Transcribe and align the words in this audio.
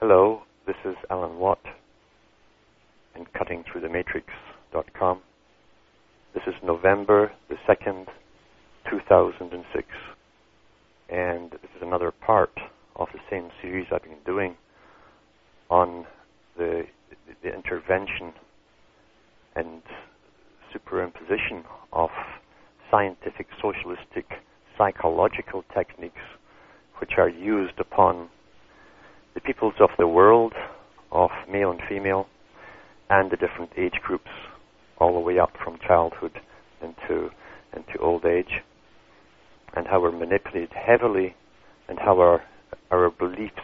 Hello, 0.00 0.40
this 0.66 0.76
is 0.86 0.94
Alan 1.10 1.36
Watt 1.36 1.58
and 3.14 3.26
cuttingthroughthematrix.com. 3.34 5.20
This 6.32 6.42
is 6.46 6.54
November 6.64 7.30
the 7.50 7.56
2nd, 7.68 8.06
2006, 8.90 9.86
and 11.10 11.50
this 11.50 11.60
is 11.76 11.82
another 11.82 12.12
part 12.12 12.48
of 12.96 13.08
the 13.12 13.18
same 13.30 13.50
series 13.60 13.88
I've 13.92 14.02
been 14.02 14.16
doing 14.24 14.56
on 15.68 16.06
the, 16.56 16.84
the 17.42 17.52
intervention 17.54 18.32
and 19.54 19.82
superimposition 20.74 21.62
of 21.92 22.08
scientific 22.90 23.48
socialistic 23.60 24.24
psychological 24.78 25.62
techniques 25.76 26.22
which 27.00 27.12
are 27.18 27.28
used 27.28 27.78
upon 27.78 28.30
the 29.34 29.40
peoples 29.40 29.74
of 29.80 29.90
the 29.98 30.06
world, 30.06 30.52
of 31.12 31.30
male 31.50 31.70
and 31.70 31.80
female, 31.88 32.26
and 33.08 33.30
the 33.30 33.36
different 33.36 33.70
age 33.76 34.00
groups, 34.02 34.30
all 34.98 35.14
the 35.14 35.20
way 35.20 35.38
up 35.38 35.52
from 35.64 35.78
childhood 35.86 36.40
into 36.82 37.30
into 37.72 37.98
old 38.00 38.24
age, 38.24 38.62
and 39.76 39.86
how 39.86 40.00
we're 40.00 40.10
manipulated 40.10 40.72
heavily, 40.72 41.34
and 41.88 41.98
how 41.98 42.18
our 42.18 42.42
our 42.90 43.10
beliefs, 43.10 43.54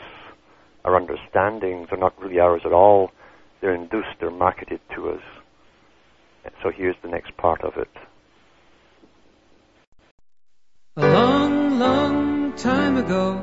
our 0.85 0.97
understandings 0.97 1.89
are 1.91 1.99
not 1.99 2.19
really 2.21 2.39
ours 2.39 2.63
at 2.65 2.73
all. 2.73 3.11
They're 3.61 3.75
induced, 3.75 4.21
they're 4.21 4.31
marketed 4.31 4.81
to 4.95 5.11
us. 5.11 5.23
So 6.63 6.71
here's 6.75 6.97
the 7.03 7.09
next 7.09 7.37
part 7.37 7.63
of 7.63 7.75
it. 7.77 7.89
A 10.97 11.07
long, 11.07 11.79
long 11.79 12.57
time 12.57 12.97
ago, 12.97 13.43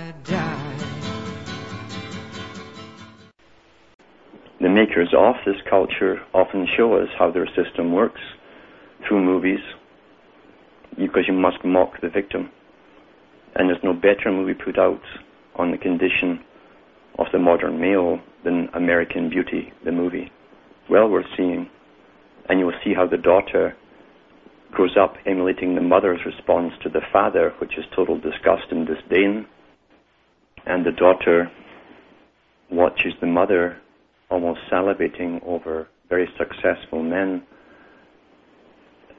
Makers 4.91 5.13
of 5.17 5.35
this 5.45 5.55
culture 5.69 6.19
often 6.33 6.67
show 6.75 6.95
us 6.95 7.07
how 7.17 7.31
their 7.31 7.47
system 7.55 7.93
works 7.93 8.19
through 9.07 9.23
movies 9.23 9.61
because 10.97 11.23
you 11.29 11.33
must 11.33 11.63
mock 11.63 12.01
the 12.01 12.09
victim. 12.09 12.49
And 13.55 13.69
there's 13.69 13.81
no 13.85 13.93
better 13.93 14.33
movie 14.33 14.53
put 14.53 14.77
out 14.77 15.01
on 15.55 15.71
the 15.71 15.77
condition 15.77 16.43
of 17.17 17.27
the 17.31 17.39
modern 17.39 17.79
male 17.79 18.19
than 18.43 18.67
American 18.73 19.29
Beauty, 19.29 19.71
the 19.85 19.93
movie. 19.93 20.29
Well 20.89 21.07
worth 21.07 21.27
seeing. 21.37 21.69
And 22.49 22.59
you 22.59 22.65
will 22.65 22.79
see 22.83 22.93
how 22.93 23.07
the 23.07 23.17
daughter 23.17 23.77
grows 24.71 24.97
up 24.97 25.15
emulating 25.25 25.75
the 25.75 25.81
mother's 25.81 26.25
response 26.25 26.73
to 26.83 26.89
the 26.89 27.01
father, 27.13 27.53
which 27.59 27.77
is 27.77 27.85
total 27.95 28.19
disgust 28.19 28.65
and 28.71 28.85
disdain. 28.85 29.45
And 30.65 30.85
the 30.85 30.91
daughter 30.91 31.49
watches 32.69 33.13
the 33.21 33.27
mother 33.27 33.77
almost 34.31 34.59
salivating 34.71 35.45
over 35.45 35.87
very 36.09 36.27
successful 36.37 37.03
men 37.03 37.43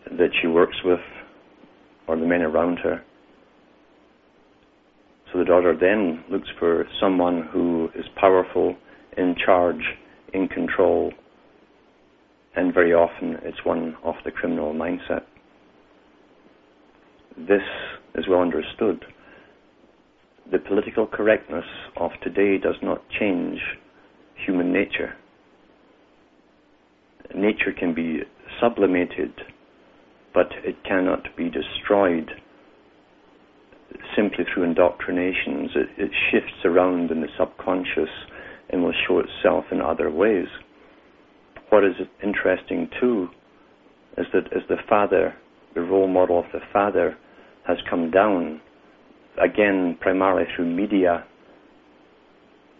that 0.06 0.30
she 0.40 0.48
works 0.48 0.76
with 0.84 1.00
or 2.08 2.16
the 2.16 2.26
men 2.26 2.42
around 2.42 2.78
her. 2.78 3.02
So 5.32 5.38
the 5.38 5.44
daughter 5.44 5.76
then 5.78 6.24
looks 6.30 6.48
for 6.58 6.86
someone 7.00 7.48
who 7.52 7.88
is 7.94 8.04
powerful, 8.20 8.74
in 9.16 9.34
charge, 9.44 9.82
in 10.34 10.48
control, 10.48 11.12
and 12.56 12.74
very 12.74 12.92
often 12.92 13.38
it's 13.42 13.64
one 13.64 13.96
of 14.04 14.14
the 14.24 14.30
criminal 14.30 14.74
mindset. 14.74 15.22
This 17.36 17.62
is 18.14 18.26
well 18.28 18.40
understood. 18.40 19.04
The 20.50 20.58
political 20.58 21.06
correctness 21.06 21.64
of 21.96 22.10
today 22.22 22.58
does 22.58 22.76
not 22.82 23.02
change 23.18 23.58
human 24.44 24.72
nature. 24.72 25.14
Nature 27.34 27.72
can 27.78 27.94
be 27.94 28.20
sublimated, 28.60 29.32
but 30.34 30.48
it 30.64 30.76
cannot 30.84 31.34
be 31.36 31.50
destroyed 31.50 32.30
simply 34.16 34.44
through 34.52 34.64
indoctrinations. 34.64 35.70
It, 35.74 35.88
it 35.98 36.10
shifts 36.30 36.64
around 36.64 37.10
in 37.10 37.20
the 37.20 37.28
subconscious 37.38 38.10
and 38.70 38.82
will 38.82 38.94
show 39.06 39.20
itself 39.20 39.64
in 39.70 39.80
other 39.80 40.10
ways. 40.10 40.46
What 41.68 41.84
is 41.84 41.94
interesting 42.22 42.88
too 43.00 43.28
is 44.18 44.26
that 44.32 44.52
as 44.54 44.62
the 44.68 44.76
father, 44.88 45.34
the 45.74 45.80
role 45.80 46.08
model 46.08 46.38
of 46.38 46.46
the 46.52 46.60
father, 46.72 47.16
has 47.66 47.78
come 47.88 48.10
down, 48.10 48.60
again 49.42 49.96
primarily 50.00 50.44
through 50.54 50.66
media 50.66 51.24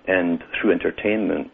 and 0.07 0.43
through 0.61 0.73
entertainment, 0.73 1.51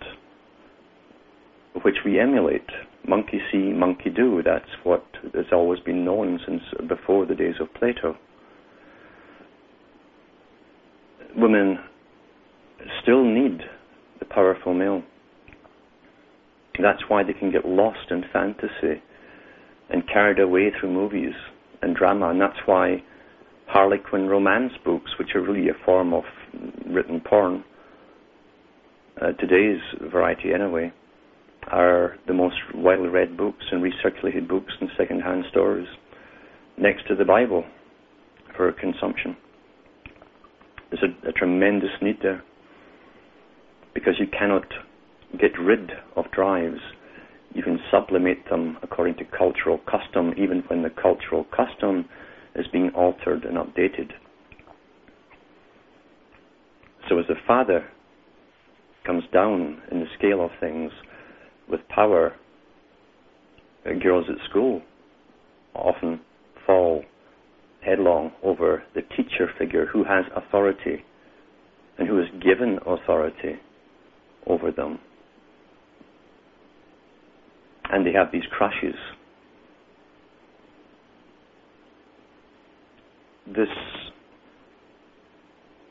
which 1.83 1.97
we 2.05 2.19
emulate. 2.19 2.69
Monkey 3.07 3.41
see, 3.51 3.73
monkey 3.73 4.11
do. 4.11 4.43
That's 4.45 4.71
what 4.85 5.05
has 5.35 5.47
always 5.53 5.81
been 5.81 6.05
known 6.05 6.39
since 6.47 6.63
before 6.89 7.27
the 7.27 7.35
days 7.35 7.55
of 7.61 7.73
Plato. 7.75 8.17
Women 11.37 11.79
still 13.03 13.25
need 13.25 13.61
the 14.19 14.25
powerful 14.25 14.75
male. 14.75 15.03
That's 16.81 17.03
why 17.09 17.23
they 17.23 17.33
can 17.33 17.51
get 17.51 17.67
lost 17.67 18.11
in 18.11 18.25
fantasy 18.33 19.03
and 19.91 20.07
carried 20.07 20.39
away 20.39 20.71
through 20.79 20.93
movies 20.93 21.35
and 21.83 21.97
drama, 21.97 22.31
and 22.31 22.41
that's 22.41 22.59
why 22.67 23.03
Harlequin 23.67 24.29
romance 24.29 24.73
books, 24.85 25.11
which 25.19 25.35
are 25.35 25.43
really 25.43 25.69
a 25.69 25.85
form 25.85 26.15
of 26.15 26.25
written 26.87 27.21
porn, 27.21 27.65
uh, 29.20 29.32
today's 29.32 29.81
variety 30.12 30.53
anyway, 30.53 30.93
are 31.70 32.17
the 32.26 32.35
most 32.35 32.56
widely 32.75 33.09
read 33.09 33.37
books 33.37 33.65
and 33.70 33.82
recirculated 33.82 34.49
books 34.49 34.73
in 34.81 34.88
second-hand 34.97 35.44
stores, 35.50 35.87
next 36.79 37.06
to 37.09 37.15
the 37.15 37.25
Bible 37.25 37.65
for 38.56 38.73
consumption. 38.73 39.37
There's 40.91 41.03
a, 41.03 41.29
a 41.29 41.32
tremendous 41.32 41.91
need 42.00 42.19
there 42.23 42.43
because 43.94 44.15
you 44.19 44.26
cannot 44.26 44.65
get 45.38 45.59
rid 45.61 45.91
of 46.17 46.31
drives. 46.31 46.81
You 47.55 47.62
can 47.62 47.79
sublimate 47.91 48.49
them 48.49 48.79
according 48.82 49.17
to 49.17 49.25
cultural 49.25 49.79
custom, 49.79 50.32
even 50.38 50.62
when 50.69 50.82
the 50.82 50.91
cultural 50.91 51.44
custom 51.44 52.06
is 52.55 52.67
being 52.73 52.91
altered 52.94 53.44
and 53.44 53.56
updated. 53.56 54.12
So 57.09 57.19
as 57.19 57.26
a 57.29 57.47
father 57.47 57.88
comes 59.08 59.25
down 59.32 59.81
in 59.90 60.00
the 60.00 60.06
scale 60.19 60.44
of 60.44 60.50
things 60.60 60.93
with 61.66 61.81
power, 61.88 62.34
uh, 63.87 63.90
girls 64.02 64.26
at 64.28 64.37
school 64.50 64.82
often 65.75 66.20
fall 66.66 67.02
headlong 67.81 68.31
over 68.43 68.82
the 68.94 69.00
teacher 69.16 69.49
figure 69.58 69.87
who 69.87 70.05
has 70.05 70.26
authority 70.37 71.02
and 71.96 72.06
who 72.06 72.20
is 72.20 72.26
given 72.43 72.78
authority 72.87 73.55
over 74.46 74.70
them. 74.70 74.99
And 77.90 78.06
they 78.06 78.12
have 78.12 78.31
these 78.31 78.43
crushes. 78.50 78.94
This 83.46 83.69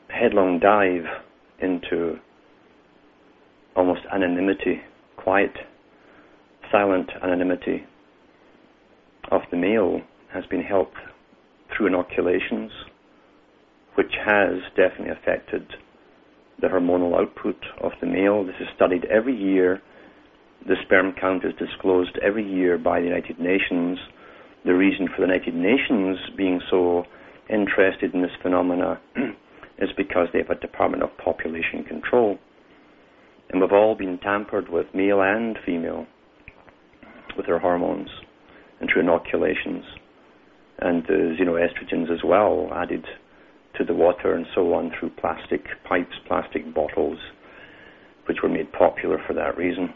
headlong 0.08 0.60
dive 0.60 1.02
into 1.60 2.20
almost 3.76 4.00
anonymity, 4.12 4.80
quiet, 5.16 5.52
silent 6.70 7.10
anonymity 7.22 7.84
of 9.30 9.42
the 9.50 9.56
male 9.56 10.00
has 10.32 10.44
been 10.46 10.62
helped 10.62 10.96
through 11.76 11.86
inoculations, 11.86 12.70
which 13.94 14.12
has 14.24 14.60
definitely 14.76 15.10
affected 15.10 15.66
the 16.60 16.66
hormonal 16.68 17.18
output 17.18 17.56
of 17.82 17.92
the 18.00 18.06
male. 18.06 18.44
This 18.44 18.56
is 18.60 18.68
studied 18.74 19.04
every 19.06 19.36
year. 19.36 19.80
The 20.66 20.76
sperm 20.84 21.14
count 21.18 21.44
is 21.44 21.52
disclosed 21.58 22.18
every 22.22 22.46
year 22.48 22.78
by 22.78 23.00
the 23.00 23.06
United 23.06 23.38
Nations. 23.38 23.98
The 24.64 24.74
reason 24.74 25.06
for 25.08 25.20
the 25.20 25.32
United 25.32 25.54
Nations 25.54 26.18
being 26.36 26.60
so 26.70 27.04
interested 27.48 28.12
in 28.12 28.22
this 28.22 28.32
phenomena 28.42 29.00
is 29.78 29.90
because 29.96 30.28
they 30.32 30.40
have 30.40 30.50
a 30.50 30.60
Department 30.60 31.02
of 31.02 31.16
Population 31.16 31.84
Control. 31.86 32.38
And 33.50 33.60
we've 33.60 33.72
all 33.72 33.94
been 33.94 34.18
tampered 34.18 34.68
with, 34.68 34.86
male 34.94 35.22
and 35.22 35.56
female, 35.64 36.06
with 37.36 37.46
their 37.46 37.58
hormones 37.58 38.08
and 38.80 38.90
through 38.92 39.02
inoculations. 39.02 39.84
And 40.80 41.02
there's, 41.08 41.38
you 41.38 41.44
know, 41.44 41.54
estrogens 41.54 42.12
as 42.12 42.22
well 42.24 42.70
added 42.74 43.04
to 43.76 43.84
the 43.84 43.94
water 43.94 44.34
and 44.34 44.46
so 44.54 44.74
on 44.74 44.92
through 44.98 45.10
plastic 45.18 45.64
pipes, 45.88 46.14
plastic 46.26 46.74
bottles, 46.74 47.18
which 48.26 48.38
were 48.42 48.48
made 48.48 48.72
popular 48.72 49.18
for 49.26 49.32
that 49.34 49.56
reason. 49.56 49.94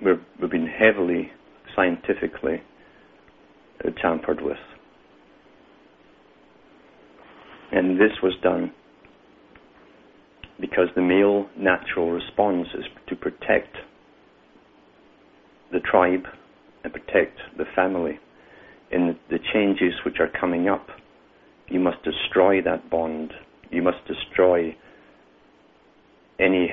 We're, 0.00 0.20
we've 0.40 0.50
been 0.50 0.66
heavily 0.66 1.30
scientifically 1.74 2.62
uh, 3.84 3.90
tampered 4.00 4.40
with. 4.40 4.56
And 7.72 7.98
this 7.98 8.12
was 8.22 8.34
done 8.42 8.72
because 10.62 10.86
the 10.94 11.02
male 11.02 11.46
natural 11.58 12.12
response 12.12 12.68
is 12.78 12.84
to 13.08 13.16
protect 13.16 13.76
the 15.72 15.80
tribe 15.80 16.22
and 16.84 16.92
protect 16.92 17.36
the 17.58 17.64
family 17.74 18.20
in 18.92 19.16
the 19.28 19.38
changes 19.52 19.92
which 20.04 20.16
are 20.20 20.28
coming 20.40 20.68
up. 20.68 20.86
You 21.68 21.80
must 21.80 21.96
destroy 22.04 22.62
that 22.62 22.88
bond. 22.88 23.32
You 23.70 23.82
must 23.82 23.98
destroy 24.06 24.76
any 26.38 26.70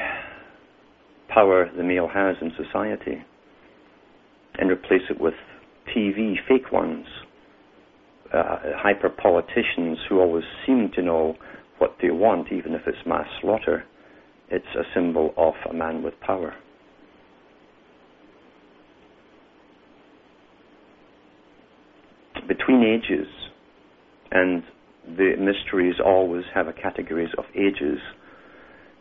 power 1.28 1.68
the 1.76 1.84
male 1.84 2.10
has 2.14 2.36
in 2.42 2.52
society 2.64 3.24
and 4.60 4.70
replace 4.70 5.02
it 5.10 5.20
with 5.20 5.34
TV, 5.96 6.36
fake 6.48 6.72
ones, 6.72 7.08
uh, 8.32 8.58
hyper 8.78 9.10
politicians 9.10 9.98
who 10.08 10.20
always 10.20 10.44
seem 10.68 10.92
to 10.94 11.02
know 11.02 11.36
what 11.80 11.96
they 12.02 12.12
want, 12.12 12.52
even 12.52 12.74
if 12.74 12.82
it's 12.86 12.98
mass 13.06 13.28
slaughter. 13.42 13.84
It's 14.50 14.66
a 14.76 14.84
symbol 14.94 15.34
of 15.38 15.54
a 15.70 15.74
man 15.74 16.04
with 16.04 16.14
power. 16.22 16.54
Between 22.48 22.84
ages, 22.84 23.28
and 24.32 24.64
the 25.18 25.34
mysteries 25.40 25.96
always 26.04 26.44
have 26.54 26.68
a 26.68 26.74
categories 26.74 27.30
of 27.38 27.46
ages 27.56 28.00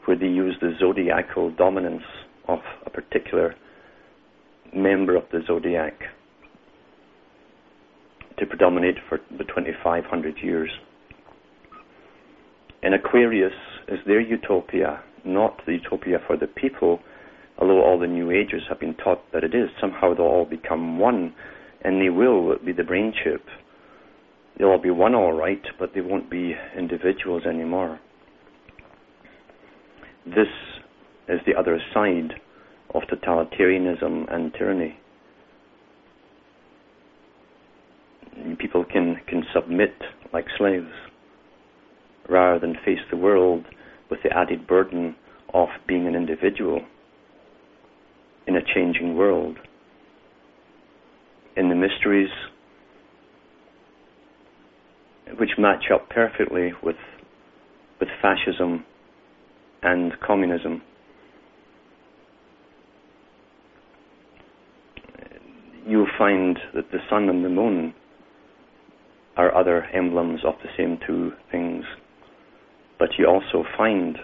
where 0.04 0.16
they 0.18 0.26
use 0.26 0.56
the 0.60 0.72
zodiacal 0.80 1.50
dominance 1.52 2.02
of 2.46 2.60
a 2.86 2.90
particular 2.90 3.54
member 4.74 5.16
of 5.16 5.24
the 5.32 5.40
zodiac 5.46 5.94
to 8.38 8.46
predominate 8.46 8.94
for 9.08 9.18
the 9.36 9.44
2500 9.44 10.36
years. 10.42 10.70
And 12.82 12.94
Aquarius 12.94 13.52
is 13.88 13.98
their 14.06 14.20
utopia, 14.20 15.02
not 15.24 15.60
the 15.66 15.72
utopia 15.72 16.18
for 16.26 16.36
the 16.36 16.46
people, 16.46 17.00
although 17.58 17.82
all 17.82 17.98
the 17.98 18.06
New 18.06 18.30
Agers 18.30 18.62
have 18.68 18.78
been 18.78 18.94
taught 18.94 19.20
that 19.32 19.42
it 19.44 19.54
is. 19.54 19.68
Somehow 19.80 20.14
they'll 20.14 20.26
all 20.26 20.44
become 20.44 20.98
one, 20.98 21.34
and 21.82 22.00
they 22.00 22.08
will 22.08 22.56
be 22.64 22.72
the 22.72 22.84
brain 22.84 23.12
chip. 23.24 23.42
They'll 24.58 24.68
all 24.68 24.82
be 24.82 24.90
one 24.90 25.14
all 25.14 25.32
right, 25.32 25.62
but 25.78 25.90
they 25.94 26.00
won't 26.00 26.30
be 26.30 26.54
individuals 26.76 27.44
anymore. 27.46 27.98
This 30.24 30.48
is 31.28 31.40
the 31.46 31.54
other 31.58 31.80
side 31.92 32.34
of 32.94 33.02
totalitarianism 33.02 34.32
and 34.32 34.52
tyranny. 34.54 34.98
People 38.58 38.84
can, 38.84 39.16
can 39.26 39.42
submit 39.52 39.94
like 40.32 40.46
slaves 40.56 40.86
rather 42.28 42.58
than 42.58 42.74
face 42.84 43.00
the 43.10 43.16
world 43.16 43.64
with 44.10 44.20
the 44.22 44.36
added 44.36 44.66
burden 44.66 45.16
of 45.54 45.68
being 45.86 46.06
an 46.06 46.14
individual 46.14 46.80
in 48.46 48.56
a 48.56 48.60
changing 48.74 49.16
world. 49.16 49.56
In 51.56 51.68
the 51.68 51.74
mysteries 51.74 52.30
which 55.38 55.50
match 55.58 55.84
up 55.92 56.08
perfectly 56.08 56.72
with 56.82 56.96
with 58.00 58.08
fascism 58.22 58.84
and 59.82 60.12
communism. 60.24 60.82
You'll 65.86 66.06
find 66.18 66.58
that 66.74 66.90
the 66.92 66.98
sun 67.10 67.28
and 67.28 67.44
the 67.44 67.48
moon 67.48 67.94
are 69.36 69.54
other 69.54 69.84
emblems 69.94 70.40
of 70.44 70.54
the 70.62 70.68
same 70.76 70.98
two 71.06 71.32
things 71.50 71.84
but 72.98 73.10
you 73.18 73.26
also 73.26 73.64
find 73.76 74.18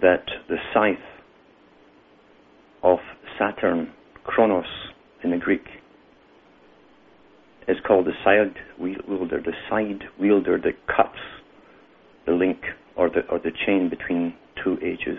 that 0.00 0.24
the 0.48 0.56
scythe 0.72 0.96
of 2.82 2.98
Saturn, 3.38 3.92
Kronos 4.24 4.66
in 5.24 5.30
the 5.30 5.36
Greek, 5.36 5.64
is 7.66 7.76
called 7.86 8.06
the 8.06 8.12
side 8.24 8.54
wielder, 8.78 9.40
the 9.40 9.52
side 9.68 10.04
wielder 10.18 10.58
that 10.58 10.86
cuts 10.86 11.18
the 12.26 12.32
link 12.32 12.58
or 12.96 13.10
the, 13.10 13.20
or 13.30 13.38
the 13.38 13.50
chain 13.66 13.90
between 13.90 14.34
two 14.62 14.78
ages. 14.82 15.18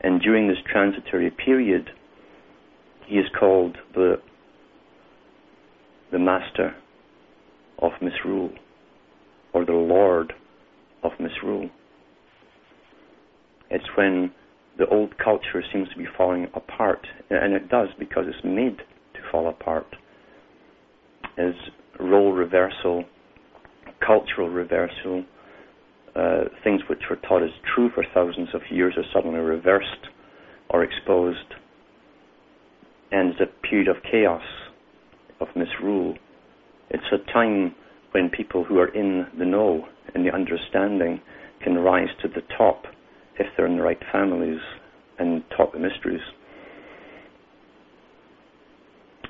And 0.00 0.20
during 0.20 0.48
this 0.48 0.58
transitory 0.70 1.30
period, 1.30 1.90
he 3.06 3.16
is 3.16 3.26
called 3.38 3.76
the, 3.94 4.16
the 6.10 6.18
master 6.18 6.74
of 7.78 7.92
misrule 8.00 8.50
or 9.52 9.64
the 9.64 9.72
lord 9.72 10.32
of 11.02 11.12
misrule. 11.18 11.68
It's 13.70 13.84
when 13.96 14.32
the 14.78 14.86
old 14.86 15.16
culture 15.18 15.62
seems 15.72 15.88
to 15.90 15.96
be 15.96 16.06
falling 16.16 16.46
apart, 16.54 17.06
and 17.30 17.52
it 17.52 17.68
does 17.68 17.88
because 17.98 18.24
it's 18.26 18.44
made 18.44 18.78
to 18.78 19.20
fall 19.30 19.48
apart. 19.48 19.86
As 21.38 21.54
role 21.98 22.32
reversal, 22.32 23.04
cultural 24.04 24.48
reversal, 24.48 25.24
uh, 26.14 26.44
things 26.62 26.82
which 26.88 27.00
were 27.08 27.16
taught 27.16 27.42
as 27.42 27.50
true 27.74 27.90
for 27.94 28.04
thousands 28.12 28.48
of 28.54 28.60
years 28.70 28.94
are 28.96 29.04
suddenly 29.14 29.40
reversed 29.40 30.08
or 30.70 30.84
exposed, 30.84 31.54
and 33.10 33.30
it's 33.30 33.40
a 33.40 33.66
period 33.66 33.88
of 33.88 33.96
chaos, 34.10 34.42
of 35.40 35.48
misrule. 35.56 36.14
It's 36.90 37.04
a 37.12 37.32
time 37.32 37.74
when 38.12 38.28
people 38.30 38.64
who 38.64 38.78
are 38.78 38.88
in 38.88 39.26
the 39.38 39.44
know, 39.44 39.86
in 40.14 40.24
the 40.24 40.32
understanding, 40.32 41.20
can 41.62 41.78
rise 41.78 42.08
to 42.20 42.28
the 42.28 42.42
top 42.56 42.84
if 43.38 43.46
they're 43.56 43.66
in 43.66 43.76
the 43.76 43.82
right 43.82 44.00
families 44.10 44.60
and 45.18 45.42
top 45.56 45.72
the 45.72 45.78
mysteries. 45.78 46.20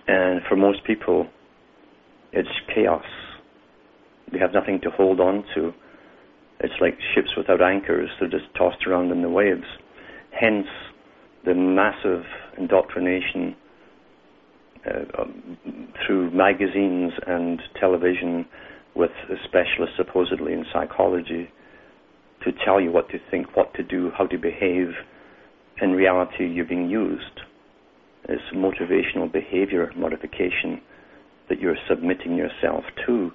And 0.07 0.41
for 0.49 0.57
most 0.57 0.85
people, 0.85 1.29
it's 2.33 2.49
chaos. 2.75 3.05
They 4.33 4.39
have 4.39 4.53
nothing 4.53 4.81
to 4.83 4.91
hold 4.91 5.21
on 5.21 5.45
to. 5.55 5.73
It's 6.61 6.75
like 6.81 6.99
ships 7.15 7.31
without 7.37 7.61
anchors, 7.61 8.09
they're 8.19 8.31
just 8.31 8.55
tossed 8.57 8.87
around 8.87 9.11
in 9.11 9.23
the 9.23 9.29
waves. 9.29 9.67
Hence, 10.31 10.67
the 11.45 11.55
massive 11.55 12.23
indoctrination 12.57 13.57
uh, 14.87 15.23
um, 15.23 15.59
through 16.07 16.31
magazines 16.31 17.13
and 17.27 17.61
television 17.79 18.47
with 18.95 19.11
a 19.31 19.35
specialist 19.45 19.93
supposedly 19.97 20.53
in 20.53 20.65
psychology 20.73 21.51
to 22.45 22.51
tell 22.65 22.81
you 22.81 22.91
what 22.91 23.09
to 23.11 23.19
think, 23.31 23.57
what 23.57 23.73
to 23.75 23.83
do, 23.83 24.11
how 24.17 24.27
to 24.27 24.39
behave. 24.39 24.89
In 25.81 25.93
reality, 25.93 26.47
you're 26.47 26.65
being 26.67 26.91
used. 26.91 27.41
It's 28.29 28.43
motivational 28.55 29.33
behavior 29.33 29.91
modification 29.97 30.81
that 31.49 31.61
you're 31.61 31.77
submitting 31.89 32.37
yourself 32.37 32.85
to, 33.07 33.31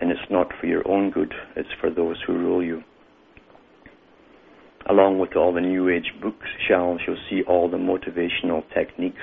and 0.00 0.10
it's 0.10 0.20
not 0.30 0.48
for 0.60 0.66
your 0.66 0.86
own 0.88 1.10
good, 1.10 1.32
it's 1.56 1.68
for 1.80 1.90
those 1.90 2.16
who 2.26 2.34
rule 2.34 2.62
you. 2.62 2.82
Along 4.88 5.18
with 5.18 5.36
all 5.36 5.52
the 5.52 5.60
New 5.60 5.88
Age 5.88 6.12
bookshelves, 6.22 7.02
you'll 7.06 7.16
see 7.28 7.42
all 7.46 7.70
the 7.70 7.76
motivational 7.76 8.62
techniques 8.72 9.18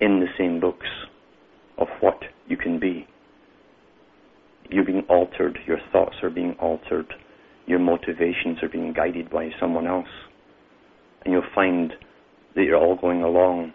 in 0.00 0.20
the 0.20 0.26
same 0.38 0.60
books 0.60 0.86
of 1.78 1.88
what 2.00 2.20
you 2.46 2.56
can 2.56 2.78
be. 2.78 3.06
You're 4.70 4.84
being 4.84 5.04
altered, 5.08 5.58
your 5.66 5.78
thoughts 5.92 6.16
are 6.22 6.30
being 6.30 6.54
altered, 6.60 7.06
your 7.66 7.78
motivations 7.78 8.62
are 8.62 8.68
being 8.68 8.92
guided 8.92 9.30
by 9.30 9.50
someone 9.60 9.86
else. 9.86 10.08
And 11.24 11.32
you'll 11.32 11.42
find 11.54 11.92
that 12.54 12.62
you're 12.62 12.76
all 12.76 12.96
going 12.96 13.22
along 13.22 13.72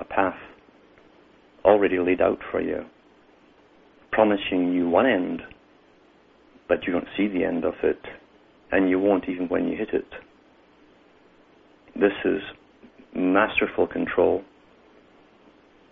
a 0.00 0.04
path 0.04 0.36
already 1.64 1.98
laid 1.98 2.20
out 2.20 2.38
for 2.50 2.60
you, 2.60 2.84
promising 4.12 4.72
you 4.72 4.88
one 4.88 5.06
end, 5.06 5.42
but 6.68 6.84
you 6.86 6.92
don't 6.92 7.08
see 7.16 7.28
the 7.28 7.44
end 7.44 7.64
of 7.64 7.74
it, 7.82 8.00
and 8.72 8.88
you 8.88 8.98
won't 8.98 9.28
even 9.28 9.48
when 9.48 9.66
you 9.66 9.76
hit 9.76 9.90
it. 9.92 10.06
This 11.94 12.12
is 12.24 12.40
masterful 13.14 13.86
control. 13.86 14.42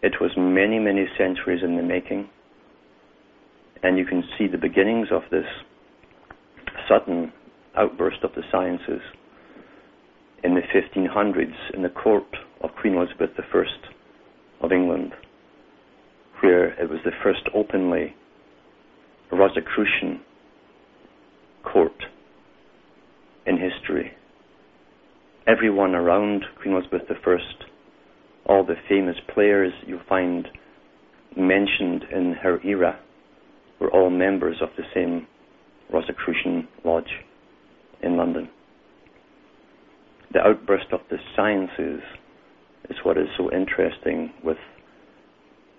It 0.02 0.14
was 0.20 0.30
many, 0.36 0.78
many 0.78 1.06
centuries 1.18 1.62
in 1.64 1.76
the 1.76 1.82
making, 1.82 2.28
and 3.82 3.98
you 3.98 4.04
can 4.04 4.22
see 4.44 4.50
the 4.50 4.58
beginnings 4.58 5.08
of 5.10 5.22
this 5.30 5.46
sudden 6.88 7.32
outburst 7.76 8.18
of 8.22 8.30
the 8.34 8.42
sciences 8.50 9.00
in 10.42 10.54
the 10.54 10.60
1500s 10.74 11.74
in 11.74 11.82
the 11.82 11.88
court 11.88 12.24
of 12.60 12.70
Queen 12.80 12.94
Elizabeth 12.94 13.30
I 13.38 14.64
of 14.64 14.72
England, 14.72 15.12
where 16.40 16.68
it 16.80 16.88
was 16.88 17.00
the 17.04 17.10
first 17.22 17.42
openly 17.54 18.14
Rosicrucian 19.32 20.20
court 21.62 22.04
in 23.46 23.56
history. 23.58 24.12
Everyone 25.46 25.94
around 25.94 26.44
Queen 26.60 26.74
Elizabeth 26.74 27.02
I, 27.10 27.36
all 28.46 28.64
the 28.64 28.76
famous 28.88 29.16
players 29.32 29.72
you 29.86 30.00
find 30.08 30.48
mentioned 31.36 32.04
in 32.12 32.34
her 32.42 32.60
era, 32.64 32.98
were 33.80 33.90
all 33.90 34.10
members 34.10 34.56
of 34.62 34.68
the 34.76 34.84
same 34.94 35.26
Rosicrucian 35.92 36.68
Lodge 36.84 37.22
in 38.02 38.16
London. 38.16 38.48
The 40.32 40.40
outburst 40.40 40.86
of 40.92 41.00
the 41.10 41.18
sciences 41.36 42.00
is 42.90 42.96
what 43.02 43.16
is 43.16 43.28
so 43.36 43.52
interesting 43.52 44.32
with 44.42 44.58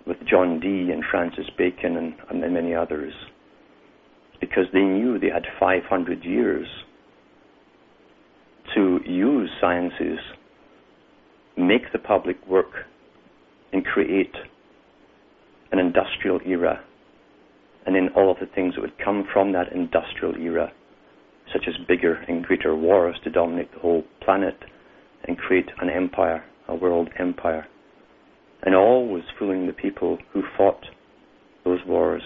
with 0.06 0.18
John 0.28 0.60
Dee 0.60 0.92
and 0.92 1.02
Francis 1.10 1.46
Bacon 1.58 1.96
and, 1.96 2.14
and 2.30 2.54
many 2.54 2.74
others, 2.74 3.12
because 4.40 4.66
they 4.72 4.82
knew 4.82 5.18
they 5.18 5.30
had 5.30 5.42
500 5.58 6.24
years 6.24 6.66
to 8.74 9.00
use 9.04 9.50
sciences, 9.60 10.18
make 11.56 11.92
the 11.92 11.98
public 11.98 12.36
work, 12.46 12.70
and 13.72 13.84
create 13.84 14.34
an 15.72 15.78
industrial 15.78 16.40
era, 16.46 16.80
and 17.86 17.94
then 17.94 18.08
all 18.16 18.30
of 18.30 18.38
the 18.40 18.52
things 18.54 18.74
that 18.74 18.80
would 18.80 18.98
come 19.02 19.26
from 19.32 19.52
that 19.52 19.72
industrial 19.72 20.36
era, 20.36 20.72
such 21.52 21.64
as 21.68 21.86
bigger 21.86 22.14
and 22.28 22.44
greater 22.44 22.74
wars 22.74 23.16
to 23.24 23.30
dominate 23.30 23.72
the 23.72 23.80
whole 23.80 24.02
planet 24.20 24.56
and 25.24 25.38
create 25.38 25.70
an 25.80 25.88
empire 25.88 26.44
a 26.68 26.74
world 26.74 27.08
empire, 27.18 27.66
and 28.62 28.74
always 28.74 29.24
fooling 29.38 29.66
the 29.66 29.72
people 29.72 30.18
who 30.32 30.42
fought 30.56 30.86
those 31.64 31.80
wars, 31.86 32.22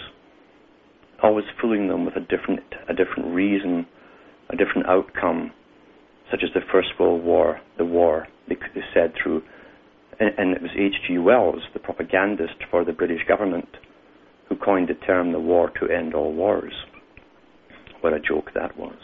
always 1.22 1.44
fooling 1.60 1.88
them 1.88 2.04
with 2.04 2.16
a 2.16 2.20
different, 2.20 2.62
a 2.88 2.94
different 2.94 3.34
reason, 3.34 3.86
a 4.48 4.56
different 4.56 4.86
outcome, 4.88 5.52
such 6.30 6.40
as 6.42 6.50
the 6.54 6.60
First 6.72 6.88
World 6.98 7.22
War, 7.22 7.60
the 7.78 7.84
war, 7.84 8.28
they, 8.48 8.56
said 8.94 9.12
through, 9.20 9.42
and, 10.18 10.52
it 10.52 10.62
was 10.62 10.70
H.G. 10.76 11.18
Wells, 11.18 11.62
the 11.72 11.80
propagandist 11.80 12.54
for 12.70 12.84
the 12.84 12.92
British 12.92 13.26
government, 13.26 13.68
coined 14.64 14.88
the 14.88 14.94
term 15.06 15.32
the 15.32 15.40
war 15.40 15.70
to 15.80 15.88
end 15.88 16.14
all 16.14 16.32
wars. 16.32 16.72
What 18.00 18.12
a 18.12 18.20
joke 18.20 18.50
that 18.54 18.76
was. 18.78 18.94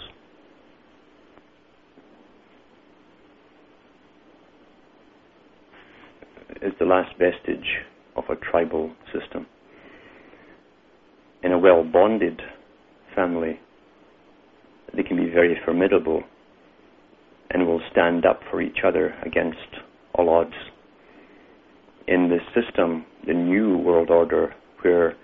is 6.62 6.72
the 6.78 6.84
last 6.84 7.10
vestige 7.18 7.84
of 8.16 8.24
a 8.30 8.36
tribal 8.36 8.90
system. 9.12 9.46
In 11.42 11.52
a 11.52 11.58
well 11.58 11.84
bonded 11.84 12.40
family, 13.14 13.60
they 14.94 15.02
can 15.02 15.16
be 15.16 15.30
very 15.30 15.58
formidable 15.64 16.22
and 17.50 17.66
will 17.66 17.80
stand 17.92 18.24
up 18.26 18.40
for 18.50 18.60
each 18.60 18.78
other 18.84 19.14
against 19.24 19.58
all 20.14 20.28
odds. 20.28 20.54
In 22.08 22.28
this 22.28 22.42
system, 22.54 23.04
the 23.26 23.34
new 23.34 23.78
world 23.78 24.10
order, 24.10 24.54
where 24.82 25.14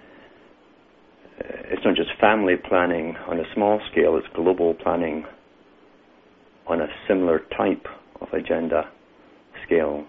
Uh, 1.43 1.63
it's 1.71 1.85
not 1.85 1.97
just 1.97 2.11
family 2.21 2.55
planning 2.57 3.17
on 3.29 3.39
a 3.39 3.45
small 3.55 3.81
scale, 3.91 4.17
it's 4.17 4.27
global 4.35 4.75
planning 4.75 5.25
on 6.67 6.81
a 6.81 6.87
similar 7.09 7.41
type 7.57 7.87
of 8.21 8.29
agenda 8.33 8.85
scale 9.67 10.05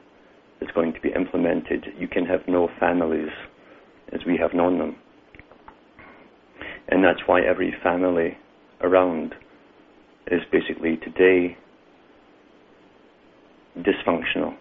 is 0.61 0.69
going 0.73 0.93
to 0.93 1.01
be 1.01 1.09
implemented, 1.09 1.85
you 1.97 2.07
can 2.07 2.25
have 2.25 2.41
no 2.47 2.69
families 2.79 3.29
as 4.13 4.21
we 4.25 4.37
have 4.37 4.53
known 4.53 4.77
them. 4.77 4.95
And 6.87 7.03
that's 7.03 7.21
why 7.25 7.41
every 7.41 7.73
family 7.83 8.37
around 8.81 9.33
is 10.27 10.41
basically 10.51 10.97
today 10.97 11.57
dysfunctional. 13.77 14.55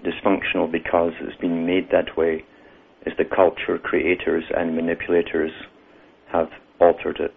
Dysfunctional 0.00 0.70
because 0.70 1.12
it's 1.20 1.40
been 1.40 1.66
made 1.66 1.88
that 1.92 2.16
way 2.16 2.44
as 3.06 3.12
the 3.18 3.24
culture 3.24 3.78
creators 3.78 4.44
and 4.56 4.76
manipulators 4.76 5.50
have 6.32 6.48
altered 6.80 7.18
it. 7.20 7.34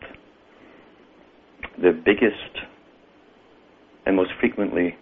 The 1.81 1.91
biggest 1.91 2.65
and 4.05 4.15
most 4.15 4.31
frequently 4.39 4.95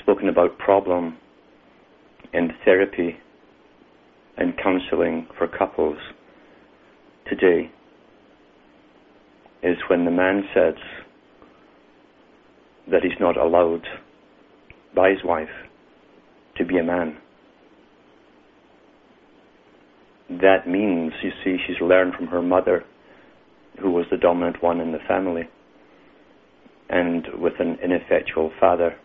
spoken 0.00 0.28
about 0.28 0.58
problem 0.58 1.16
in 2.32 2.50
therapy 2.64 3.16
and 4.36 4.54
counseling 4.62 5.26
for 5.38 5.46
couples 5.46 5.98
today 7.28 7.70
is 9.62 9.76
when 9.88 10.04
the 10.04 10.10
man 10.10 10.42
says 10.54 10.74
that 12.90 13.02
he's 13.02 13.18
not 13.18 13.36
allowed 13.36 13.86
by 14.94 15.10
his 15.10 15.24
wife 15.24 15.48
to 16.56 16.64
be 16.64 16.78
a 16.78 16.84
man. 16.84 17.16
That 20.40 20.66
means, 20.66 21.12
you 21.22 21.30
see, 21.42 21.58
she's 21.66 21.80
learned 21.80 22.14
from 22.14 22.26
her 22.28 22.42
mother, 22.42 22.84
who 23.80 23.90
was 23.90 24.06
the 24.10 24.16
dominant 24.16 24.62
one 24.62 24.80
in 24.80 24.92
the 24.92 24.98
family, 25.06 25.42
and 26.88 27.26
with 27.38 27.54
an 27.58 27.78
ineffectual 27.82 28.52
father 28.60 28.96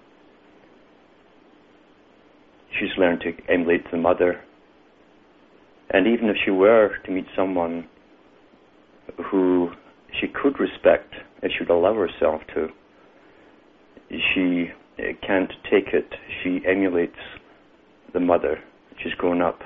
she's 2.80 2.98
learned 2.98 3.22
to 3.22 3.32
emulate 3.52 3.90
the 3.92 3.98
mother. 3.98 4.42
And 5.90 6.08
even 6.08 6.30
if 6.30 6.36
she 6.46 6.52
were 6.52 6.92
to 7.06 7.12
meet 7.12 7.26
someone 7.36 7.88
who 9.32 9.72
she 10.20 10.28
could 10.28 10.60
respect, 10.60 11.14
if 11.42 11.52
she 11.52 11.64
would 11.64 11.74
allow 11.74 11.96
herself 11.96 12.42
to, 12.54 12.68
she 14.10 14.68
can't 15.26 15.52
take 15.64 15.94
it. 15.94 16.14
She 16.44 16.62
emulates 16.68 17.18
the 18.14 18.20
mother. 18.20 18.60
She's 19.04 19.14
grown 19.14 19.42
up 19.42 19.60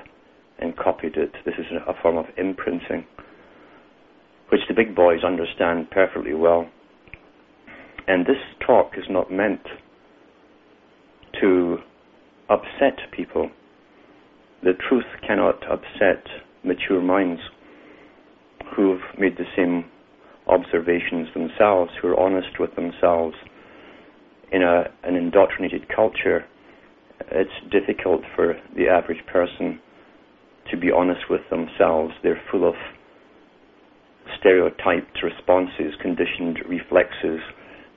and 0.58 0.76
copied 0.76 1.16
it. 1.16 1.32
This 1.44 1.54
is 1.58 1.66
a 1.86 1.92
form 2.02 2.16
of 2.16 2.26
imprinting, 2.36 3.06
which 4.50 4.60
the 4.68 4.74
big 4.74 4.94
boys 4.94 5.24
understand 5.24 5.90
perfectly 5.90 6.34
well. 6.34 6.68
And 8.06 8.26
this 8.26 8.36
talk 8.66 8.92
is 8.96 9.04
not 9.08 9.32
meant 9.32 9.62
to 11.40 11.78
upset 12.48 12.98
people. 13.12 13.50
The 14.62 14.72
truth 14.88 15.04
cannot 15.26 15.62
upset 15.70 16.24
mature 16.62 17.00
minds 17.00 17.40
who've 18.76 19.00
made 19.18 19.36
the 19.36 19.44
same 19.56 19.84
observations 20.46 21.28
themselves, 21.34 21.90
who 22.00 22.08
are 22.08 22.20
honest 22.20 22.58
with 22.58 22.74
themselves. 22.76 23.34
In 24.52 24.62
a, 24.62 24.84
an 25.02 25.16
indoctrinated 25.16 25.86
culture, 25.94 26.44
it's 27.30 27.50
difficult 27.72 28.22
for 28.36 28.54
the 28.76 28.88
average 28.88 29.24
person 29.30 29.80
to 30.74 30.80
be 30.80 30.90
honest 30.90 31.20
with 31.30 31.42
themselves. 31.50 32.12
They're 32.22 32.40
full 32.50 32.68
of 32.68 32.74
stereotyped 34.38 35.22
responses, 35.22 35.94
conditioned 36.00 36.58
reflexes, 36.68 37.40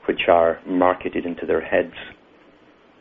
which 0.07 0.21
are 0.29 0.59
marketed 0.65 1.25
into 1.25 1.45
their 1.45 1.61
heads 1.61 1.93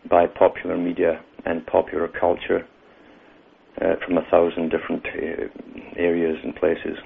by 0.08 0.26
popular 0.26 0.76
media 0.78 1.22
and 1.44 1.66
popular 1.66 2.08
culture. 2.08 2.66
uh, 3.80 3.94
from 4.04 4.16
a 4.16 4.22
thousand 4.30 4.70
different 4.70 5.04
uh, 5.06 5.98
areas 5.98 6.36
and 6.42 6.54
places. 6.56 6.96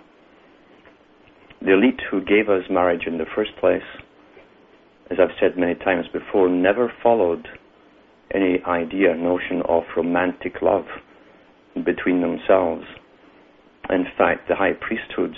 The 1.61 1.73
elite 1.73 2.01
who 2.11 2.21
gave 2.21 2.49
us 2.49 2.63
marriage 2.71 3.03
in 3.07 3.19
the 3.19 3.27
first 3.35 3.51
place, 3.59 3.83
as 5.11 5.19
I've 5.21 5.37
said 5.41 5.59
many 5.59 5.75
times 5.75 6.07
before, 6.13 6.49
never 6.49 6.93
followed 7.03 7.49
any 8.33 8.63
idea, 8.67 9.17
notion 9.17 9.63
of 9.69 9.83
romantic 9.97 10.63
love 10.63 10.85
between 11.75 12.21
themselves. 12.21 12.85
In 13.89 14.05
fact, 14.17 14.49
the 14.49 14.55
high 14.55 14.73
priesthoods, 14.73 15.37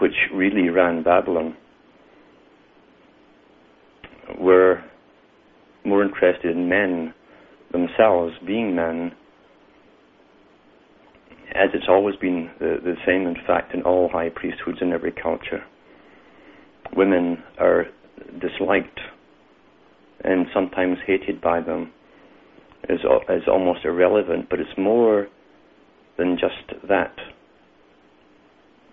which 0.00 0.14
really 0.34 0.68
ran 0.68 1.02
Babylon, 1.02 1.56
were 4.38 4.82
more 5.84 6.02
interested 6.02 6.56
in 6.56 6.68
men 6.68 7.14
themselves 7.72 8.34
being 8.46 8.74
men, 8.74 9.12
as 11.54 11.70
it's 11.74 11.86
always 11.88 12.16
been 12.16 12.50
the, 12.58 12.76
the 12.82 12.94
same, 13.06 13.26
in 13.26 13.36
fact, 13.46 13.74
in 13.74 13.82
all 13.82 14.08
high 14.08 14.28
priesthoods 14.28 14.78
in 14.80 14.92
every 14.92 15.12
culture. 15.12 15.64
Women 16.94 17.42
are 17.58 17.86
disliked 18.40 19.00
and 20.22 20.46
sometimes 20.52 20.98
hated 21.06 21.40
by 21.40 21.60
them 21.60 21.92
is, 22.88 23.00
is 23.28 23.48
almost 23.48 23.84
irrelevant, 23.84 24.48
but 24.48 24.60
it's 24.60 24.76
more 24.78 25.28
than 26.16 26.38
just 26.38 26.80
that. 26.88 27.14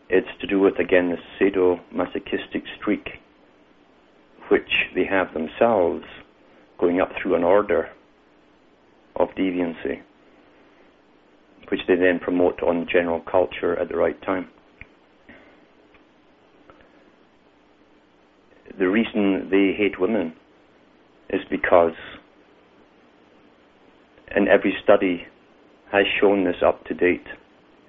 It's 0.10 0.28
to 0.40 0.48
do 0.48 0.60
with, 0.60 0.80
again, 0.80 1.10
the 1.10 1.18
sadomasochistic 1.40 2.64
streak 2.80 3.20
which 4.50 4.88
they 4.96 5.04
have 5.04 5.34
themselves 5.34 6.06
going 6.78 7.02
up 7.02 7.12
through 7.22 7.36
an 7.36 7.44
order 7.44 7.90
of 9.16 9.30
deviancy, 9.32 10.02
which 11.70 11.82
they 11.88 11.96
then 11.96 12.20
promote 12.20 12.62
on 12.64 12.88
general 12.90 13.20
culture 13.20 13.78
at 13.78 13.90
the 13.90 13.98
right 13.98 14.22
time. 14.22 14.48
The 18.78 18.88
reason 18.88 19.50
they 19.50 19.74
hate 19.74 20.00
women 20.00 20.34
is 21.30 21.42
because, 21.50 21.94
and 24.36 24.48
every 24.48 24.76
study 24.84 25.26
has 25.92 26.06
shown 26.20 26.44
this 26.44 26.58
up 26.66 26.84
to 26.86 26.94
date 26.94 27.26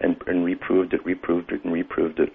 and, 0.01 0.17
and 0.27 0.45
reproved 0.45 0.95
it, 0.95 1.05
reproved 1.05 1.53
it, 1.53 1.65
and 1.65 1.73
reproved 1.73 2.21
it. 2.21 2.31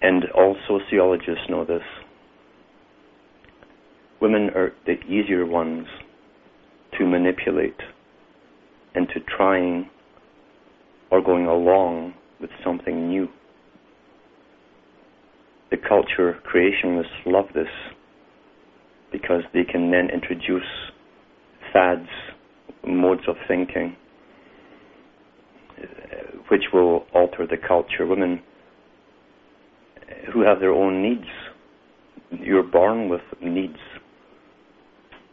And 0.00 0.24
all 0.34 0.56
sociologists 0.66 1.48
know 1.48 1.64
this. 1.64 1.82
Women 4.20 4.50
are 4.54 4.72
the 4.86 5.00
easier 5.04 5.46
ones 5.46 5.86
to 6.98 7.06
manipulate 7.06 7.76
into 8.94 9.20
trying 9.36 9.88
or 11.10 11.22
going 11.22 11.46
along 11.46 12.14
with 12.40 12.50
something 12.64 13.08
new. 13.08 13.28
The 15.70 15.76
culture 15.78 16.38
creationists 16.46 17.24
love 17.24 17.46
this 17.54 17.68
because 19.10 19.42
they 19.54 19.64
can 19.64 19.90
then 19.90 20.10
introduce 20.12 20.62
fads, 21.72 22.08
modes 22.86 23.22
of 23.28 23.36
thinking, 23.48 23.96
uh, 25.78 25.84
which 26.48 26.64
will 26.72 27.06
alter 27.14 27.46
the 27.46 27.56
culture. 27.56 28.06
Women 28.06 28.42
who 30.32 30.42
have 30.42 30.60
their 30.60 30.72
own 30.72 31.02
needs, 31.02 31.28
you're 32.30 32.62
born 32.62 33.08
with 33.08 33.22
needs. 33.40 33.78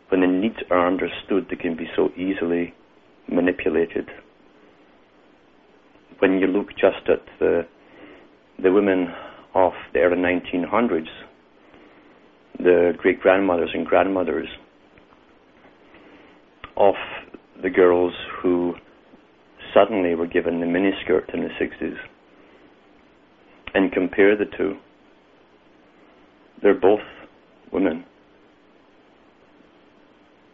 When 0.10 0.22
the 0.22 0.28
needs 0.28 0.58
are 0.72 0.88
understood, 0.88 1.48
they 1.50 1.56
can 1.56 1.76
be 1.76 1.88
so 1.96 2.10
easily 2.18 2.74
manipulated. 3.32 4.10
When 6.20 6.40
you 6.40 6.48
look 6.48 6.70
just 6.70 7.08
at 7.08 7.22
the 7.40 7.68
the 8.62 8.74
women 8.74 9.08
of 9.56 9.72
the 9.94 10.00
early 10.00 10.18
1900s, 10.18 11.08
the 12.58 12.92
great 12.98 13.22
grandmothers 13.22 13.70
and 13.74 13.86
grandmothers 13.86 14.50
of 16.80 16.96
the 17.62 17.70
girls 17.70 18.14
who 18.42 18.74
suddenly 19.74 20.16
were 20.16 20.28
given 20.28 20.60
the 20.60 20.66
miniskirt 20.66 21.34
in 21.34 21.42
the 21.42 21.50
60s 21.62 21.98
and 23.74 23.92
compare 23.92 24.36
the 24.36 24.46
two. 24.58 24.76
They're 26.62 26.74
both 26.74 27.02
women. 27.72 28.06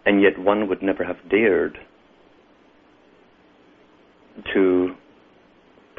And 0.06 0.22
yet 0.22 0.38
one 0.38 0.68
would 0.68 0.84
never 0.84 1.06
have 1.06 1.18
dared 1.30 1.78
to 4.54 4.90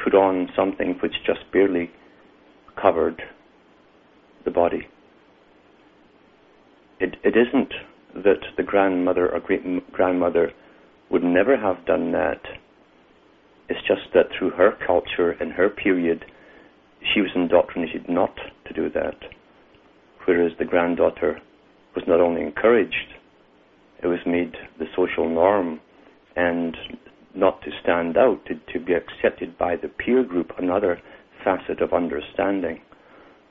put 0.03 0.13
on 0.13 0.49
something 0.55 0.95
which 1.01 1.13
just 1.25 1.39
barely 1.51 1.89
covered 2.79 3.21
the 4.45 4.51
body 4.51 4.87
it, 6.99 7.15
it 7.23 7.35
isn't 7.37 7.73
that 8.23 8.41
the 8.57 8.63
grandmother 8.63 9.31
or 9.31 9.39
great 9.39 9.63
grandmother 9.91 10.51
would 11.09 11.23
never 11.23 11.57
have 11.57 11.85
done 11.85 12.11
that. 12.11 12.41
It's 13.69 13.85
just 13.87 14.13
that 14.13 14.27
through 14.37 14.51
her 14.51 14.71
culture 14.85 15.31
and 15.31 15.51
her 15.53 15.69
period, 15.69 16.25
she 17.13 17.21
was 17.21 17.31
indoctrinated 17.35 18.09
not 18.09 18.35
to 18.65 18.73
do 18.73 18.89
that. 18.89 19.17
Whereas 20.25 20.51
the 20.57 20.65
granddaughter 20.65 21.39
was 21.95 22.03
not 22.07 22.19
only 22.19 22.41
encouraged, 22.41 23.13
it 24.03 24.07
was 24.07 24.19
made 24.25 24.53
the 24.79 24.85
social 24.95 25.29
norm 25.29 25.79
and 26.35 26.75
not 27.35 27.61
to 27.61 27.71
stand 27.81 28.17
out, 28.17 28.39
to, 28.45 28.55
to 28.73 28.83
be 28.83 28.93
accepted 28.93 29.57
by 29.57 29.75
the 29.75 29.87
peer 29.87 30.23
group, 30.23 30.51
another 30.57 30.99
facet 31.43 31.81
of 31.81 31.93
understanding 31.93 32.81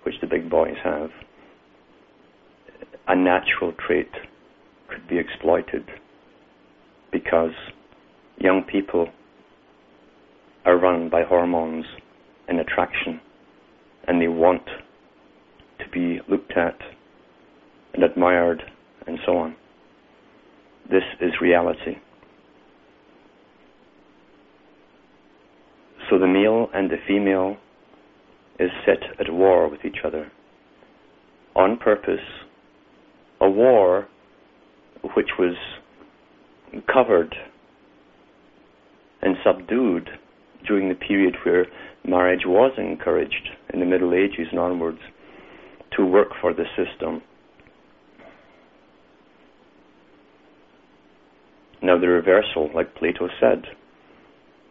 which 0.03 0.15
the 0.21 0.27
big 0.27 0.51
boys 0.51 0.77
have 0.85 1.11
a 3.09 3.17
natural 3.17 3.73
trait 3.87 4.11
could 4.89 5.07
be 5.09 5.19
exploited 5.19 5.85
because 7.13 7.53
young 8.39 8.63
people 8.63 9.09
are 10.65 10.79
run 10.79 11.09
by 11.09 11.23
hormones 11.23 11.85
and 12.49 12.61
attraction 12.61 13.21
and 14.07 14.21
they 14.21 14.29
want 14.29 14.63
to 15.79 15.89
be 15.93 16.21
looked 16.29 16.53
at 16.53 16.79
and 17.95 18.03
admired 18.03 18.63
and 19.07 19.19
so 19.25 19.37
on. 19.37 19.57
This 20.91 21.03
is 21.21 21.33
reality. 21.41 21.97
So 26.09 26.19
the 26.19 26.27
male 26.27 26.69
and 26.73 26.91
the 26.91 26.99
female 27.07 27.57
is 28.61 28.71
set 28.85 29.03
at 29.19 29.33
war 29.33 29.69
with 29.69 29.85
each 29.85 29.99
other 30.05 30.31
on 31.55 31.79
purpose 31.79 32.21
a 33.41 33.49
war 33.49 34.07
which 35.15 35.31
was 35.39 35.55
covered 36.93 37.35
and 39.23 39.37
subdued 39.45 40.09
during 40.67 40.89
the 40.89 40.95
period 40.95 41.35
where 41.45 41.67
marriage 42.05 42.43
was 42.47 42.73
encouraged 42.79 43.51
in 43.73 43.81
the 43.81 43.87
Middle 43.87 44.15
Ages 44.15 44.49
and 44.51 44.61
onwards 44.61 45.01
to 45.97 46.05
work 46.05 46.29
for 46.41 46.53
the 46.53 46.65
system. 46.77 47.23
Now, 51.83 51.99
the 51.99 52.09
reversal, 52.09 52.71
like 52.75 52.95
Plato 52.95 53.29
said, 53.41 53.65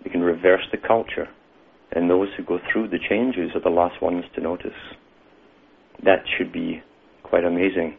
we 0.03 0.11
can 0.11 0.21
reverse 0.21 0.63
the 0.71 0.77
culture, 0.77 1.27
and 1.91 2.09
those 2.09 2.27
who 2.35 2.43
go 2.43 2.59
through 2.71 2.89
the 2.89 2.99
changes 3.09 3.51
are 3.55 3.61
the 3.61 3.69
last 3.69 4.01
ones 4.01 4.25
to 4.35 4.41
notice. 4.41 4.71
That 6.03 6.23
should 6.37 6.51
be 6.51 6.81
quite 7.23 7.45
amazing 7.45 7.97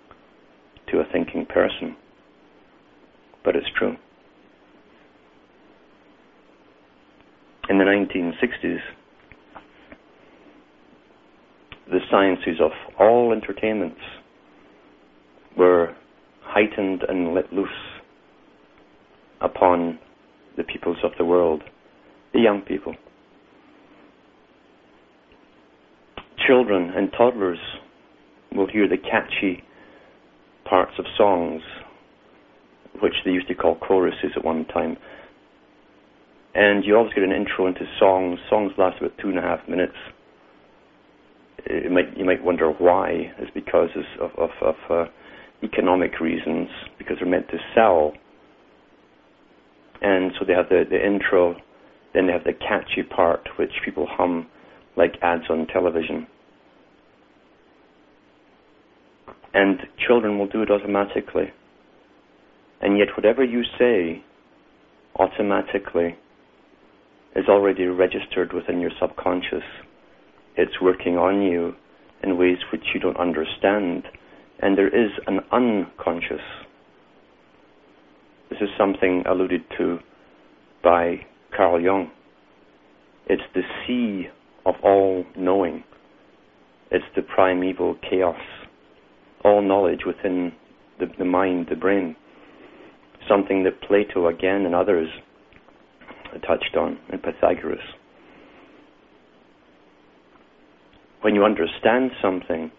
to 0.91 0.99
a 0.99 1.05
thinking 1.13 1.47
person. 1.47 1.97
But 3.47 3.55
it's 3.55 3.69
true. 3.79 3.95
In 7.69 7.79
the 7.79 7.85
1960s, 7.85 8.79
the 11.89 12.01
sciences 12.11 12.61
of 12.61 12.73
all 12.99 13.33
entertainments 13.33 14.01
were 15.57 15.95
heightened 16.43 17.05
and 17.09 17.35
let 17.35 17.53
loose 17.53 17.69
upon 19.41 20.01
the 20.57 20.65
peoples 20.65 20.99
of 21.05 21.13
the 21.17 21.25
world, 21.25 21.63
the 22.35 22.41
young 22.41 22.63
people. 22.63 22.97
Children 26.45 26.91
and 26.97 27.13
toddlers 27.17 27.59
will 28.53 28.67
hear 28.67 28.89
the 28.89 28.99
catchy 28.99 29.63
parts 30.69 30.93
of 30.99 31.05
songs, 31.17 31.63
which 33.03 33.15
they 33.25 33.31
used 33.31 33.49
to 33.49 33.55
call 33.55 33.77
choruses 33.77 34.33
at 34.37 34.45
one 34.45 34.65
time. 34.67 34.97
And 36.55 36.85
you 36.85 36.97
always 36.97 37.13
get 37.15 37.25
an 37.25 37.33
intro 37.33 37.67
into 37.67 37.85
songs. 37.99 38.39
Songs 38.49 38.73
last 38.79 38.99
about 38.99 39.13
two 39.19 39.29
and 39.29 39.39
a 39.39 39.43
half 39.43 39.69
minutes. 39.69 39.97
It 41.67 41.91
might, 41.91 42.17
you 42.17 42.25
might 42.25 42.43
wonder 42.43 42.71
why. 42.71 43.33
It's 43.39 43.51
because 43.53 43.91
of, 44.21 44.31
of, 44.39 44.51
of 44.63 44.75
uh, 44.89 45.05
economic 45.63 46.21
reasons, 46.21 46.69
because 46.99 47.17
they're 47.21 47.29
meant 47.29 47.49
to 47.49 47.59
sell 47.75 48.13
And 50.01 50.33
so 50.39 50.45
they 50.45 50.53
have 50.53 50.69
the, 50.69 50.85
the 50.89 51.05
intro, 51.05 51.57
then 52.15 52.27
they 52.27 52.33
have 52.33 52.45
the 52.45 52.53
catchy 52.53 53.03
part, 53.03 53.49
which 53.59 53.73
people 53.85 54.07
hum 54.09 54.47
like 54.97 55.15
ads 55.23 55.45
on 55.51 55.67
television. 55.67 56.27
And 59.55 59.79
children 60.07 60.39
will 60.39 60.49
do 60.49 60.63
it 60.63 60.71
automatically. 60.71 61.53
And 62.81 62.99
yet, 62.99 63.09
whatever 63.17 63.43
you 63.43 63.63
say 63.79 64.23
automatically 65.19 66.17
is 67.35 67.49
already 67.49 67.85
registered 67.85 68.53
within 68.53 68.81
your 68.81 68.91
subconscious. 69.01 69.65
It's 70.57 70.81
working 70.81 71.17
on 71.17 71.43
you 71.43 71.75
in 72.23 72.39
ways 72.39 72.59
which 72.73 72.85
you 72.95 73.01
don't 73.01 73.17
understand. 73.19 74.05
And 74.61 74.77
there 74.77 74.89
is 74.89 75.11
an 75.27 75.41
unconscious. 75.53 76.41
This 78.51 78.59
is 78.61 78.69
something 78.79 79.25
alluded 79.29 79.63
to 79.77 79.99
by 80.83 81.27
Carl 81.55 81.81
Jung. 81.81 82.11
It's 83.29 83.43
the 83.55 83.63
sea 83.87 84.29
of 84.65 84.75
all 84.83 85.25
knowing. 85.37 85.85
It's 86.91 87.05
the 87.15 87.23
primeval 87.23 87.97
chaos. 88.09 88.41
All 89.45 89.61
knowledge 89.63 90.01
within 90.07 90.53
the, 90.99 91.07
the 91.19 91.25
mind, 91.25 91.67
the 91.69 91.77
brain. 91.77 92.17
Something 93.29 93.65
that 93.65 93.81
Plato 93.83 94.29
again 94.29 94.67
and 94.67 94.75
others 94.75 95.09
touched 96.47 96.77
on, 96.77 96.99
and 97.11 97.23
Pythagoras. 97.23 97.81
When 101.23 101.35
you 101.35 101.45
understand 101.45 102.11
something, 102.23 102.71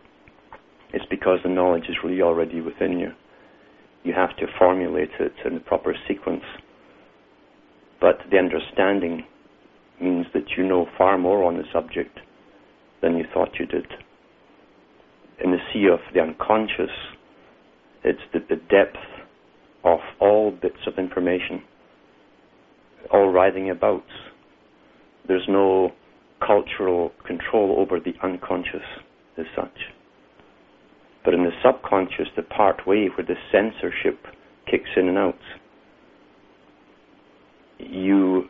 it's 0.94 1.06
because 1.10 1.40
the 1.44 1.50
knowledge 1.50 1.84
is 1.90 1.96
really 2.04 2.22
already 2.22 2.62
within 2.62 3.00
you. 3.00 3.12
You 4.04 4.14
have 4.14 4.36
to 4.38 4.46
formulate 4.58 5.10
it 5.20 5.34
in 5.46 5.56
the 5.56 5.60
proper 5.60 5.94
sequence. 6.08 6.44
But 8.00 8.20
the 8.32 8.38
understanding 8.38 9.26
means 10.00 10.28
that 10.34 10.44
you 10.56 10.64
know 10.64 10.86
far 10.98 11.18
more 11.18 11.44
on 11.44 11.58
the 11.58 11.64
subject 11.74 12.20
than 13.02 13.18
you 13.18 13.26
thought 13.34 13.60
you 13.60 13.66
did. 13.66 13.88
In 15.44 15.52
the 15.52 15.58
sea 15.74 15.88
of 15.92 16.00
the 16.14 16.22
unconscious, 16.22 16.96
it's 18.04 18.22
the, 18.34 18.40
the 18.40 18.56
depth 18.56 18.98
of 19.88 20.00
all 20.20 20.52
bits 20.52 20.86
of 20.86 20.98
information 20.98 21.64
all 23.12 23.32
writhing 23.32 23.70
about. 23.70 24.04
There's 25.28 25.46
no 25.48 25.92
cultural 26.46 27.12
control 27.26 27.78
over 27.80 28.00
the 28.00 28.14
unconscious 28.24 28.86
as 29.38 29.46
such. 29.56 29.78
But 31.24 31.34
in 31.34 31.44
the 31.44 31.52
subconscious, 31.64 32.28
the 32.36 32.44
part 32.44 32.88
way 32.88 33.08
where 33.08 33.26
the 33.26 33.36
censorship 33.52 34.20
kicks 34.70 34.90
in 34.96 35.10
and 35.10 35.18
out, 35.18 35.40
you 37.80 38.46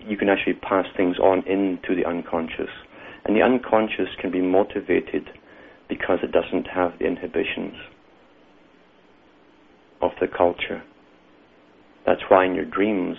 you 0.00 0.16
can 0.16 0.28
actually 0.28 0.54
pass 0.54 0.86
things 0.96 1.18
on 1.18 1.40
into 1.46 1.94
the 1.94 2.08
unconscious. 2.08 2.70
And 3.24 3.36
the 3.36 3.42
unconscious 3.42 4.08
can 4.20 4.30
be 4.30 4.40
motivated 4.40 5.28
because 5.88 6.20
it 6.22 6.32
doesn't 6.32 6.66
have 6.68 6.92
the 6.98 7.06
inhibitions 7.06 7.74
of 10.00 10.10
the 10.20 10.26
culture. 10.26 10.82
That's 12.06 12.22
why 12.28 12.46
in 12.46 12.54
your 12.54 12.64
dreams 12.64 13.16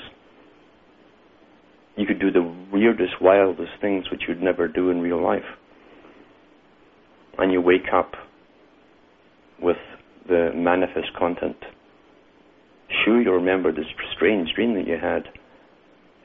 you 1.95 2.05
could 2.05 2.19
do 2.19 2.31
the 2.31 2.55
weirdest, 2.71 3.21
wildest 3.21 3.71
things 3.81 4.05
which 4.09 4.23
you'd 4.27 4.41
never 4.41 4.67
do 4.67 4.89
in 4.89 5.01
real 5.01 5.21
life. 5.21 5.43
And 7.37 7.51
you 7.51 7.61
wake 7.61 7.93
up 7.93 8.13
with 9.61 9.77
the 10.27 10.51
manifest 10.55 11.07
content. 11.17 11.57
Sure, 13.03 13.21
you 13.21 13.31
remember 13.31 13.71
this 13.71 13.85
strange 14.15 14.49
dream 14.55 14.75
that 14.75 14.87
you 14.87 14.97
had, 15.01 15.23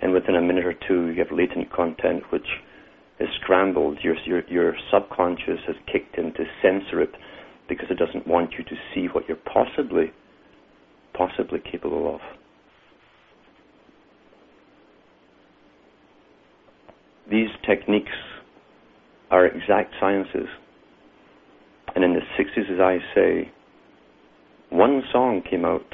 and 0.00 0.12
within 0.12 0.36
a 0.36 0.40
minute 0.40 0.64
or 0.64 0.74
two, 0.86 1.08
you 1.08 1.18
have 1.18 1.36
latent 1.36 1.72
content 1.72 2.22
which 2.30 2.46
is 3.20 3.28
scrambled. 3.42 3.98
Your, 4.02 4.16
your, 4.24 4.42
your 4.48 4.74
subconscious 4.92 5.60
has 5.66 5.76
kicked 5.92 6.18
in 6.18 6.32
to 6.34 6.44
censor 6.62 7.00
it 7.02 7.12
because 7.68 7.86
it 7.90 7.98
doesn't 7.98 8.26
want 8.26 8.52
you 8.58 8.64
to 8.64 8.76
see 8.94 9.06
what 9.12 9.24
you're 9.28 9.36
possibly, 9.36 10.12
possibly 11.14 11.60
capable 11.70 12.14
of. 12.14 12.20
these 17.30 17.48
techniques 17.66 18.12
are 19.30 19.46
exact 19.46 19.94
sciences. 20.00 20.46
And 21.94 22.04
in 22.04 22.12
the 22.12 22.20
60s, 22.38 22.72
as 22.72 22.80
I 22.80 22.98
say, 23.14 23.50
one 24.70 25.02
song 25.12 25.42
came 25.48 25.64
out 25.64 25.86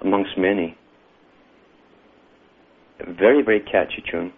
amongst 0.00 0.32
many. 0.38 0.76
A 3.00 3.12
very, 3.12 3.42
very 3.42 3.60
catchy 3.60 4.02
tune, 4.10 4.32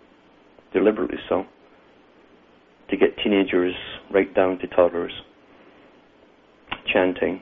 deliberately 0.73 1.19
so, 1.29 1.45
to 2.91 2.97
get 2.97 3.17
teenagers 3.23 3.75
right 4.13 4.33
down 4.35 4.59
to 4.59 4.67
toddlers 4.69 5.13
chanting. 6.93 7.41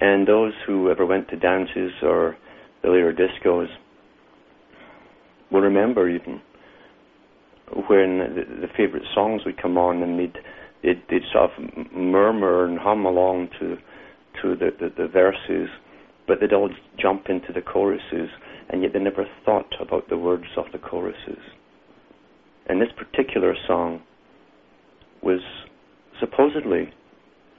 And 0.00 0.26
those 0.26 0.52
who 0.66 0.90
ever 0.90 1.04
went 1.04 1.28
to 1.28 1.36
dances 1.36 1.92
or 2.02 2.36
the 2.82 2.90
later 2.90 3.12
discos 3.12 3.68
will 5.50 5.60
remember 5.60 6.08
even 6.08 6.40
when 7.88 8.18
the, 8.18 8.44
the 8.60 8.68
favorite 8.76 9.02
songs 9.14 9.42
would 9.44 9.60
come 9.60 9.76
on 9.76 10.02
and 10.02 10.18
they'd, 10.18 10.38
they'd, 10.82 11.02
they'd 11.10 11.22
sort 11.32 11.50
of 11.50 11.92
murmur 11.92 12.64
and 12.64 12.78
hum 12.78 13.04
along 13.04 13.48
to 13.60 13.76
to 14.42 14.56
the, 14.56 14.70
the, 14.78 14.90
the 14.96 15.08
verses, 15.08 15.68
but 16.26 16.38
they'd 16.40 16.52
all 16.52 16.70
jump 17.00 17.26
into 17.28 17.52
the 17.52 17.60
choruses, 17.60 18.30
and 18.68 18.82
yet 18.82 18.92
they 18.92 19.00
never 19.00 19.26
thought 19.44 19.74
about 19.80 20.08
the 20.08 20.16
words 20.16 20.44
of 20.56 20.66
the 20.72 20.78
choruses. 20.78 21.42
And 22.66 22.80
this 22.80 22.88
particular 22.96 23.54
song 23.66 24.02
was 25.22 25.40
supposedly 26.20 26.92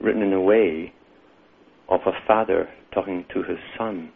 written 0.00 0.22
in 0.22 0.32
a 0.32 0.40
way 0.40 0.92
of 1.90 2.00
a 2.06 2.12
father 2.26 2.68
talking 2.94 3.24
to 3.34 3.42
his 3.42 3.58
son. 3.76 4.12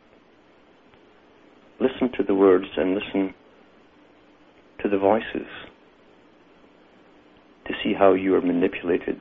Listen 1.81 2.11
to 2.17 2.23
the 2.23 2.35
words 2.35 2.67
and 2.77 2.95
listen 2.95 3.35
to 4.83 4.89
the 4.89 4.99
voices 4.99 5.49
to 7.67 7.75
see 7.83 7.93
how 7.99 8.15
you 8.15 8.35
are 8.35 8.41
manipulated 8.41 9.21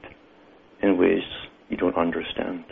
in 0.82 0.98
ways 0.98 1.24
you 1.70 1.78
don't 1.78 1.98
understand. 1.98 2.64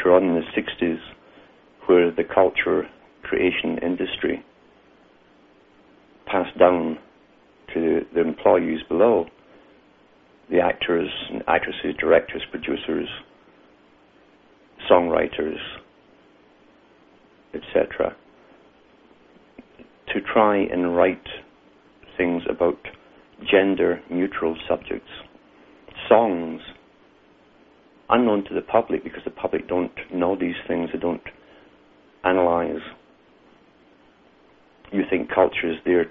Later 0.00 0.14
on 0.14 0.24
in 0.24 0.34
the 0.34 0.60
60s 0.60 0.98
where 1.86 2.10
the 2.10 2.24
culture 2.24 2.88
creation 3.22 3.78
industry 3.82 4.44
passed 6.26 6.56
down 6.58 6.98
to 7.74 8.00
the 8.14 8.20
employees 8.20 8.80
below, 8.88 9.26
the 10.50 10.60
actors 10.60 11.08
and 11.30 11.42
actresses, 11.46 11.94
directors, 11.98 12.42
producers, 12.50 13.08
songwriters, 14.90 15.58
etc., 17.54 18.16
to 20.12 20.20
try 20.32 20.56
and 20.56 20.96
write 20.96 21.26
things 22.16 22.42
about 22.48 22.78
gender 23.50 24.00
neutral 24.10 24.56
subjects, 24.68 25.10
songs 26.08 26.60
unknown 28.10 28.44
to 28.44 28.54
the 28.54 28.60
public 28.60 29.04
because 29.04 29.22
the 29.24 29.30
public 29.30 29.68
don't 29.68 29.92
know 30.12 30.36
these 30.36 30.56
things, 30.66 30.90
they 30.92 30.98
don't 30.98 31.22
analyze. 32.24 32.80
You 34.92 35.02
think 35.08 35.30
culture 35.32 35.70
is 35.70 35.76
there 35.84 36.06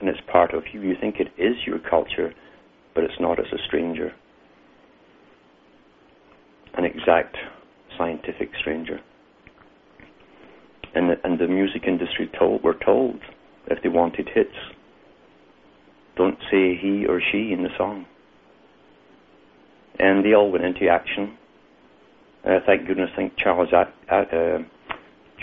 and 0.00 0.08
it's 0.08 0.20
part 0.30 0.54
of 0.54 0.64
you. 0.72 0.80
You 0.80 0.94
think 1.00 1.16
it 1.18 1.28
is 1.40 1.54
your 1.66 1.78
culture, 1.78 2.32
but 2.94 3.04
it's 3.04 3.20
not 3.20 3.38
as 3.38 3.46
a 3.52 3.58
stranger. 3.66 4.12
An 6.74 6.84
exact 6.84 7.36
scientific 7.96 8.50
stranger. 8.60 9.00
And 10.94 11.10
the, 11.10 11.14
and 11.22 11.38
the 11.38 11.46
music 11.46 11.82
industry 11.86 12.30
told, 12.38 12.62
were 12.62 12.76
told 12.84 13.20
if 13.68 13.82
they 13.82 13.88
wanted 13.88 14.28
hits, 14.34 14.50
don't 16.16 16.38
say 16.50 16.76
he 16.80 17.04
or 17.08 17.20
she 17.20 17.52
in 17.52 17.62
the 17.62 17.68
song. 17.76 18.06
And 19.98 20.24
they 20.24 20.34
all 20.34 20.50
went 20.50 20.64
into 20.64 20.88
action. 20.88 21.36
Uh, 22.44 22.60
thank 22.66 22.86
goodness, 22.86 23.10
thank 23.16 23.36
Charles 23.36 23.68
At, 23.72 23.92
At, 24.08 24.32
uh, 24.32 24.58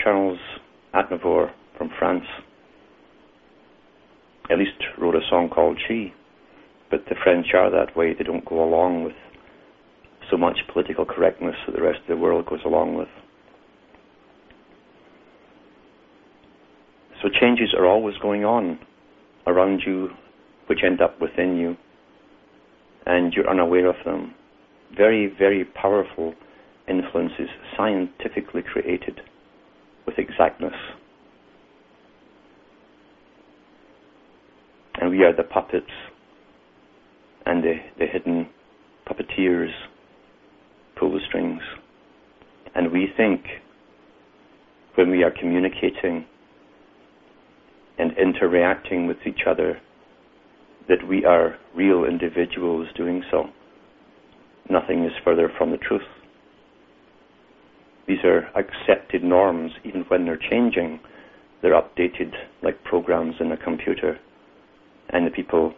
Charles 0.02 0.38
Aznavour 0.94 1.50
from 1.76 1.90
France 1.98 2.24
at 4.50 4.58
least 4.58 4.72
wrote 4.98 5.14
a 5.14 5.20
song 5.28 5.48
called 5.48 5.78
She. 5.88 6.12
But 6.90 7.04
the 7.08 7.16
French 7.22 7.46
are 7.54 7.70
that 7.70 7.96
way. 7.96 8.14
They 8.14 8.24
don't 8.24 8.44
go 8.44 8.62
along 8.62 9.04
with 9.04 9.14
so 10.30 10.36
much 10.36 10.58
political 10.72 11.04
correctness 11.04 11.56
that 11.66 11.74
the 11.74 11.82
rest 11.82 12.00
of 12.00 12.06
the 12.08 12.16
world 12.16 12.46
goes 12.46 12.60
along 12.64 12.94
with. 12.94 13.08
So 17.22 17.28
changes 17.40 17.74
are 17.76 17.86
always 17.86 18.16
going 18.18 18.44
on 18.44 18.78
around 19.46 19.82
you, 19.86 20.10
which 20.66 20.80
end 20.84 21.00
up 21.00 21.20
within 21.20 21.56
you, 21.56 21.76
and 23.06 23.32
you're 23.32 23.48
unaware 23.48 23.86
of 23.86 23.96
them. 24.04 24.34
Very, 24.94 25.32
very 25.38 25.64
powerful 25.64 26.34
influences, 26.88 27.48
scientifically 27.76 28.62
created 28.62 29.20
with 30.06 30.18
exactness. 30.18 30.74
And 35.00 35.10
we 35.10 35.24
are 35.24 35.34
the 35.34 35.42
puppets 35.42 35.90
and 37.44 37.62
the, 37.62 37.74
the 37.98 38.06
hidden 38.06 38.48
puppeteers 39.08 39.70
pull 40.98 41.12
the 41.12 41.20
strings. 41.28 41.60
And 42.74 42.92
we 42.92 43.08
think 43.16 43.42
when 44.96 45.10
we 45.10 45.22
are 45.22 45.30
communicating 45.30 46.26
and 47.98 48.12
interacting 48.18 49.06
with 49.06 49.18
each 49.26 49.40
other 49.48 49.80
that 50.88 51.06
we 51.08 51.24
are 51.24 51.56
real 51.74 52.04
individuals 52.04 52.88
doing 52.96 53.22
so. 53.30 53.46
Nothing 54.68 55.04
is 55.04 55.12
further 55.24 55.50
from 55.56 55.70
the 55.70 55.76
truth. 55.76 56.02
These 58.08 58.24
are 58.24 58.48
accepted 58.56 59.22
norms, 59.22 59.72
even 59.84 60.02
when 60.08 60.24
they're 60.24 60.38
changing, 60.50 61.00
they're 61.62 61.80
updated 61.80 62.32
like 62.62 62.84
programs 62.84 63.34
in 63.40 63.50
a 63.50 63.56
computer, 63.56 64.18
and 65.10 65.26
the 65.26 65.30
people 65.30 65.74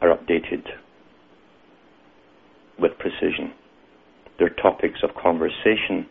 are 0.00 0.14
updated 0.14 0.64
with 2.78 2.92
precision. 2.98 3.52
Their 4.38 4.50
topics 4.50 5.00
of 5.02 5.10
conversation 5.20 6.06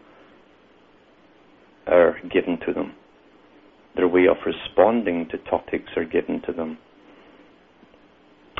are 1.87 2.17
given 2.33 2.59
to 2.65 2.73
them. 2.73 2.93
Their 3.95 4.07
way 4.07 4.25
of 4.29 4.37
responding 4.45 5.27
to 5.31 5.37
topics 5.49 5.91
are 5.95 6.03
given 6.03 6.41
to 6.45 6.53
them. 6.53 6.77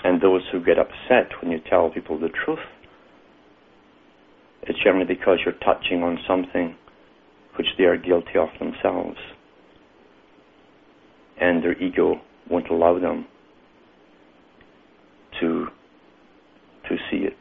And 0.04 0.22
those 0.22 0.42
who 0.52 0.64
get 0.64 0.78
upset 0.78 1.32
when 1.42 1.52
you 1.52 1.60
tell 1.70 1.90
people 1.90 2.20
the 2.20 2.30
truth 2.46 2.60
it's 4.64 4.80
generally 4.84 5.06
because 5.06 5.40
you're 5.46 5.54
touching 5.56 6.04
on 6.04 6.18
something 6.28 6.76
which 7.58 7.68
they 7.78 7.86
are 7.86 7.98
guilty 7.98 8.38
of 8.38 8.50
themselves. 8.60 9.18
And 11.40 11.64
their 11.64 11.78
ego 11.82 12.22
won't 12.50 12.70
allow 12.70 13.00
them 13.00 13.28
to 15.40 15.68
to 16.90 16.96
see 17.12 17.18
it 17.18 17.38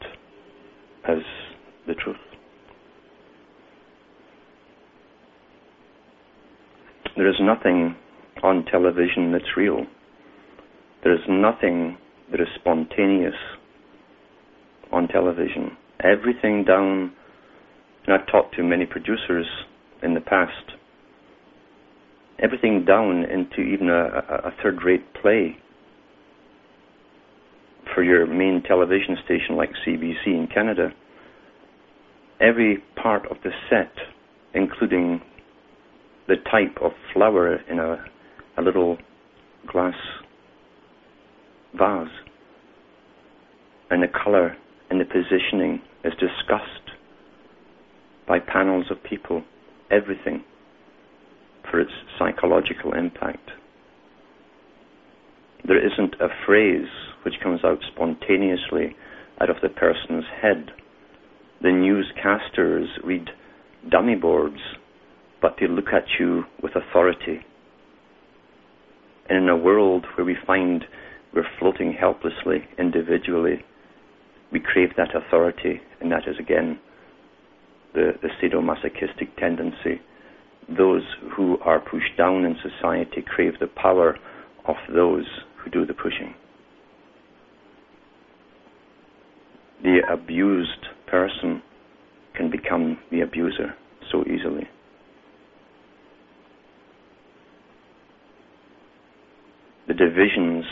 as 1.07 1.19
the 1.87 1.93
truth. 1.93 2.17
There 7.15 7.29
is 7.29 7.35
nothing 7.39 7.95
on 8.43 8.65
television 8.65 9.31
that's 9.31 9.55
real. 9.55 9.85
There 11.03 11.13
is 11.13 11.21
nothing 11.29 11.97
that 12.31 12.41
is 12.41 12.47
spontaneous 12.59 13.33
on 14.91 15.07
television 15.07 15.77
everything 16.03 16.63
down. 16.63 17.13
And 18.05 18.15
I've 18.15 18.27
talked 18.27 18.55
to 18.55 18.63
many 18.63 18.85
producers 18.85 19.45
in 20.01 20.13
the 20.13 20.21
past. 20.21 20.53
Everything 22.41 22.85
down 22.85 23.23
into 23.23 23.61
even 23.61 23.89
a, 23.89 24.47
a 24.47 24.51
third-rate 24.61 25.13
play 25.21 25.57
for 27.93 28.03
your 28.03 28.27
main 28.27 28.61
television 28.67 29.17
station 29.25 29.55
like 29.55 29.69
CBC 29.85 30.27
in 30.27 30.47
Canada. 30.53 30.89
Every 32.39 32.83
part 33.01 33.25
of 33.31 33.37
the 33.43 33.49
set, 33.69 33.91
including 34.53 35.21
the 36.27 36.35
type 36.51 36.77
of 36.81 36.91
flower 37.13 37.55
in 37.55 37.79
a, 37.79 38.05
a 38.57 38.61
little 38.61 38.97
glass 39.65 39.95
vase, 41.77 42.07
and 43.89 44.03
the 44.03 44.07
color 44.23 44.55
and 44.89 44.99
the 44.99 45.05
positioning 45.05 45.81
is 46.03 46.13
discussed 46.13 46.91
by 48.27 48.39
panels 48.39 48.85
of 48.91 49.03
people, 49.03 49.43
everything 49.91 50.43
for 51.69 51.79
its 51.79 51.91
psychological 52.17 52.93
impact. 52.93 53.51
There 55.65 55.85
isn't 55.85 56.15
a 56.21 56.29
phrase 56.45 56.87
which 57.23 57.41
comes 57.43 57.61
out 57.63 57.79
spontaneously 57.93 58.95
out 59.41 59.49
of 59.49 59.57
the 59.61 59.69
person's 59.69 60.25
head. 60.41 60.71
The 61.61 61.69
newscasters 61.69 62.87
read 63.03 63.29
dummy 63.89 64.15
boards, 64.15 64.59
but 65.41 65.55
they 65.59 65.67
look 65.67 65.87
at 65.93 66.05
you 66.19 66.43
with 66.61 66.73
authority. 66.75 67.41
And 69.29 69.43
in 69.43 69.49
a 69.49 69.57
world 69.57 70.05
where 70.15 70.25
we 70.25 70.37
find 70.45 70.85
we're 71.33 71.43
floating 71.59 71.93
helplessly, 71.93 72.63
individually, 72.79 73.65
we 74.51 74.59
crave 74.59 74.89
that 74.97 75.15
authority, 75.15 75.81
and 75.99 76.11
that 76.11 76.27
is 76.27 76.35
again 76.39 76.79
the, 77.93 78.13
the 78.21 78.29
sadomasochistic 78.41 79.35
tendency. 79.37 80.01
Those 80.69 81.03
who 81.35 81.57
are 81.59 81.79
pushed 81.79 82.17
down 82.17 82.43
in 82.45 82.55
society 82.61 83.23
crave 83.25 83.53
the 83.59 83.67
power 83.67 84.17
of 84.65 84.75
those 84.93 85.25
who 85.57 85.71
do 85.71 85.85
the 85.85 85.93
pushing. 85.93 86.33
The 89.83 89.99
abused 90.11 90.87
person 91.07 91.61
can 92.35 92.51
become 92.51 92.99
the 93.11 93.21
abuser 93.21 93.75
so 94.11 94.23
easily. 94.23 94.67
The 99.87 99.93
divisions 99.93 100.65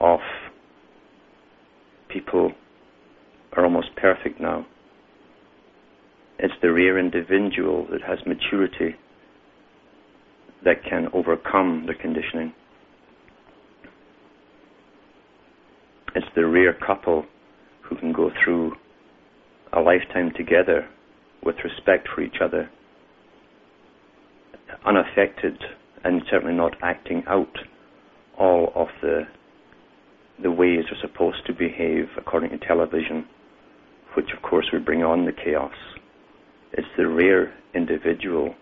of 0.00 0.20
people 2.08 2.52
are 3.58 3.64
almost 3.64 3.88
perfect 3.96 4.40
now. 4.40 4.64
It's 6.38 6.54
the 6.62 6.72
rare 6.72 6.96
individual 6.96 7.88
that 7.90 8.00
has 8.02 8.18
maturity 8.24 8.94
that 10.64 10.84
can 10.88 11.08
overcome 11.12 11.84
the 11.88 11.94
conditioning. 11.94 12.52
It's 16.14 16.26
the 16.36 16.46
rare 16.46 16.72
couple 16.72 17.26
who 17.82 17.96
can 17.96 18.12
go 18.12 18.30
through 18.44 18.74
a 19.72 19.80
lifetime 19.80 20.32
together 20.36 20.88
with 21.42 21.56
respect 21.64 22.08
for 22.14 22.20
each 22.22 22.36
other, 22.40 22.70
unaffected 24.86 25.58
and 26.04 26.22
certainly 26.30 26.54
not 26.54 26.76
acting 26.82 27.24
out 27.26 27.58
all 28.38 28.72
of 28.76 28.88
the 29.02 29.22
the 30.40 30.50
ways 30.52 30.84
are 30.92 31.08
supposed 31.08 31.44
to 31.46 31.52
behave 31.52 32.06
according 32.16 32.50
to 32.50 32.58
television, 32.64 33.26
which 34.18 34.32
of 34.36 34.42
course 34.42 34.66
would 34.72 34.84
bring 34.84 35.04
on 35.04 35.26
the 35.26 35.32
chaos. 35.32 35.70
It's 36.72 36.88
the 36.96 37.06
rare 37.06 37.54
individual 37.72 38.52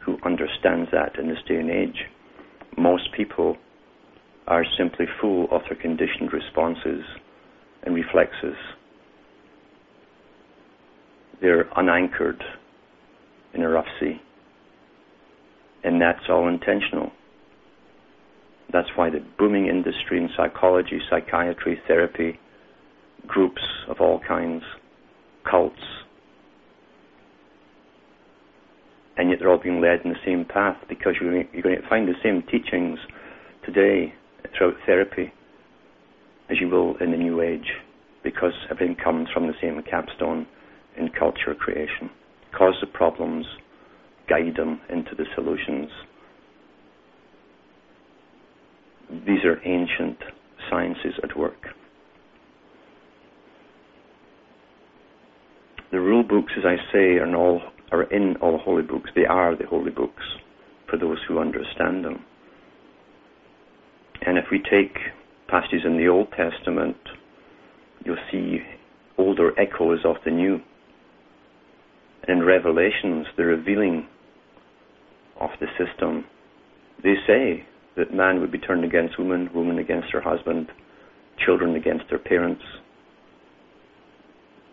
who 0.00 0.16
understands 0.24 0.90
that 0.90 1.18
in 1.18 1.28
this 1.28 1.42
day 1.46 1.56
and 1.56 1.68
age. 1.68 2.06
Most 2.78 3.12
people 3.14 3.58
are 4.46 4.64
simply 4.78 5.04
full 5.20 5.48
of 5.50 5.60
their 5.68 5.76
conditioned 5.78 6.32
responses 6.32 7.04
and 7.82 7.94
reflexes. 7.94 8.56
They're 11.42 11.68
unanchored 11.76 12.42
in 13.52 13.60
a 13.60 13.68
rough 13.68 13.88
sea. 14.00 14.18
And 15.84 16.00
that's 16.00 16.24
all 16.30 16.48
intentional. 16.48 17.12
That's 18.72 18.88
why 18.96 19.10
the 19.10 19.22
booming 19.38 19.66
industry 19.66 20.16
in 20.16 20.30
psychology, 20.34 21.02
psychiatry, 21.10 21.82
therapy, 21.86 22.40
groups 23.26 23.60
of 23.88 24.00
all 24.00 24.18
kinds, 24.26 24.62
cults, 25.48 25.80
and 29.16 29.30
yet 29.30 29.38
they're 29.38 29.50
all 29.50 29.62
being 29.62 29.80
led 29.80 30.00
in 30.04 30.10
the 30.10 30.24
same 30.24 30.44
path 30.44 30.76
because 30.88 31.14
you're 31.20 31.44
going 31.62 31.76
to 31.76 31.88
find 31.88 32.08
the 32.08 32.14
same 32.22 32.42
teachings 32.50 32.98
today 33.64 34.14
throughout 34.56 34.74
therapy 34.86 35.32
as 36.50 36.56
you 36.60 36.68
will 36.68 36.96
in 36.98 37.10
the 37.10 37.16
New 37.16 37.40
Age 37.40 37.72
because 38.22 38.52
everything 38.70 38.96
comes 39.02 39.28
from 39.32 39.46
the 39.46 39.54
same 39.60 39.80
capstone 39.88 40.46
in 40.96 41.08
culture 41.18 41.54
creation. 41.58 42.10
Cause 42.56 42.74
the 42.80 42.86
problems, 42.86 43.46
guide 44.28 44.56
them 44.56 44.80
into 44.90 45.14
the 45.16 45.24
solutions. 45.34 45.88
These 49.26 49.44
are 49.44 49.60
ancient 49.66 50.18
sciences 50.70 51.14
at 51.22 51.36
work. 51.36 51.66
The 55.92 56.00
rule 56.00 56.22
books, 56.22 56.52
as 56.56 56.64
I 56.64 56.76
say, 56.90 57.18
are, 57.18 57.36
all, 57.36 57.60
are 57.92 58.04
in 58.04 58.36
all 58.40 58.58
holy 58.58 58.82
books. 58.82 59.10
They 59.14 59.26
are 59.26 59.54
the 59.54 59.66
holy 59.66 59.90
books 59.90 60.22
for 60.88 60.96
those 60.96 61.18
who 61.28 61.38
understand 61.38 62.04
them. 62.04 62.24
And 64.26 64.38
if 64.38 64.46
we 64.50 64.58
take 64.58 64.96
passages 65.48 65.82
in 65.84 65.98
the 65.98 66.08
Old 66.08 66.28
Testament, 66.30 66.96
you'll 68.04 68.16
see 68.30 68.60
older 69.18 69.52
echoes 69.60 69.98
of 70.04 70.16
the 70.24 70.30
New. 70.30 70.60
And 72.26 72.40
in 72.40 72.46
Revelations, 72.46 73.26
the 73.36 73.44
revealing 73.44 74.06
of 75.40 75.50
the 75.60 75.66
system, 75.76 76.24
they 77.02 77.14
say 77.26 77.66
that 77.96 78.14
man 78.14 78.40
would 78.40 78.52
be 78.52 78.58
turned 78.58 78.84
against 78.84 79.18
woman, 79.18 79.50
woman 79.54 79.78
against 79.78 80.08
her 80.12 80.22
husband, 80.22 80.68
children 81.44 81.76
against 81.76 82.04
their 82.08 82.18
parents. 82.18 82.62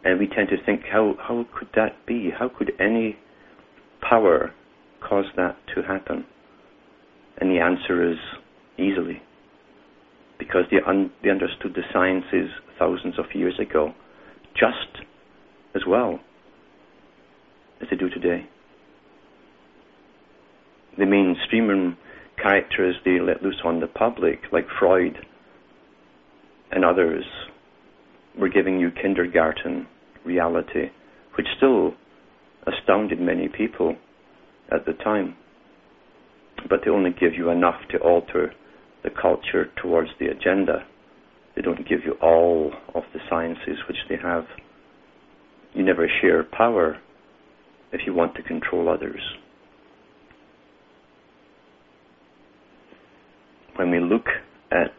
And 0.04 0.20
we 0.20 0.28
tend 0.28 0.50
to 0.50 0.58
think, 0.66 0.82
how, 0.92 1.16
how 1.20 1.46
could 1.58 1.70
that 1.76 2.06
be? 2.06 2.32
How 2.38 2.50
could 2.50 2.72
any 2.80 3.18
power 4.02 4.54
cause 5.08 5.26
that 5.36 5.58
to 5.76 5.82
happen? 5.82 6.26
And 7.40 7.50
the 7.52 7.60
answer 7.60 8.10
is 8.12 8.18
easily. 8.78 9.22
Because 10.38 10.64
they, 10.72 10.78
un- 10.86 11.12
they 11.22 11.30
understood 11.30 11.74
the 11.76 11.82
sciences 11.92 12.50
thousands 12.78 13.20
of 13.20 13.26
years 13.34 13.60
ago 13.60 13.94
just 14.56 15.06
as 15.76 15.82
well 15.88 16.20
as 17.82 17.88
they 17.90 17.98
do 17.98 18.10
today. 18.10 18.48
The 20.98 21.06
mainstream 21.06 21.98
characters 22.42 22.96
they 23.06 23.20
let 23.20 23.44
loose 23.44 23.62
on 23.64 23.80
the 23.80 23.88
public, 23.88 24.40
like 24.52 24.66
Freud 24.80 25.18
and 26.72 26.86
others, 26.86 27.26
were 28.38 28.50
giving 28.50 28.80
you 28.80 28.90
kindergarten 28.92 29.88
reality, 30.26 30.90
which 31.38 31.48
still 31.58 31.94
astounded 32.68 33.20
many 33.20 33.48
people 33.48 33.96
at 34.72 34.86
the 34.86 34.94
time. 35.04 35.36
But 36.70 36.82
they 36.84 36.92
only 36.92 37.12
give 37.12 37.34
you 37.36 37.50
enough 37.50 37.80
to 37.92 37.98
alter 38.00 38.54
the 39.04 39.10
culture 39.10 39.68
towards 39.82 40.10
the 40.20 40.28
agenda. 40.28 40.86
They 41.56 41.62
don't 41.62 41.88
give 41.88 42.00
you 42.06 42.14
all 42.22 42.74
of 42.94 43.04
the 43.14 43.20
sciences 43.30 43.78
which 43.88 43.98
they 44.10 44.18
have. 44.22 44.44
You 45.74 45.84
never 45.84 46.08
share 46.22 46.44
power 46.44 46.98
if 47.92 48.02
you 48.06 48.14
want 48.14 48.36
to 48.36 48.44
control 48.44 48.90
others. 48.90 49.22
When 53.76 53.92
we 53.92 54.00
look 54.00 54.26
at 54.72 54.92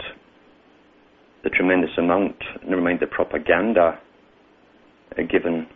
the 1.45 1.51
tremendous 1.51 1.91
amount, 1.99 2.37
never 2.67 2.83
mind 2.83 3.01
the 3.01 3.07
propaganda 3.07 3.99
uh, 5.19 5.23
given 5.31 5.67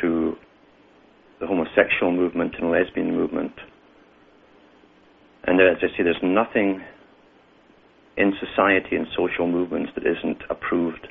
to 0.00 0.34
the 1.40 1.46
homosexual 1.46 2.12
movement 2.12 2.54
and 2.58 2.70
lesbian 2.70 3.14
movement, 3.14 3.52
and 5.44 5.60
as 5.60 5.78
I 5.78 5.86
say, 5.96 6.02
there's 6.02 6.16
nothing 6.22 6.82
in 8.16 8.32
society 8.40 8.96
and 8.96 9.06
social 9.16 9.46
movements 9.46 9.92
that 9.94 10.04
isn't 10.04 10.42
approved 10.50 11.06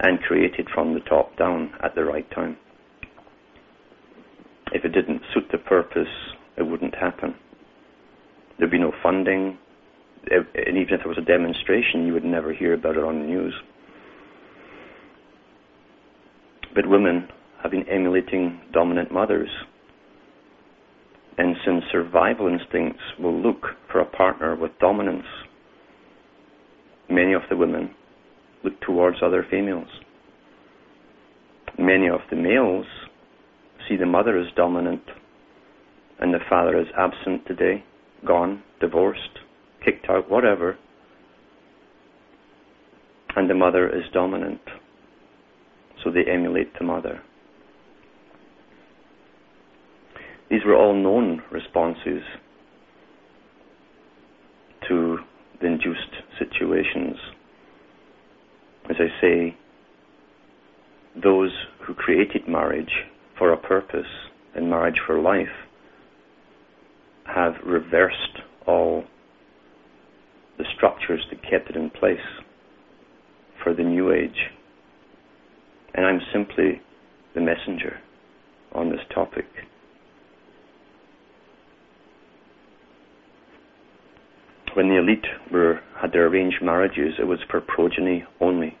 and 0.00 0.18
created 0.20 0.68
from 0.74 0.94
the 0.94 1.00
top 1.00 1.36
down 1.36 1.70
at 1.84 1.94
the 1.94 2.04
right 2.04 2.28
time. 2.30 2.56
If 4.72 4.84
it 4.84 4.88
didn't 4.92 5.22
suit 5.34 5.44
the 5.52 5.58
purpose, 5.58 6.08
it 6.56 6.62
wouldn't 6.62 6.94
happen. 6.94 7.34
There'd 8.58 8.70
be 8.70 8.78
no 8.78 8.92
funding, 9.02 9.58
and 10.30 10.76
even 10.76 10.94
if 10.94 11.00
there 11.00 11.08
was 11.08 11.18
a 11.18 11.24
demonstration, 11.24 12.06
you 12.06 12.12
would 12.12 12.24
never 12.24 12.52
hear 12.52 12.74
about 12.74 12.96
it 12.96 13.04
on 13.04 13.20
the 13.20 13.26
news. 13.26 13.54
But 16.74 16.88
women 16.88 17.28
have 17.62 17.70
been 17.70 17.88
emulating 17.88 18.60
dominant 18.72 19.12
mothers. 19.12 19.48
And 21.38 21.56
since 21.64 21.84
survival 21.92 22.48
instincts 22.48 23.02
will 23.18 23.40
look 23.40 23.62
for 23.90 24.00
a 24.00 24.04
partner 24.04 24.56
with 24.56 24.72
dominance, 24.80 25.26
many 27.08 27.32
of 27.32 27.42
the 27.48 27.56
women 27.56 27.94
look 28.64 28.80
towards 28.80 29.18
other 29.22 29.46
females. 29.50 29.88
Many 31.78 32.08
of 32.08 32.20
the 32.30 32.36
males 32.36 32.86
see 33.88 33.96
the 33.96 34.06
mother 34.06 34.38
as 34.38 34.46
dominant 34.56 35.02
and 36.20 36.34
the 36.34 36.40
father 36.48 36.76
as 36.76 36.86
absent 36.96 37.46
today, 37.46 37.84
gone, 38.26 38.62
divorced, 38.80 39.38
out, 40.08 40.30
whatever, 40.30 40.76
and 43.36 43.48
the 43.48 43.54
mother 43.54 43.88
is 43.88 44.04
dominant. 44.12 44.60
So 46.02 46.10
they 46.10 46.24
emulate 46.30 46.76
the 46.78 46.84
mother. 46.84 47.20
These 50.50 50.64
were 50.64 50.76
all 50.76 50.94
known 50.94 51.42
responses 51.50 52.22
to 54.88 55.18
the 55.60 55.66
induced 55.66 56.14
situations. 56.38 57.16
As 58.88 58.96
I 58.98 59.20
say, 59.20 59.56
those 61.22 61.52
who 61.80 61.94
created 61.94 62.48
marriage 62.48 63.04
for 63.36 63.52
a 63.52 63.56
purpose 63.56 64.06
and 64.54 64.70
marriage 64.70 65.00
for 65.06 65.20
life 65.20 65.46
have 67.26 67.54
reversed 67.64 68.40
all 68.66 69.04
the 70.58 70.64
structures 70.76 71.24
that 71.30 71.42
kept 71.42 71.70
it 71.70 71.76
in 71.76 71.90
place 71.90 72.18
for 73.62 73.74
the 73.74 73.82
new 73.82 74.12
age. 74.12 74.50
And 75.94 76.04
I'm 76.04 76.20
simply 76.32 76.82
the 77.34 77.40
messenger 77.40 77.98
on 78.72 78.90
this 78.90 79.00
topic. 79.14 79.46
when 84.78 84.88
the 84.88 84.96
elite 84.96 85.26
were, 85.50 85.80
had 86.00 86.12
their 86.12 86.28
arranged 86.28 86.62
marriages, 86.62 87.14
it 87.18 87.24
was 87.24 87.40
for 87.50 87.60
progeny 87.60 88.24
only. 88.40 88.78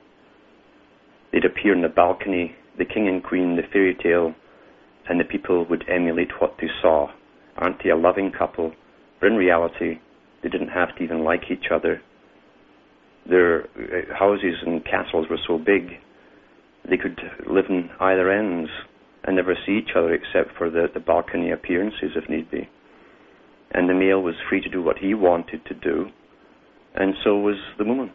They'd 1.32 1.44
appear 1.44 1.74
on 1.74 1.82
the 1.82 1.88
balcony, 1.88 2.54
the 2.78 2.84
king 2.84 3.08
and 3.08 3.20
queen, 3.20 3.56
the 3.56 3.66
fairy 3.72 3.96
tale, 4.00 4.32
and 5.08 5.18
the 5.18 5.24
people 5.24 5.66
would 5.68 5.84
emulate 5.88 6.40
what 6.40 6.54
they 6.60 6.68
saw. 6.80 7.08
Aren't 7.56 7.82
they 7.82 7.90
a 7.90 7.96
loving 7.96 8.30
couple? 8.30 8.72
But 9.20 9.32
in 9.32 9.36
reality, 9.36 9.98
they 10.42 10.48
didn't 10.48 10.68
have 10.68 10.94
to 10.96 11.02
even 11.02 11.24
like 11.24 11.44
each 11.50 11.66
other. 11.72 12.00
Their 13.28 13.64
uh, 13.64 14.14
houses 14.18 14.56
and 14.64 14.84
castles 14.84 15.26
were 15.28 15.38
so 15.46 15.58
big, 15.58 15.98
they 16.88 16.96
could 16.96 17.20
live 17.46 17.66
in 17.68 17.90
either 18.00 18.30
ends 18.30 18.70
and 19.24 19.36
never 19.36 19.54
see 19.66 19.72
each 19.72 19.94
other 19.96 20.14
except 20.14 20.56
for 20.56 20.70
the, 20.70 20.86
the 20.94 21.00
balcony 21.00 21.50
appearances 21.50 22.12
if 22.16 22.28
need 22.30 22.50
be 22.50 22.68
and 23.70 23.88
the 23.88 23.94
male 23.94 24.22
was 24.22 24.34
free 24.48 24.60
to 24.60 24.68
do 24.68 24.82
what 24.82 24.98
he 24.98 25.14
wanted 25.14 25.64
to 25.66 25.74
do, 25.74 26.06
and 26.94 27.14
so 27.22 27.36
was 27.36 27.56
the 27.76 27.84
woman. 27.84 28.12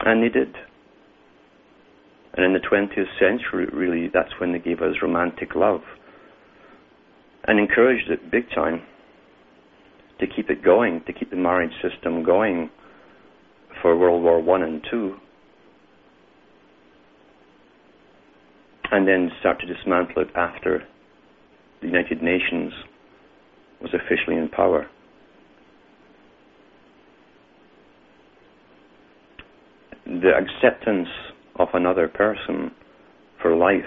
And 0.00 0.22
they 0.22 0.28
did. 0.28 0.54
And 2.34 2.44
in 2.46 2.52
the 2.52 2.60
20th 2.60 3.18
century, 3.18 3.66
really, 3.72 4.08
that's 4.12 4.40
when 4.40 4.52
they 4.52 4.58
gave 4.58 4.80
us 4.80 4.96
romantic 5.02 5.54
love 5.54 5.80
and 7.44 7.58
encouraged 7.58 8.08
it 8.08 8.30
big 8.30 8.44
time 8.54 8.82
to 10.22 10.26
keep 10.34 10.48
it 10.48 10.64
going, 10.64 11.02
to 11.06 11.12
keep 11.12 11.30
the 11.30 11.36
marriage 11.36 11.72
system 11.82 12.24
going 12.24 12.70
for 13.82 13.96
World 13.98 14.22
War 14.22 14.40
One 14.40 14.62
and 14.62 14.82
Two. 14.90 15.16
and 18.92 19.08
then 19.08 19.30
start 19.40 19.58
to 19.58 19.66
dismantle 19.66 20.22
it 20.22 20.28
after 20.36 20.84
the 21.80 21.86
United 21.86 22.22
Nations 22.22 22.72
was 23.80 23.90
officially 23.94 24.36
in 24.36 24.48
power. 24.50 24.86
The 30.04 30.32
acceptance 30.36 31.08
of 31.58 31.68
another 31.72 32.06
person 32.06 32.70
for 33.40 33.56
life 33.56 33.80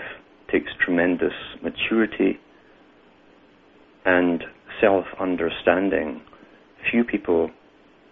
takes 0.52 0.72
tremendous 0.84 1.34
maturity 1.62 2.40
and 4.06 4.44
self 4.82 5.06
understanding. 5.20 6.22
Few 6.92 7.04
people 7.04 7.50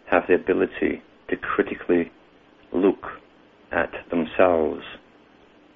have 0.10 0.24
the 0.28 0.36
ability 0.36 1.02
to 1.30 1.36
critically 1.38 2.12
look 2.74 3.04
at 3.72 3.92
themselves 4.10 4.82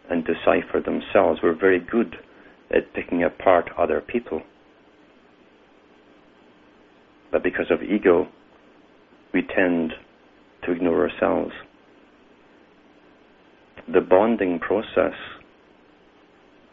and 0.10 0.26
decipher 0.26 0.82
themselves. 0.84 1.40
We're 1.44 1.58
very 1.58 1.80
good 1.80 2.16
at 2.72 2.94
picking 2.94 3.24
apart 3.24 3.70
other 3.78 4.02
people. 4.02 4.42
But 7.32 7.44
because 7.44 7.68
of 7.70 7.84
ego, 7.84 8.28
we 9.34 9.42
tend 9.42 9.94
to 10.66 10.72
ignore 10.72 11.10
ourselves. 11.10 11.52
The 13.92 14.02
bonding 14.02 14.60
process 14.60 15.14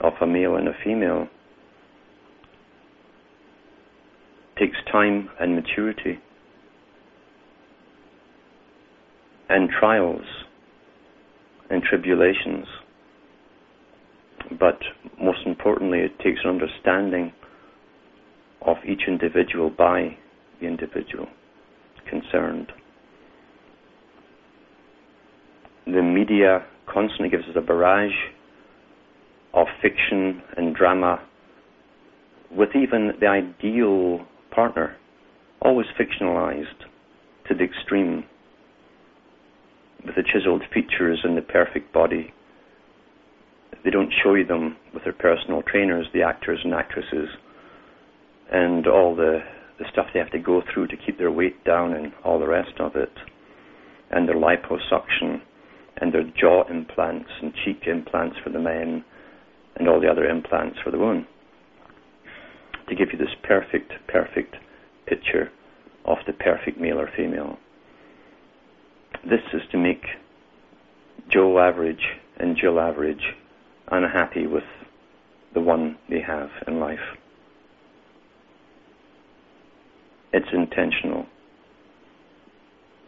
of 0.01 0.15
a 0.21 0.27
male 0.27 0.57
and 0.57 0.69
a 0.69 0.73
female 0.85 1.29
takes 4.59 4.77
time 4.91 5.29
and 5.41 5.55
maturity 5.55 6.19
and 9.49 9.69
trials 9.71 10.25
and 11.71 11.83
tribulations. 11.83 12.67
But 14.59 14.79
most 15.21 15.41
importantly, 15.47 16.01
it 16.01 16.19
takes 16.19 16.41
an 16.45 16.51
understanding 16.51 17.33
of 18.63 18.77
each 18.87 19.03
individual 19.09 19.71
by 19.71 20.17
the 20.61 20.67
individual 20.67 21.27
concerned. 22.09 22.73
The 25.87 26.03
media 26.03 26.65
constantly 26.93 27.29
gives 27.29 27.45
us 27.45 27.57
a 27.57 27.61
barrage 27.61 28.13
of 29.53 29.67
fiction 29.83 30.43
and 30.57 30.75
drama 30.75 31.21
with 32.51 32.71
even 32.75 33.13
the 33.21 33.27
ideal 33.27 34.27
partner 34.55 34.97
always 35.61 35.87
fictionalized 35.99 36.85
to 37.49 37.55
the 37.55 37.65
extreme 37.65 38.25
with 40.05 40.15
the 40.15 40.23
chiseled 40.23 40.63
features 40.73 41.21
and 41.25 41.37
the 41.37 41.43
perfect 41.43 41.93
body. 41.93 42.33
They 43.85 43.91
don't 43.91 44.13
show 44.23 44.35
you 44.35 44.47
them 44.47 44.77
with 44.93 45.05
their 45.05 45.13
personal 45.13 45.63
trainers, 45.63 46.07
the 46.13 46.23
actors 46.23 46.61
and 46.65 46.75
actresses, 46.75 47.29
and 48.53 48.87
all 48.87 49.15
the, 49.15 49.41
the 49.79 49.85
stuff 49.93 50.07
they 50.13 50.21
have 50.21 50.31
to 50.33 50.39
go 50.39 50.63
through 50.73 50.89
to 50.89 50.97
keep 50.97 51.19
their 51.19 51.31
weight 51.31 51.65
down 51.65 51.95
and 51.95 52.13
all 52.25 52.39
the 52.39 52.47
rest 52.47 52.79
of 52.79 52.97
it, 52.97 53.13
and 54.11 54.29
their 54.29 54.37
liposuction, 54.37 55.41
and 55.99 56.13
their 56.13 56.25
jaw 56.39 56.65
implants 56.71 57.31
and 57.43 57.53
cheek 57.65 57.87
implants 57.87 58.37
for 58.43 58.51
the 58.51 58.59
men, 58.59 59.05
and 59.77 59.89
all 59.89 60.01
the 60.01 60.09
other 60.09 60.25
implants 60.25 60.79
for 60.85 60.91
the 60.91 60.99
women. 60.99 61.27
To 62.89 62.95
give 62.95 63.09
you 63.13 63.19
this 63.19 63.35
perfect, 63.43 63.93
perfect 64.09 64.57
picture 65.07 65.51
of 66.05 66.19
the 66.27 66.33
perfect 66.33 66.79
male 66.79 67.01
or 67.01 67.09
female. 67.17 67.59
This 69.25 69.41
is 69.53 69.63
to 69.73 69.79
make 69.79 70.05
Joe 71.31 71.59
average 71.59 72.05
and 72.39 72.57
Jill 72.57 72.79
average 72.79 73.35
unhappy 73.91 74.47
with 74.47 74.65
the 75.55 75.61
one 75.61 75.97
they 76.11 76.21
have 76.21 76.51
in 76.67 76.79
life. 76.79 76.99
It's 80.33 80.49
intentional. 80.53 81.27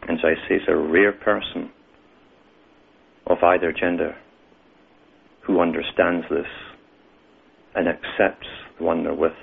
And 0.07 0.17
so 0.21 0.29
I 0.29 0.35
say 0.47 0.55
it's 0.55 0.65
a 0.67 0.75
rare 0.75 1.11
person 1.11 1.69
of 3.27 3.43
either 3.43 3.73
gender 3.73 4.15
who 5.43 5.59
understands 5.59 6.25
this 6.29 6.47
and 7.75 7.87
accepts 7.87 8.47
the 8.77 8.85
one 8.85 9.03
they're 9.03 9.13
with 9.13 9.33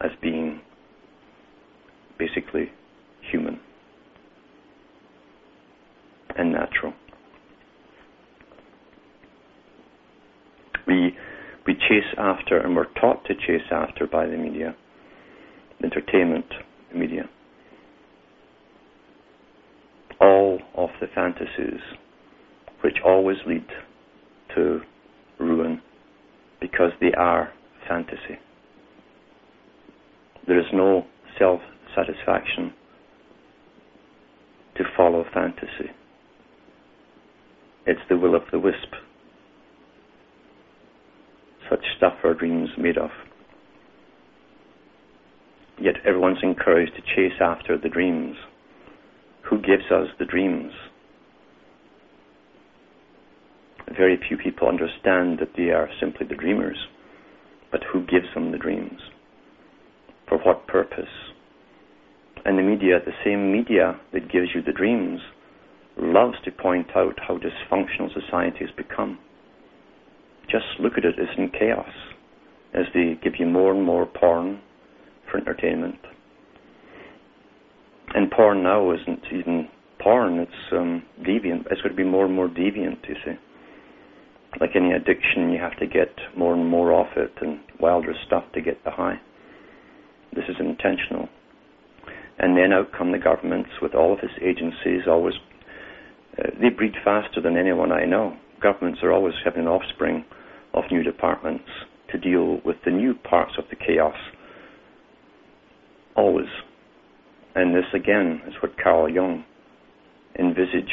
as 0.00 0.10
being 0.22 0.60
basically 2.18 2.70
human 3.30 3.60
and 6.36 6.52
natural. 6.52 6.92
We 10.86 11.16
we 11.66 11.74
chase 11.74 12.14
after 12.16 12.58
and 12.58 12.76
we're 12.76 12.92
taught 13.00 13.24
to 13.26 13.34
chase 13.34 13.66
after 13.72 14.06
by 14.06 14.26
the 14.26 14.36
media, 14.36 14.74
the 15.80 15.86
entertainment 15.86 16.46
media. 16.94 17.28
All 20.20 20.60
of 20.76 20.90
the 21.00 21.08
fantasies 21.14 21.80
which 22.82 22.96
always 23.04 23.36
lead 23.46 23.66
to 24.54 24.80
ruin 25.38 25.82
because 26.60 26.92
they 27.00 27.12
are 27.16 27.52
fantasy. 27.88 28.38
There 30.46 30.58
is 30.58 30.66
no 30.72 31.06
self 31.38 31.60
satisfaction 31.94 32.72
to 34.76 34.84
follow 34.96 35.24
fantasy. 35.32 35.90
It's 37.86 38.00
the 38.08 38.16
will 38.16 38.34
of 38.34 38.42
the 38.52 38.58
wisp. 38.58 38.94
Such 41.68 41.84
stuff 41.96 42.14
are 42.24 42.34
dreams 42.34 42.68
made 42.78 42.98
of. 42.98 43.10
Yet 45.80 45.94
everyone's 46.06 46.42
encouraged 46.42 46.92
to 46.96 47.02
chase 47.02 47.38
after 47.40 47.76
the 47.76 47.88
dreams. 47.88 48.36
Who 49.50 49.58
gives 49.58 49.90
us 49.90 50.08
the 50.18 50.24
dreams? 50.24 50.72
Very 53.96 54.18
few 54.28 54.36
people 54.36 54.68
understand 54.68 55.38
that 55.38 55.54
they 55.56 55.70
are 55.70 55.88
simply 56.00 56.26
the 56.26 56.34
dreamers. 56.34 56.76
But 57.70 57.82
who 57.92 58.00
gives 58.00 58.26
them 58.34 58.52
the 58.52 58.58
dreams? 58.58 59.00
For 60.28 60.38
what 60.38 60.66
purpose? 60.66 61.32
And 62.44 62.58
the 62.58 62.62
media, 62.62 62.98
the 63.04 63.12
same 63.24 63.52
media 63.52 63.98
that 64.12 64.30
gives 64.30 64.48
you 64.54 64.62
the 64.62 64.72
dreams, 64.72 65.20
loves 65.96 66.36
to 66.44 66.50
point 66.50 66.88
out 66.94 67.18
how 67.26 67.38
dysfunctional 67.38 68.12
society 68.12 68.58
has 68.60 68.70
become. 68.76 69.18
Just 70.50 70.66
look 70.78 70.92
at 70.96 71.04
it, 71.04 71.16
it's 71.18 71.32
in 71.38 71.50
chaos 71.50 71.90
as 72.74 72.84
they 72.94 73.18
give 73.22 73.34
you 73.38 73.46
more 73.46 73.72
and 73.74 73.82
more 73.82 74.06
porn 74.06 74.60
for 75.30 75.38
entertainment. 75.38 75.98
And 78.14 78.30
porn 78.30 78.62
now 78.62 78.92
isn't 78.92 79.24
even 79.32 79.68
porn, 79.98 80.38
it's 80.38 80.72
um, 80.72 81.02
deviant. 81.22 81.66
It's 81.70 81.80
going 81.80 81.90
to 81.90 81.96
be 81.96 82.04
more 82.04 82.26
and 82.26 82.34
more 82.34 82.48
deviant, 82.48 83.08
you 83.08 83.16
see. 83.24 83.32
Like 84.60 84.70
any 84.76 84.92
addiction, 84.92 85.50
you 85.50 85.58
have 85.58 85.76
to 85.78 85.86
get 85.86 86.14
more 86.36 86.54
and 86.54 86.66
more 86.68 86.92
of 86.92 87.08
it 87.16 87.32
and 87.40 87.60
wilder 87.80 88.14
stuff 88.26 88.44
to 88.54 88.60
get 88.60 88.82
the 88.84 88.90
high. 88.90 89.20
This 90.34 90.44
is 90.48 90.56
intentional. 90.58 91.28
And 92.38 92.56
then 92.56 92.72
out 92.72 92.92
come 92.96 93.12
the 93.12 93.18
governments 93.18 93.70
with 93.80 93.94
all 93.94 94.12
of 94.12 94.18
its 94.22 94.34
agencies, 94.42 95.08
always 95.08 95.34
uh, 96.38 96.50
they 96.60 96.68
breed 96.68 96.92
faster 97.02 97.40
than 97.40 97.56
anyone 97.56 97.92
I 97.92 98.04
know. 98.04 98.36
Governments 98.62 99.00
are 99.02 99.12
always 99.12 99.34
having 99.44 99.62
an 99.62 99.68
offspring 99.68 100.24
of 100.74 100.84
new 100.90 101.02
departments 101.02 101.64
to 102.12 102.18
deal 102.18 102.60
with 102.64 102.76
the 102.84 102.90
new 102.90 103.14
parts 103.14 103.52
of 103.58 103.64
the 103.70 103.76
chaos. 103.76 104.16
Always. 106.14 106.48
And 107.54 107.74
this 107.74 107.86
again 107.94 108.42
is 108.46 108.54
what 108.62 108.78
Carl 108.82 109.10
Jung 109.10 109.44
envisaged 110.38 110.90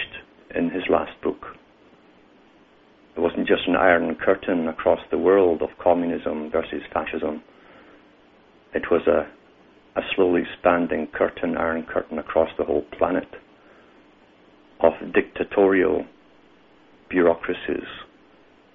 in 0.55 0.69
his 0.69 0.83
last 0.89 1.11
book. 1.21 1.57
It 3.15 3.19
wasn't 3.19 3.47
just 3.47 3.67
an 3.67 3.75
iron 3.75 4.15
curtain 4.15 4.67
across 4.67 4.99
the 5.11 5.17
world 5.17 5.61
of 5.61 5.69
communism 5.81 6.49
versus 6.51 6.81
fascism. 6.93 7.43
It 8.73 8.83
was 8.89 9.01
a, 9.07 9.27
a 9.99 10.01
slowly 10.15 10.41
expanding 10.41 11.07
curtain, 11.13 11.57
iron 11.57 11.83
curtain 11.83 12.17
across 12.19 12.49
the 12.57 12.63
whole 12.63 12.85
planet 12.97 13.27
of 14.79 14.93
dictatorial 15.13 16.05
bureaucracies 17.09 17.87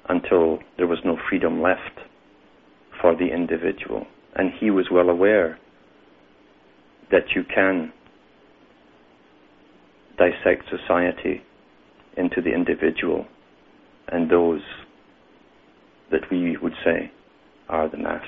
until 0.09 0.61
there 0.77 0.87
was 0.87 0.99
no 1.05 1.19
freedom 1.29 1.61
left 1.61 2.01
for 3.01 3.17
the 3.17 3.27
individual. 3.27 4.07
And 4.35 4.51
he 4.59 4.71
was 4.71 4.87
well 4.91 5.11
aware 5.11 5.59
that 7.11 7.35
you 7.35 7.43
can 7.43 7.93
dissect 10.17 10.65
society 10.71 11.43
into 12.17 12.41
the 12.43 12.53
individual 12.53 13.27
and 14.09 14.31
those 14.31 14.61
that 16.11 16.23
we 16.31 16.57
would 16.57 16.73
say 16.85 17.11
are 17.69 17.89
the 17.89 17.97
mass. 17.97 18.25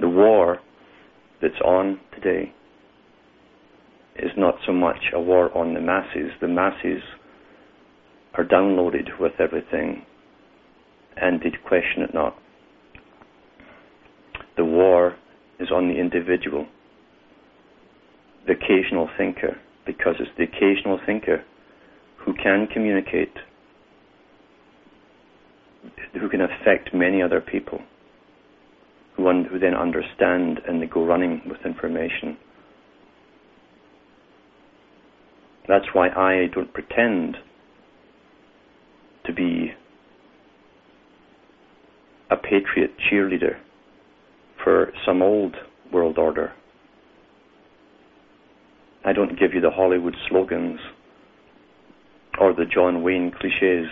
The 0.00 0.08
war 0.08 0.58
that's 1.40 1.60
on 1.64 2.00
today 2.14 2.52
is 4.16 4.30
not 4.36 4.54
so 4.66 4.72
much 4.72 5.10
a 5.14 5.20
war 5.20 5.56
on 5.56 5.74
the 5.74 5.80
masses. 5.80 6.32
The 6.40 6.48
masses 6.48 7.02
are 8.34 8.44
downloaded 8.44 9.18
with 9.20 9.32
everything 9.38 10.04
and 11.16 11.40
they 11.40 11.50
question 11.66 12.02
it 12.02 12.14
not. 12.14 12.36
The 14.56 14.64
war 14.64 15.16
is 15.58 15.70
on 15.70 15.88
the 15.88 15.98
individual, 15.98 16.66
the 18.46 18.52
occasional 18.52 19.08
thinker, 19.16 19.56
because 19.86 20.14
it's 20.18 20.30
the 20.36 20.44
occasional 20.44 20.98
thinker 21.06 21.44
who 22.24 22.34
can 22.34 22.66
communicate, 22.72 23.32
who 26.20 26.28
can 26.28 26.40
affect 26.40 26.94
many 26.94 27.22
other 27.22 27.40
people, 27.40 27.80
who, 29.16 29.44
who 29.44 29.58
then 29.58 29.74
understand 29.74 30.60
and 30.66 30.80
they 30.80 30.86
go 30.86 31.04
running 31.04 31.42
with 31.48 31.58
information. 31.64 32.36
That's 35.68 35.86
why 35.92 36.08
I 36.08 36.46
don't 36.54 36.72
pretend 36.72 37.36
to 39.24 39.32
be 39.32 39.72
a 42.30 42.36
patriot 42.36 42.92
cheerleader 43.10 43.56
for 44.62 44.92
some 45.04 45.22
old 45.22 45.56
world 45.92 46.18
order. 46.18 46.52
I 49.04 49.12
don't 49.12 49.38
give 49.38 49.54
you 49.54 49.60
the 49.60 49.70
Hollywood 49.70 50.14
slogans 50.28 50.80
or 52.40 52.52
the 52.52 52.64
John 52.72 53.02
Wayne 53.02 53.32
cliches 53.32 53.86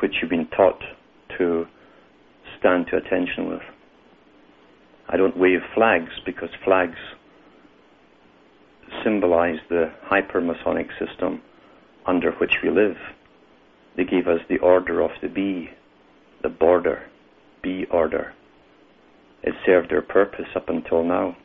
which 0.00 0.12
you've 0.20 0.30
been 0.30 0.48
taught 0.48 0.80
to 1.38 1.64
stand 2.64 2.86
to 2.86 2.96
attention 2.96 3.50
with. 3.50 3.60
I 5.06 5.18
don't 5.18 5.36
wave 5.36 5.60
flags 5.74 6.12
because 6.24 6.48
flags 6.64 6.96
symbolize 9.04 9.58
the 9.68 9.92
hyper-Masonic 10.04 10.88
system 10.98 11.42
under 12.06 12.32
which 12.32 12.54
we 12.62 12.70
live. 12.70 12.96
They 13.96 14.04
gave 14.04 14.26
us 14.26 14.40
the 14.48 14.58
order 14.58 15.02
of 15.02 15.10
the 15.20 15.28
bee, 15.28 15.68
the 16.42 16.48
border, 16.48 17.02
bee 17.62 17.84
order. 17.90 18.32
It 19.42 19.54
served 19.66 19.90
their 19.90 20.00
purpose 20.00 20.48
up 20.56 20.70
until 20.70 21.04
now. 21.04 21.36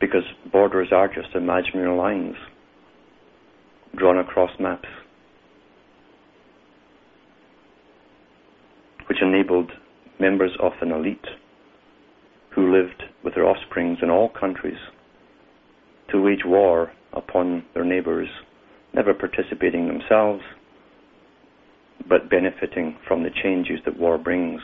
Because 0.00 0.24
borders 0.50 0.88
are 0.90 1.06
just 1.06 1.36
imaginary 1.36 1.96
lines 1.96 2.36
drawn 3.94 4.18
across 4.18 4.50
maps, 4.58 4.88
which 9.08 9.22
enabled 9.22 9.70
members 10.18 10.52
of 10.60 10.72
an 10.80 10.92
elite 10.92 11.26
who 12.54 12.72
lived 12.72 13.02
with 13.24 13.34
their 13.34 13.46
offsprings 13.46 13.98
in 14.02 14.10
all 14.10 14.28
countries 14.28 14.78
to 16.10 16.20
wage 16.20 16.44
war 16.44 16.92
upon 17.12 17.64
their 17.74 17.84
neighbors, 17.84 18.28
never 18.94 19.14
participating 19.14 19.86
themselves, 19.86 20.42
but 22.08 22.30
benefiting 22.30 22.96
from 23.06 23.22
the 23.22 23.30
changes 23.42 23.78
that 23.84 23.98
war 23.98 24.18
brings 24.18 24.60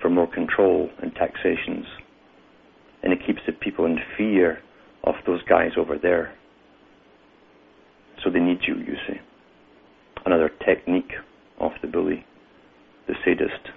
for 0.00 0.08
more 0.08 0.30
control 0.32 0.88
and 1.02 1.14
taxations. 1.14 1.86
And 3.02 3.12
it 3.12 3.20
keeps 3.26 3.40
the 3.46 3.52
people 3.52 3.86
in 3.86 3.98
fear 4.16 4.58
of 5.04 5.14
those 5.26 5.42
guys 5.44 5.72
over 5.76 5.96
there. 6.00 6.34
So 8.22 8.30
they 8.30 8.40
need 8.40 8.58
you, 8.66 8.76
you 8.76 8.94
see. 9.06 9.16
Another 10.24 10.50
technique 10.64 11.12
of 11.60 11.72
the 11.82 11.88
bully, 11.88 12.24
the 13.06 13.14
sadist. 13.24 13.70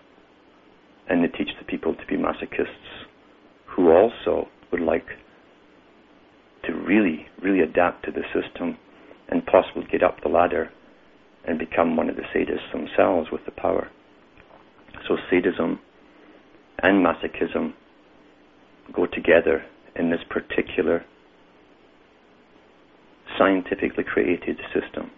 And 1.09 1.23
they 1.23 1.27
teach 1.27 1.49
the 1.57 1.65
people 1.65 1.95
to 1.95 2.05
be 2.07 2.17
masochists 2.17 3.05
who 3.65 3.91
also 3.91 4.47
would 4.71 4.81
like 4.81 5.05
to 6.65 6.73
really, 6.73 7.25
really 7.41 7.61
adapt 7.61 8.05
to 8.05 8.11
the 8.11 8.23
system 8.33 8.77
and 9.29 9.45
possibly 9.45 9.85
get 9.91 10.03
up 10.03 10.17
the 10.21 10.29
ladder 10.29 10.69
and 11.47 11.57
become 11.57 11.95
one 11.95 12.09
of 12.09 12.15
the 12.15 12.23
sadists 12.35 12.71
themselves 12.71 13.29
with 13.31 13.41
the 13.45 13.51
power. 13.51 13.89
So 15.07 15.17
sadism 15.29 15.79
and 16.81 17.05
masochism 17.05 17.73
go 18.93 19.05
together 19.05 19.63
in 19.95 20.09
this 20.09 20.19
particular 20.29 21.05
scientifically 23.37 24.03
created 24.03 24.57
system. 24.73 25.11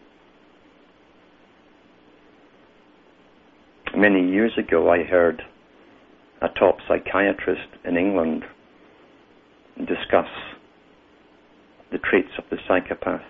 Many 4.01 4.31
years 4.31 4.53
ago, 4.57 4.89
I 4.89 5.03
heard 5.03 5.43
a 6.41 6.47
top 6.57 6.77
psychiatrist 6.87 7.67
in 7.85 7.97
England 7.97 8.43
discuss 9.77 10.25
the 11.91 11.99
traits 11.99 12.31
of 12.39 12.45
the 12.49 12.57
psychopath. 12.67 13.21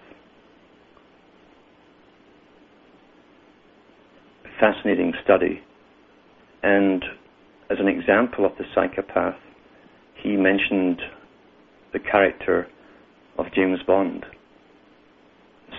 Fascinating 4.61 5.11
study. 5.21 5.59
And 6.63 7.03
as 7.69 7.79
an 7.81 7.89
example 7.89 8.45
of 8.45 8.53
the 8.57 8.63
psychopath, 8.73 9.35
he 10.23 10.37
mentioned 10.37 11.01
the 11.91 11.99
character 11.99 12.69
of 13.37 13.47
James 13.53 13.79
Bond 13.85 14.25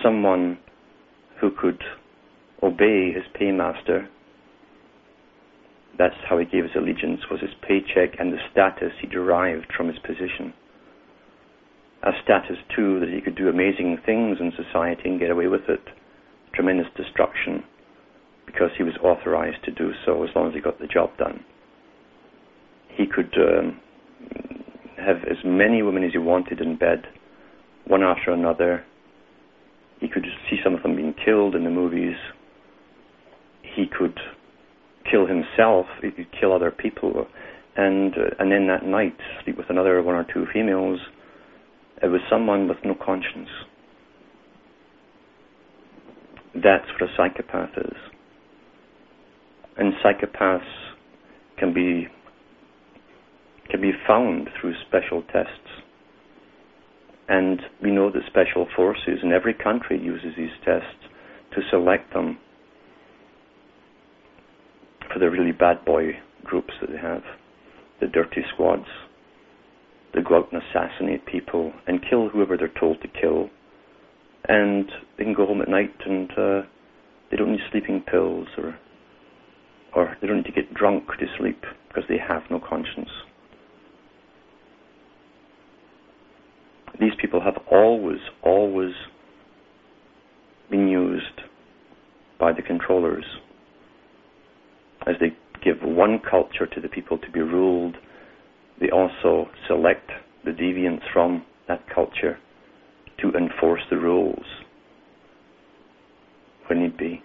someone 0.03 0.59
who 1.41 1.49
could 1.49 1.81
obey 2.61 3.11
his 3.11 3.23
paymaster. 3.33 4.07
That's 5.97 6.15
how 6.27 6.37
he 6.37 6.45
gave 6.45 6.63
his 6.63 6.75
allegiance, 6.75 7.21
was 7.29 7.41
his 7.41 7.53
paycheck 7.61 8.19
and 8.19 8.33
the 8.33 8.41
status 8.51 8.91
he 8.99 9.07
derived 9.07 9.71
from 9.75 9.87
his 9.87 9.99
position. 9.99 10.53
A 12.03 12.11
status, 12.23 12.57
too, 12.75 12.99
that 12.99 13.09
he 13.09 13.21
could 13.21 13.35
do 13.35 13.47
amazing 13.47 13.97
things 14.05 14.37
in 14.39 14.51
society 14.51 15.03
and 15.05 15.19
get 15.19 15.31
away 15.31 15.47
with 15.47 15.69
it. 15.69 15.83
Tremendous 16.53 16.87
destruction, 16.97 17.63
because 18.45 18.71
he 18.77 18.83
was 18.83 18.97
authorized 19.03 19.63
to 19.65 19.71
do 19.71 19.91
so 20.05 20.23
as 20.23 20.29
long 20.35 20.49
as 20.49 20.53
he 20.53 20.61
got 20.61 20.79
the 20.79 20.87
job 20.87 21.15
done. 21.17 21.43
He 22.89 23.05
could 23.05 23.33
um, 23.37 23.79
have 24.97 25.17
as 25.29 25.37
many 25.45 25.81
women 25.81 26.03
as 26.03 26.11
he 26.11 26.17
wanted 26.17 26.59
in 26.59 26.77
bed, 26.77 27.03
one 27.85 28.03
after 28.03 28.31
another, 28.31 28.83
he 29.99 30.07
could 30.07 30.25
see 30.49 30.57
some 30.63 30.75
of 30.75 30.83
them 30.83 30.95
being 30.95 31.15
killed 31.25 31.55
in 31.55 31.63
the 31.63 31.69
movies. 31.69 32.17
He 33.61 33.85
could 33.87 34.19
kill 35.09 35.25
himself. 35.27 35.85
He 36.01 36.11
could 36.11 36.27
kill 36.39 36.53
other 36.53 36.71
people, 36.71 37.27
and 37.75 38.13
uh, 38.13 38.35
and 38.39 38.51
then 38.51 38.67
that 38.67 38.85
night 38.85 39.15
sleep 39.43 39.57
with 39.57 39.69
another 39.69 40.01
one 40.01 40.15
or 40.15 40.25
two 40.31 40.45
females. 40.53 40.99
It 42.01 42.07
was 42.07 42.21
someone 42.29 42.67
with 42.67 42.77
no 42.83 42.95
conscience. 42.95 43.49
That's 46.55 46.85
what 46.91 47.09
a 47.09 47.13
psychopath 47.17 47.71
is. 47.77 47.97
And 49.77 49.93
psychopaths 50.03 50.61
can 51.57 51.73
be 51.73 52.07
can 53.69 53.81
be 53.81 53.91
found 54.07 54.49
through 54.59 54.73
special 54.87 55.23
tests. 55.23 55.81
And 57.29 57.61
we 57.81 57.89
know 57.89 58.11
that 58.11 58.21
special 58.27 58.67
forces 58.75 59.19
in 59.23 59.31
every 59.31 59.53
country 59.53 59.99
uses 59.99 60.33
these 60.37 60.51
tests 60.65 61.07
to 61.55 61.61
select 61.71 62.13
them 62.13 62.37
for 65.13 65.19
the 65.19 65.29
really 65.29 65.51
bad 65.51 65.85
boy 65.85 66.11
groups 66.43 66.73
that 66.81 66.89
they 66.89 66.97
have, 66.97 67.21
the 68.01 68.07
dirty 68.07 68.41
squads. 68.53 68.87
They 70.13 70.21
go 70.21 70.37
out 70.37 70.51
and 70.51 70.61
assassinate 70.61 71.25
people 71.25 71.71
and 71.87 72.03
kill 72.09 72.29
whoever 72.29 72.57
they're 72.57 72.71
told 72.79 73.01
to 73.01 73.07
kill. 73.07 73.49
And 74.47 74.91
they 75.17 75.23
can 75.23 75.33
go 75.33 75.45
home 75.45 75.61
at 75.61 75.69
night 75.69 75.93
and 76.05 76.29
uh, 76.31 76.61
they 77.31 77.37
don't 77.37 77.51
need 77.51 77.61
sleeping 77.71 78.03
pills 78.09 78.47
or 78.57 78.77
or 79.95 80.17
they 80.19 80.27
don't 80.27 80.37
need 80.37 80.45
to 80.45 80.51
get 80.51 80.73
drunk 80.73 81.05
to 81.19 81.25
sleep 81.37 81.61
because 81.87 82.03
they 82.09 82.17
have 82.17 82.41
no 82.49 82.59
conscience. 82.59 83.09
these 86.99 87.13
people 87.19 87.41
have 87.41 87.57
always, 87.71 88.19
always 88.43 88.93
been 90.69 90.87
used 90.87 91.41
by 92.39 92.53
the 92.53 92.61
controllers 92.61 93.25
as 95.07 95.15
they 95.19 95.35
give 95.63 95.77
one 95.81 96.19
culture 96.19 96.65
to 96.65 96.81
the 96.81 96.89
people 96.89 97.17
to 97.17 97.31
be 97.31 97.39
ruled. 97.39 97.95
They 98.79 98.89
also 98.89 99.49
select 99.67 100.09
the 100.43 100.51
deviants 100.51 101.03
from 101.13 101.45
that 101.67 101.83
culture 101.93 102.37
to 103.19 103.31
enforce 103.31 103.81
the 103.89 103.97
rules 103.97 104.45
when 106.67 106.81
need 106.81 106.97
be. 106.97 107.23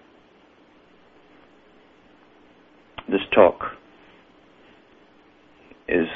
This 3.09 3.23
talk 3.35 3.61
is 5.89 6.07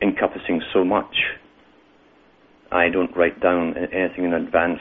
encompassing 0.00 0.62
so 0.72 0.84
much. 0.84 1.14
I 2.70 2.88
don't 2.88 3.14
write 3.16 3.40
down 3.40 3.74
anything 3.76 4.24
in 4.24 4.32
advance. 4.32 4.78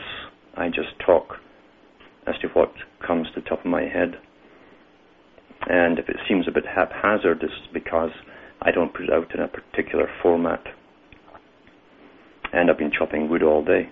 I 0.56 0.68
just 0.68 0.90
talk 1.04 1.38
as 2.30 2.38
to 2.42 2.48
what 2.50 2.72
comes 3.06 3.28
to 3.34 3.42
the 3.42 3.50
top 3.50 3.60
of 3.60 3.66
my 3.66 3.82
head. 3.82 4.16
And 5.68 6.00
if 6.00 6.08
it 6.08 6.18
seems 6.28 6.48
a 6.48 6.52
bit 6.52 6.66
haphazard, 6.66 7.42
it's 7.42 7.54
because 7.74 8.12
I 8.62 8.72
don't 8.72 8.94
put 8.94 9.06
it 9.06 9.10
out 9.12 9.34
in 9.34 9.42
a 9.42 9.48
particular 9.48 10.08
format. 10.22 10.64
And 12.54 12.70
I've 12.70 12.78
been 12.78 12.92
chopping 12.98 13.30
wood 13.30 13.44
all 13.44 13.64
day. 13.64 13.90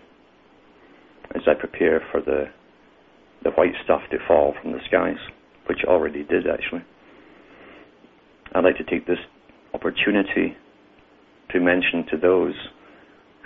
as 1.36 1.42
I 1.48 1.54
prepare 1.54 2.02
for 2.12 2.22
the 2.22 2.46
the 3.44 3.52
white 3.52 3.74
stuff 3.84 4.02
to 4.10 4.18
fall 4.28 4.56
from 4.60 4.72
the 4.72 4.80
skies, 4.88 5.20
which 5.68 5.84
already 5.86 6.24
did 6.24 6.48
actually. 6.48 6.84
I'd 8.56 8.64
like 8.64 8.78
to 8.78 8.84
take 8.84 9.06
this 9.06 9.20
opportunity 9.74 10.56
to 11.52 11.60
mention 11.60 12.06
to 12.10 12.18
those 12.18 12.56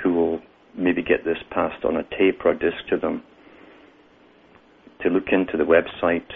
who 0.01 0.13
will 0.13 0.39
maybe 0.77 1.03
get 1.03 1.25
this 1.25 1.37
passed 1.49 1.83
on 1.83 1.97
a 1.97 2.03
tape 2.03 2.39
or 2.45 2.53
disc 2.53 2.77
to 2.89 2.97
them 2.97 3.23
to 5.03 5.09
look 5.09 5.27
into 5.31 5.57
the 5.57 5.63
website 5.63 6.27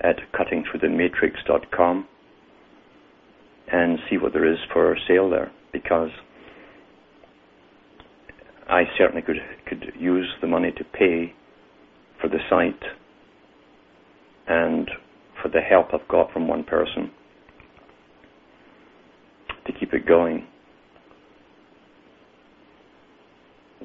at 0.00 0.16
cuttingthroughthematrix.com 0.34 2.06
and 3.72 3.98
see 4.10 4.18
what 4.18 4.32
there 4.32 4.50
is 4.50 4.58
for 4.72 4.96
sale 5.08 5.30
there 5.30 5.50
because 5.72 6.10
I 8.68 8.84
certainly 8.96 9.22
could 9.22 9.36
could 9.66 9.92
use 9.98 10.28
the 10.40 10.46
money 10.46 10.72
to 10.72 10.84
pay 10.84 11.32
for 12.20 12.28
the 12.28 12.38
site 12.48 12.82
and 14.46 14.90
for 15.42 15.48
the 15.48 15.60
help 15.60 15.88
I've 15.92 16.08
got 16.08 16.32
from 16.32 16.48
one 16.48 16.64
person 16.64 17.10
to 19.66 19.72
keep 19.72 19.92
it 19.92 20.06
going. 20.06 20.46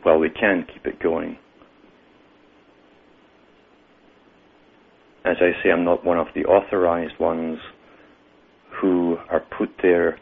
Well, 0.06 0.20
we 0.20 0.30
can 0.30 0.66
keep 0.74 0.86
it 0.86 1.02
going. 1.02 1.38
As 5.30 5.38
I 5.42 5.52
say, 5.62 5.70
I'm 5.70 5.86
not 5.86 6.04
one 6.04 6.18
of 6.18 6.26
the 6.34 6.46
authorized 6.46 7.20
ones 7.20 7.60
who 8.82 9.18
are 9.30 9.42
put 9.42 9.70
there 9.84 10.18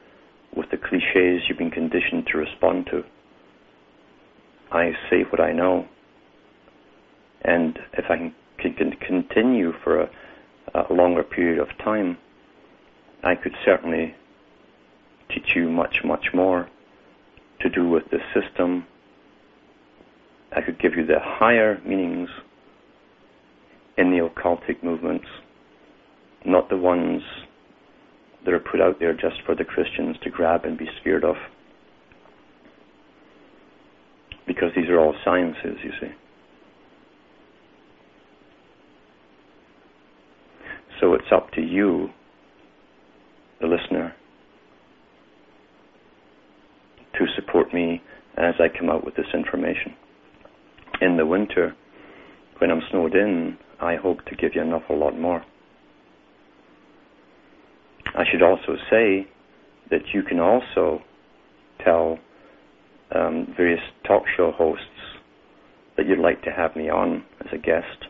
with 0.54 0.70
the 0.70 0.76
cliches 0.76 1.44
you've 1.48 1.58
been 1.58 1.72
conditioned 1.72 2.28
to 2.28 2.38
respond 2.38 2.88
to. 2.88 3.04
I 4.70 4.92
say 5.10 5.22
what 5.30 5.40
I 5.40 5.54
know. 5.54 5.88
And 7.42 7.80
if 7.98 8.04
I 8.10 8.34
can 8.62 8.98
continue 9.00 9.72
for 9.82 10.02
a, 10.02 10.10
a 10.74 10.94
longer 10.94 11.24
period 11.24 11.60
of 11.60 11.70
time, 11.82 12.18
I 13.24 13.36
could 13.36 13.54
certainly 13.64 14.14
teach 15.30 15.56
you 15.56 15.70
much, 15.70 16.02
much 16.04 16.34
more 16.34 16.68
to 17.62 17.70
do 17.70 17.88
with 17.88 18.04
the 18.12 18.20
system. 18.34 18.86
I 20.54 20.60
could 20.60 20.80
give 20.82 20.96
you 20.96 21.06
the 21.06 21.20
higher 21.22 21.80
meanings 21.86 22.30
in 23.98 24.12
the 24.12 24.28
occultic 24.28 24.84
movements, 24.84 25.26
not 26.46 26.70
the 26.70 26.78
ones 26.78 27.22
that 28.46 28.54
are 28.54 28.60
put 28.60 28.80
out 28.80 29.00
there 29.00 29.14
just 29.14 29.42
for 29.46 29.56
the 29.56 29.66
Christians 29.66 30.16
to 30.24 30.30
grab 30.30 30.64
and 30.64 30.78
be 30.78 30.88
scared 31.02 31.24
of 31.24 31.36
because 34.48 34.70
these 34.76 34.88
are 34.90 35.00
all 35.00 35.14
sciences, 35.26 35.78
you 35.84 35.92
see. 36.00 36.08
So 41.02 41.14
it's 41.14 41.28
up 41.32 41.52
to 41.52 41.62
you, 41.62 42.10
the 43.60 43.68
listener, 43.68 44.16
to 47.20 47.26
support 47.36 47.74
me 47.74 48.02
as 48.38 48.56
I 48.60 48.68
come 48.76 48.90
out 48.90 49.04
with 49.04 49.16
this 49.16 49.28
information. 49.34 49.94
In 51.02 51.18
the 51.18 51.26
winter, 51.26 51.76
when 52.60 52.72
I'm 52.72 52.82
snowed 52.90 53.16
in, 53.16 53.58
I 53.82 53.96
hope 53.96 54.26
to 54.26 54.36
give 54.36 54.52
you 54.56 54.62
an 54.62 54.74
awful 54.74 54.98
lot 54.98 55.18
more. 55.18 55.44
I 58.16 58.24
should 58.32 58.42
also 58.42 58.76
say 58.90 59.28
that 59.92 60.02
you 60.14 60.24
can 60.24 60.40
also 60.40 61.02
tell 61.84 62.18
um, 63.14 63.54
various 63.56 63.82
talk 64.06 64.24
show 64.36 64.52
hosts 64.52 64.84
that 65.96 66.08
you'd 66.08 66.20
like 66.20 66.42
to 66.44 66.52
have 66.52 66.76
me 66.76 66.90
on 66.90 67.24
as 67.42 67.48
a 67.54 67.58
guest. 67.58 68.06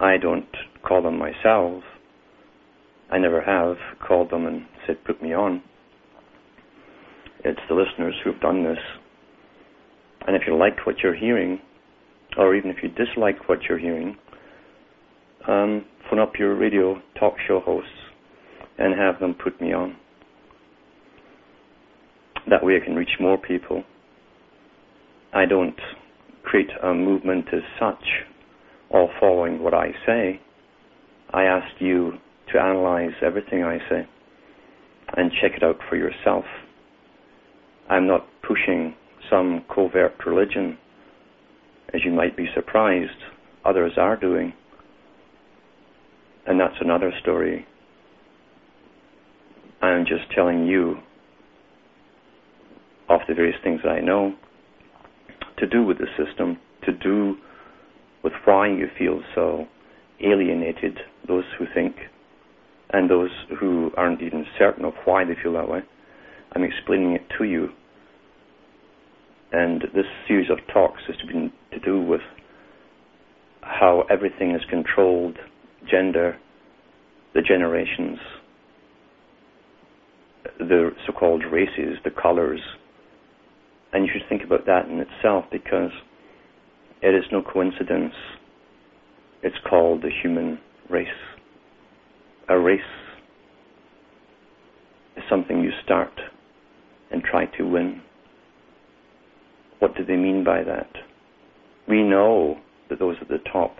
I 0.00 0.16
don't 0.16 0.46
call 0.86 1.02
them 1.02 1.18
myself. 1.18 1.82
I 3.10 3.18
never 3.18 3.40
have 3.40 3.76
called 4.06 4.30
them 4.30 4.46
and 4.46 4.66
said, 4.86 5.04
put 5.04 5.22
me 5.22 5.34
on. 5.34 5.62
It's 7.44 7.60
the 7.68 7.74
listeners 7.74 8.14
who've 8.22 8.40
done 8.40 8.64
this. 8.64 8.78
And 10.26 10.36
if 10.36 10.42
you 10.46 10.56
like 10.56 10.86
what 10.86 10.98
you're 11.02 11.16
hearing, 11.16 11.60
or 12.36 12.54
even 12.54 12.70
if 12.70 12.76
you 12.82 12.88
dislike 12.88 13.48
what 13.48 13.58
you're 13.68 13.78
hearing, 13.78 14.16
um, 15.48 15.84
phone 16.08 16.18
up 16.18 16.32
your 16.38 16.54
radio 16.56 17.00
talk 17.18 17.34
show 17.46 17.60
hosts 17.60 17.90
and 18.78 18.98
have 18.98 19.20
them 19.20 19.34
put 19.34 19.60
me 19.60 19.72
on. 19.72 19.96
That 22.48 22.64
way 22.64 22.76
I 22.76 22.84
can 22.84 22.96
reach 22.96 23.10
more 23.20 23.38
people. 23.38 23.84
I 25.32 25.44
don't 25.46 25.78
create 26.42 26.70
a 26.82 26.92
movement 26.92 27.46
as 27.52 27.62
such, 27.78 28.04
all 28.90 29.10
following 29.20 29.62
what 29.62 29.74
I 29.74 29.92
say. 30.06 30.40
I 31.32 31.44
ask 31.44 31.80
you 31.80 32.14
to 32.52 32.60
analyze 32.60 33.12
everything 33.22 33.62
I 33.62 33.78
say 33.88 34.08
and 35.16 35.30
check 35.40 35.52
it 35.56 35.62
out 35.62 35.78
for 35.88 35.96
yourself. 35.96 36.44
I'm 37.88 38.06
not 38.06 38.26
pushing 38.46 38.94
some 39.28 39.64
covert 39.72 40.14
religion, 40.26 40.78
as 41.94 42.00
you 42.04 42.12
might 42.12 42.36
be 42.36 42.46
surprised, 42.54 43.10
others 43.64 43.92
are 43.96 44.16
doing. 44.16 44.52
And 46.46 46.58
that's 46.58 46.76
another 46.80 47.12
story. 47.20 47.66
I'm 49.82 50.04
just 50.04 50.30
telling 50.34 50.66
you 50.66 50.96
of 53.08 53.20
the 53.28 53.34
various 53.34 53.56
things 53.62 53.80
I 53.84 54.00
know 54.00 54.34
to 55.58 55.66
do 55.66 55.84
with 55.84 55.98
the 55.98 56.06
system, 56.16 56.58
to 56.84 56.92
do 56.92 57.36
with 58.22 58.32
why 58.44 58.68
you 58.68 58.86
feel 58.98 59.20
so 59.34 59.66
alienated, 60.22 60.98
those 61.26 61.44
who 61.58 61.66
think, 61.74 61.96
and 62.92 63.10
those 63.10 63.30
who 63.58 63.90
aren't 63.96 64.22
even 64.22 64.46
certain 64.58 64.84
of 64.84 64.92
why 65.04 65.24
they 65.24 65.34
feel 65.42 65.54
that 65.54 65.68
way. 65.68 65.80
I'm 66.52 66.64
explaining 66.64 67.12
it 67.12 67.22
to 67.38 67.44
you. 67.44 67.68
And 69.52 69.82
this 69.94 70.06
series 70.26 70.50
of 70.50 70.58
talks 70.72 71.02
is 71.08 71.16
to, 71.20 71.26
be, 71.26 71.52
to 71.72 71.80
do 71.80 72.00
with 72.00 72.20
how 73.62 74.04
everything 74.10 74.52
is 74.52 74.62
controlled, 74.68 75.38
gender, 75.90 76.36
the 77.34 77.42
generations, 77.42 78.18
the 80.58 80.90
so-called 81.06 81.44
races, 81.50 81.98
the 82.04 82.10
colors, 82.10 82.60
and 83.92 84.06
you 84.06 84.12
should 84.12 84.28
think 84.28 84.42
about 84.42 84.66
that 84.66 84.86
in 84.88 85.00
itself 85.00 85.44
because 85.50 85.90
it 87.02 87.14
is 87.14 87.24
no 87.32 87.42
coincidence 87.42 88.14
it's 89.42 89.56
called 89.68 90.02
the 90.02 90.10
human 90.22 90.58
race. 90.90 91.08
A 92.48 92.58
race 92.58 92.80
is 95.16 95.22
something 95.30 95.60
you 95.60 95.70
start 95.84 96.12
and 97.10 97.22
try 97.22 97.46
to 97.56 97.64
win. 97.64 98.02
What 99.78 99.96
do 99.96 100.04
they 100.04 100.16
mean 100.16 100.44
by 100.44 100.62
that? 100.64 100.90
We 101.90 102.04
know 102.04 102.56
that 102.88 103.00
those 103.00 103.16
at 103.20 103.28
the 103.28 103.38
top 103.52 103.74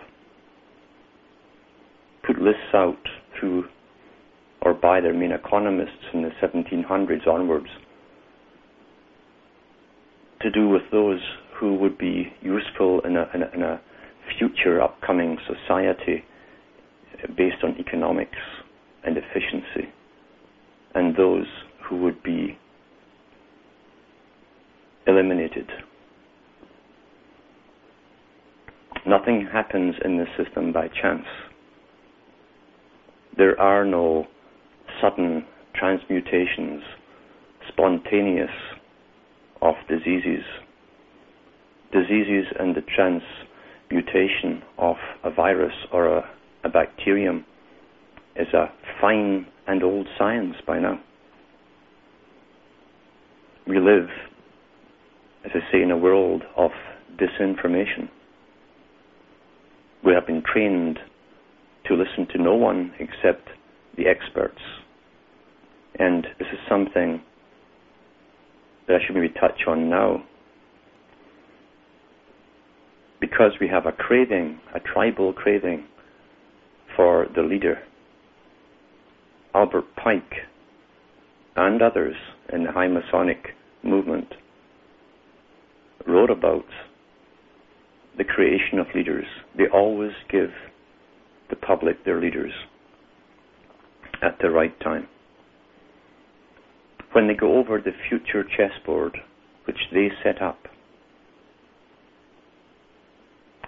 put 2.26 2.40
lists 2.40 2.74
out 2.74 2.98
through 3.38 3.64
or 4.62 4.74
by 4.74 5.00
their 5.00 5.14
main 5.14 5.32
economists 5.32 6.04
in 6.12 6.22
the 6.22 6.30
1700s 6.42 7.26
onwards 7.26 7.68
to 10.42 10.50
do 10.50 10.68
with 10.68 10.82
those 10.90 11.20
who 11.58 11.76
would 11.76 11.96
be 11.98 12.32
useful 12.42 13.00
in 13.04 13.16
a, 13.16 13.28
in 13.34 13.42
a, 13.42 13.50
in 13.54 13.62
a 13.62 13.80
future 14.38 14.82
upcoming 14.82 15.38
society 15.46 16.24
based 17.36 17.62
on 17.62 17.76
economics 17.78 18.38
and 19.04 19.16
efficiency, 19.16 19.88
and 20.94 21.14
those 21.16 21.46
who 21.88 21.98
would 21.98 22.22
be 22.22 22.58
eliminated. 25.06 25.68
Nothing 29.06 29.48
happens 29.50 29.94
in 30.04 30.18
this 30.18 30.28
system 30.36 30.72
by 30.72 30.88
chance. 30.88 31.24
There 33.36 33.58
are 33.58 33.84
no 33.84 34.26
sudden 35.00 35.46
transmutations, 35.74 36.82
spontaneous 37.68 38.50
of 39.62 39.74
diseases. 39.88 40.44
Diseases 41.92 42.46
and 42.58 42.74
the 42.76 42.82
transmutation 42.82 44.62
of 44.78 44.96
a 45.24 45.30
virus 45.30 45.74
or 45.92 46.18
a, 46.18 46.30
a 46.64 46.68
bacterium 46.68 47.44
is 48.36 48.48
a 48.52 48.66
fine 49.00 49.46
and 49.66 49.82
old 49.82 50.06
science 50.18 50.56
by 50.66 50.78
now. 50.78 51.00
We 53.66 53.78
live, 53.78 54.08
as 55.44 55.52
I 55.54 55.72
say, 55.72 55.82
in 55.82 55.90
a 55.90 55.96
world 55.96 56.42
of 56.56 56.70
disinformation. 57.16 58.08
We 60.04 60.12
have 60.14 60.26
been 60.26 60.42
trained 60.42 60.98
to 61.86 61.94
listen 61.94 62.26
to 62.32 62.42
no 62.42 62.54
one 62.54 62.92
except 62.98 63.48
the 63.96 64.06
experts. 64.06 64.60
And 65.98 66.26
this 66.38 66.48
is 66.52 66.58
something 66.68 67.20
that 68.86 68.96
I 68.96 69.06
should 69.06 69.14
maybe 69.14 69.28
touch 69.28 69.62
on 69.66 69.90
now. 69.90 70.24
Because 73.20 73.52
we 73.60 73.68
have 73.68 73.84
a 73.86 73.92
craving, 73.92 74.60
a 74.74 74.80
tribal 74.80 75.32
craving 75.32 75.84
for 76.96 77.26
the 77.34 77.42
leader. 77.42 77.78
Albert 79.54 79.84
Pike 79.96 80.46
and 81.56 81.82
others 81.82 82.14
in 82.52 82.64
the 82.64 82.72
high 82.72 82.88
Masonic 82.88 83.48
movement 83.82 84.34
wrote 86.06 86.30
about 86.30 86.64
the 88.20 88.24
creation 88.24 88.78
of 88.78 88.86
leaders. 88.94 89.24
They 89.56 89.64
always 89.72 90.12
give 90.30 90.50
the 91.48 91.56
public 91.56 92.04
their 92.04 92.20
leaders 92.20 92.52
at 94.22 94.36
the 94.42 94.50
right 94.50 94.78
time. 94.80 95.08
When 97.12 97.28
they 97.28 97.34
go 97.34 97.56
over 97.56 97.80
the 97.80 97.92
future 98.10 98.44
chessboard 98.44 99.16
which 99.64 99.78
they 99.90 100.08
set 100.22 100.42
up, 100.42 100.58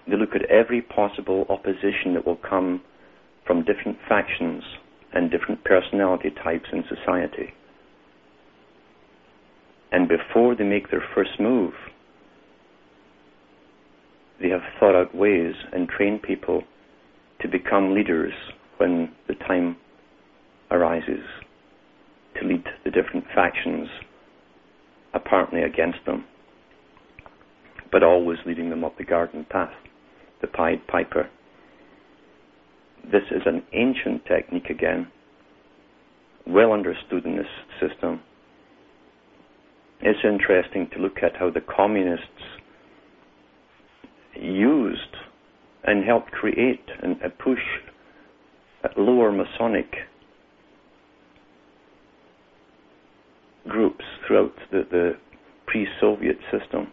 they 0.07 0.19
look 0.19 0.35
at 0.35 0.51
every 0.51 0.83
possible 0.83 1.47
opposition 1.49 2.13
that 2.13 2.27
will 2.27 2.37
come 2.37 2.83
from 3.47 3.65
different 3.65 3.97
factions 4.07 4.63
and 5.15 5.31
different 5.31 5.65
personality 5.65 6.29
types 6.45 6.69
in 6.75 6.85
society. 6.95 7.55
And 9.91 10.09
before 10.09 10.55
they 10.55 10.65
make 10.65 10.91
their 10.91 11.05
first 11.15 11.41
move, 11.41 11.73
they 14.43 14.49
have 14.49 14.61
thought 14.81 14.97
out 14.97 15.15
ways 15.15 15.55
and 15.73 15.89
trained 15.89 16.23
people 16.23 16.63
to 17.41 17.49
become 17.49 17.95
leaders 17.95 18.33
when 18.79 19.11
the 19.29 19.35
time 19.35 19.77
arises 20.71 21.25
to 22.41 22.47
lead 22.47 22.65
the 22.85 22.91
different 22.91 23.25
factions 23.35 23.89
apparently 25.15 25.63
against 25.63 25.99
them, 26.07 26.25
but 27.93 28.03
always 28.03 28.39
leading 28.47 28.71
them 28.71 28.83
up 28.85 28.97
the 28.97 29.05
garden 29.05 29.47
path, 29.49 29.73
the 30.41 30.47
Pied 30.47 30.87
Piper. 30.87 31.29
This 33.05 33.23
is 33.31 33.43
an 33.47 33.63
ancient 33.73 34.25
technique 34.25 34.71
again, 34.71 35.09
well 36.47 36.73
understood 36.73 37.25
in 37.27 37.37
this 37.37 37.47
system. 37.81 38.21
It's 40.01 40.21
interesting 40.25 40.89
to 40.95 40.99
look 40.99 41.19
at 41.23 41.37
how 41.39 41.51
the 41.51 41.61
communists 41.61 42.27
used 44.41 45.17
and 45.85 46.05
helped 46.05 46.31
create 46.31 46.85
and 47.03 47.17
uh, 47.23 47.29
push 47.43 47.59
lower 48.97 49.33
Masonic 49.33 49.87
groups 53.69 54.05
throughout 54.27 54.53
the, 54.71 54.83
the 54.91 55.13
pre-Soviet 55.67 56.37
system 56.51 56.89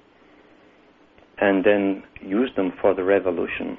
and 1.41 1.63
then 1.63 2.03
used 2.21 2.55
them 2.55 2.73
for 2.81 2.93
the 2.93 3.03
revolution. 3.03 3.77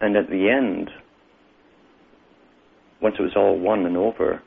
And 0.00 0.16
at 0.16 0.28
the 0.28 0.48
end, 0.48 0.90
once 3.00 3.16
it 3.18 3.22
was 3.22 3.32
all 3.36 3.58
won 3.58 3.86
and 3.86 3.96
over, 3.96 4.42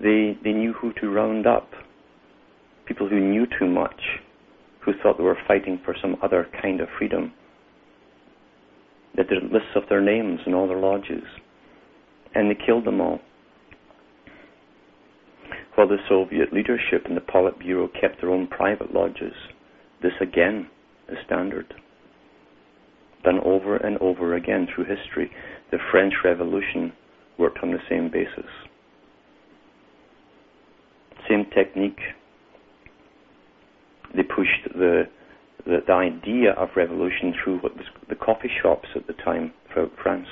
they, 0.00 0.36
they 0.42 0.52
knew 0.52 0.72
who 0.72 0.92
to 1.00 1.08
round 1.08 1.46
up. 1.46 1.68
People 2.86 3.08
who 3.08 3.20
knew 3.20 3.46
too 3.58 3.66
much, 3.66 4.00
who 4.84 4.92
thought 5.02 5.18
they 5.18 5.24
were 5.24 5.38
fighting 5.46 5.80
for 5.84 5.94
some 6.00 6.16
other 6.22 6.48
kind 6.60 6.80
of 6.80 6.88
freedom. 6.98 7.32
They 9.16 9.22
did 9.22 9.44
lists 9.44 9.76
of 9.76 9.84
their 9.88 10.00
names 10.00 10.40
in 10.46 10.54
all 10.54 10.68
their 10.68 10.78
lodges. 10.78 11.24
And 12.34 12.50
they 12.50 12.58
killed 12.66 12.84
them 12.84 13.00
all 13.00 13.20
while 15.74 15.88
the 15.88 15.96
Soviet 16.08 16.52
leadership 16.52 17.04
and 17.06 17.16
the 17.16 17.20
Politburo 17.20 17.88
kept 18.00 18.20
their 18.20 18.30
own 18.30 18.46
private 18.46 18.94
lodges. 18.94 19.34
This 20.02 20.12
again 20.20 20.68
is 21.08 21.18
standard. 21.26 21.74
Done 23.24 23.40
over 23.44 23.76
and 23.76 23.98
over 23.98 24.34
again 24.34 24.68
through 24.72 24.84
history. 24.84 25.30
The 25.70 25.78
French 25.90 26.12
Revolution 26.24 26.92
worked 27.38 27.58
on 27.62 27.70
the 27.70 27.78
same 27.88 28.10
basis. 28.10 28.50
Same 31.28 31.46
technique. 31.54 31.98
They 34.16 34.22
pushed 34.22 34.74
the, 34.74 35.04
the, 35.66 35.78
the 35.86 35.92
idea 35.92 36.52
of 36.52 36.68
revolution 36.76 37.34
through 37.42 37.58
what 37.58 37.76
was 37.76 37.86
the 38.08 38.14
coffee 38.14 38.50
shops 38.62 38.88
at 38.94 39.06
the 39.06 39.14
time 39.24 39.52
throughout 39.72 39.92
France. 40.02 40.28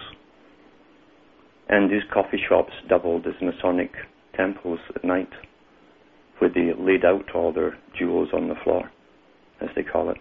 And 1.69 1.91
these 1.91 2.03
coffee 2.13 2.41
shops 2.49 2.73
doubled 2.89 3.27
as 3.27 3.35
Masonic 3.41 3.93
temples 4.37 4.79
at 4.95 5.05
night 5.05 5.31
where 6.39 6.51
they 6.51 6.73
laid 6.77 7.05
out 7.05 7.35
all 7.35 7.53
their 7.53 7.79
jewels 7.99 8.29
on 8.33 8.49
the 8.49 8.55
floor, 8.65 8.91
as 9.61 9.69
they 9.77 9.83
call 9.83 10.11
it, 10.11 10.17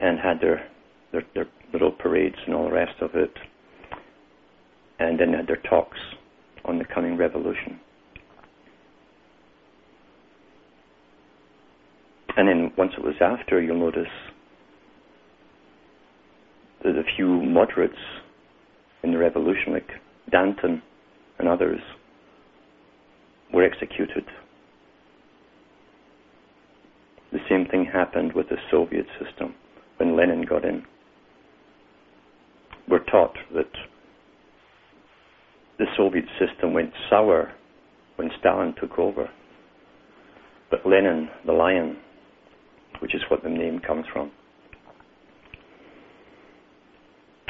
and 0.00 0.18
had 0.18 0.40
their, 0.40 0.66
their, 1.12 1.22
their 1.34 1.46
little 1.72 1.92
parades 1.92 2.36
and 2.46 2.54
all 2.54 2.64
the 2.64 2.72
rest 2.72 2.94
of 3.02 3.10
it, 3.14 3.32
and 4.98 5.20
then 5.20 5.34
had 5.34 5.46
their 5.46 5.60
talks 5.68 5.98
on 6.64 6.78
the 6.78 6.84
coming 6.84 7.16
revolution. 7.16 7.78
And 12.38 12.46
then 12.46 12.72
once 12.78 12.92
it 12.96 13.04
was 13.04 13.16
after, 13.20 13.60
you'll 13.60 13.80
notice 13.80 14.06
that 16.84 16.90
a 16.90 17.02
few 17.16 17.26
moderates 17.26 17.98
in 19.02 19.10
the 19.10 19.18
revolution, 19.18 19.72
like 19.72 19.88
Danton 20.30 20.80
and 21.40 21.48
others, 21.48 21.80
were 23.52 23.64
executed. 23.64 24.22
The 27.32 27.40
same 27.50 27.66
thing 27.66 27.90
happened 27.92 28.34
with 28.34 28.48
the 28.50 28.56
Soviet 28.70 29.06
system 29.20 29.56
when 29.96 30.16
Lenin 30.16 30.46
got 30.48 30.64
in. 30.64 30.84
We're 32.88 33.04
taught 33.04 33.34
that 33.52 33.72
the 35.80 35.86
Soviet 35.96 36.26
system 36.38 36.72
went 36.72 36.92
sour 37.10 37.50
when 38.14 38.30
Stalin 38.38 38.76
took 38.80 38.96
over. 38.96 39.28
But 40.70 40.86
Lenin, 40.86 41.30
the 41.44 41.52
lion, 41.52 41.96
which 43.00 43.14
is 43.14 43.22
what 43.28 43.42
the 43.42 43.48
name 43.48 43.80
comes 43.80 44.06
from, 44.12 44.30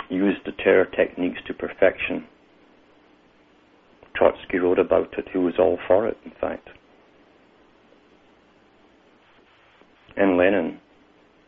used 0.09 0.41
the 0.47 0.53
terror 0.63 0.87
techniques 0.97 1.41
to 1.47 1.55
perfection. 1.55 2.25
Trotsky 4.15 4.59
wrote 4.59 4.79
about 4.79 5.17
it, 5.19 5.27
he 5.33 5.39
was 5.39 5.55
all 5.59 5.79
for 5.87 6.07
it, 6.09 6.17
in 6.25 6.33
fact. 6.41 6.69
And 10.17 10.37
Lenin 10.37 10.81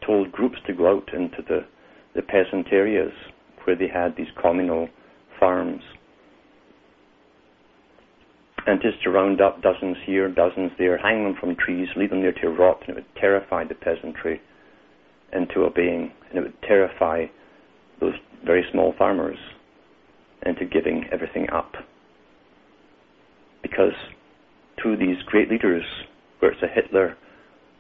told 0.07 0.31
groups 0.31 0.59
to 0.67 0.73
go 0.73 0.97
out 0.97 1.13
into 1.13 1.43
the, 1.49 1.67
the 2.15 2.23
peasant 2.23 2.69
areas 2.73 3.13
where 3.65 3.77
they 3.77 3.89
had 3.89 4.17
these 4.17 4.29
communal 4.41 4.89
farms 5.39 5.83
and 8.71 8.81
just 8.81 9.03
to 9.03 9.11
round 9.11 9.41
up 9.41 9.63
dozens 9.63 9.97
here, 10.07 10.29
dozens 10.29 10.71
there, 10.79 10.97
hang 10.99 11.25
them 11.25 11.35
from 11.39 11.57
trees, 11.57 11.89
leave 11.97 12.11
them 12.11 12.23
there 12.23 12.33
to 12.33 12.49
rot, 12.49 12.81
and 12.83 12.91
it 12.91 12.95
would 12.95 13.21
terrify 13.21 13.65
the 13.65 13.75
peasantry 13.75 14.41
into 15.33 15.65
obeying, 15.65 16.13
and 16.29 16.39
it 16.39 16.43
would 16.43 16.63
terrify 16.63 17.27
those 18.01 18.15
very 18.45 18.65
small 18.73 18.95
farmers 18.97 19.37
into 20.47 20.65
giving 20.65 21.05
everything 21.13 21.49
up. 21.51 21.73
Because 23.63 23.93
to 24.83 24.97
these 24.97 25.17
great 25.27 25.51
leaders, 25.51 25.85
whether 26.39 26.55
it's 26.55 26.63
a 26.63 26.69
Hitler 26.69 27.17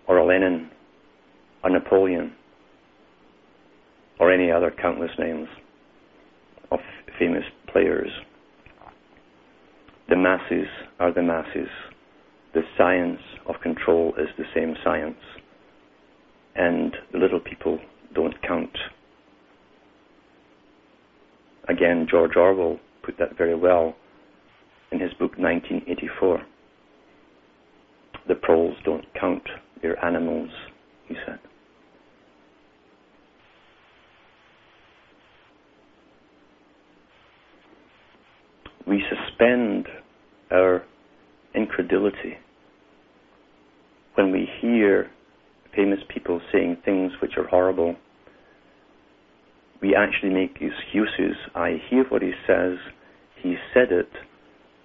or 0.07 0.18
a 0.18 0.26
Lenin, 0.26 0.70
a 1.64 1.70
Napoleon, 1.70 2.32
or 4.18 4.30
any 4.32 4.51
other 4.51 4.70
countless 4.70 5.12
names 5.18 5.49
of 6.70 6.80
famous 7.18 7.45
players, 7.72 8.11
the 10.11 10.16
masses 10.16 10.66
are 10.98 11.14
the 11.14 11.22
masses. 11.22 11.68
The 12.52 12.62
science 12.76 13.20
of 13.46 13.54
control 13.62 14.12
is 14.18 14.26
the 14.36 14.44
same 14.52 14.74
science. 14.82 15.20
And 16.56 16.94
the 17.12 17.18
little 17.18 17.38
people 17.38 17.78
don't 18.12 18.34
count. 18.42 18.76
Again, 21.68 22.08
George 22.11 22.32
Orwell 22.34 22.80
put 23.04 23.16
that 23.18 23.38
very 23.38 23.54
well 23.54 23.94
in 24.90 24.98
his 24.98 25.12
book 25.12 25.38
1984. 25.38 26.42
The 28.26 28.34
proles 28.34 28.74
don't 28.84 29.06
count, 29.18 29.44
they're 29.80 30.04
animals, 30.04 30.50
he 31.06 31.14
said. 31.24 31.38
We 38.88 39.04
suspend 39.41 39.86
our 40.51 40.82
incredulity 41.55 42.36
when 44.14 44.32
we 44.32 44.49
hear 44.61 45.11
famous 45.74 46.01
people 46.12 46.41
saying 46.53 46.76
things 46.84 47.12
which 47.22 47.32
are 47.36 47.47
horrible. 47.47 47.97
We 49.80 49.95
actually 49.97 50.32
make 50.32 50.57
excuses. 50.57 51.36
I 51.55 51.76
hear 51.88 52.05
what 52.09 52.22
he 52.22 52.32
says, 52.47 52.76
he 53.43 53.57
said 53.72 53.93
it, 53.93 54.11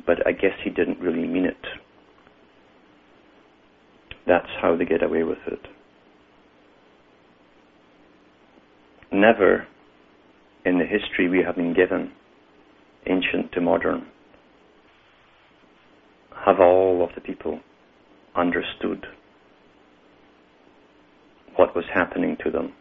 but 0.06 0.26
I 0.26 0.32
guess 0.32 0.54
he 0.64 0.70
didn't 0.70 1.00
really 1.00 1.28
mean 1.28 1.46
it. 1.46 1.58
That's 4.28 4.48
how 4.62 4.76
they 4.78 4.86
get 4.86 5.04
away 5.04 5.24
with 5.24 5.40
it. 5.48 5.60
never 9.12 9.66
in 10.66 10.78
the 10.78 10.86
history 10.86 11.30
we 11.30 11.42
have 11.42 11.56
been 11.56 11.74
given, 11.74 12.12
ancient 13.08 13.52
to 13.54 13.62
modern, 13.62 14.06
have 16.46 16.60
all 16.60 17.04
of 17.04 17.10
the 17.16 17.22
people 17.22 17.60
understood 18.36 19.08
what 21.56 21.76
was 21.76 21.86
happening 21.94 22.38
to 22.44 22.52
them. 22.52 22.74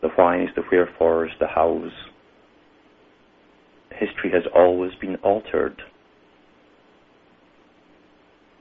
The 0.00 0.08
whys, 0.16 0.48
the 0.56 0.62
wherefores, 0.62 1.30
the 1.38 1.48
hows. 1.48 1.90
History 3.90 4.30
has 4.32 4.44
always 4.54 4.92
been 5.00 5.16
altered, 5.16 5.82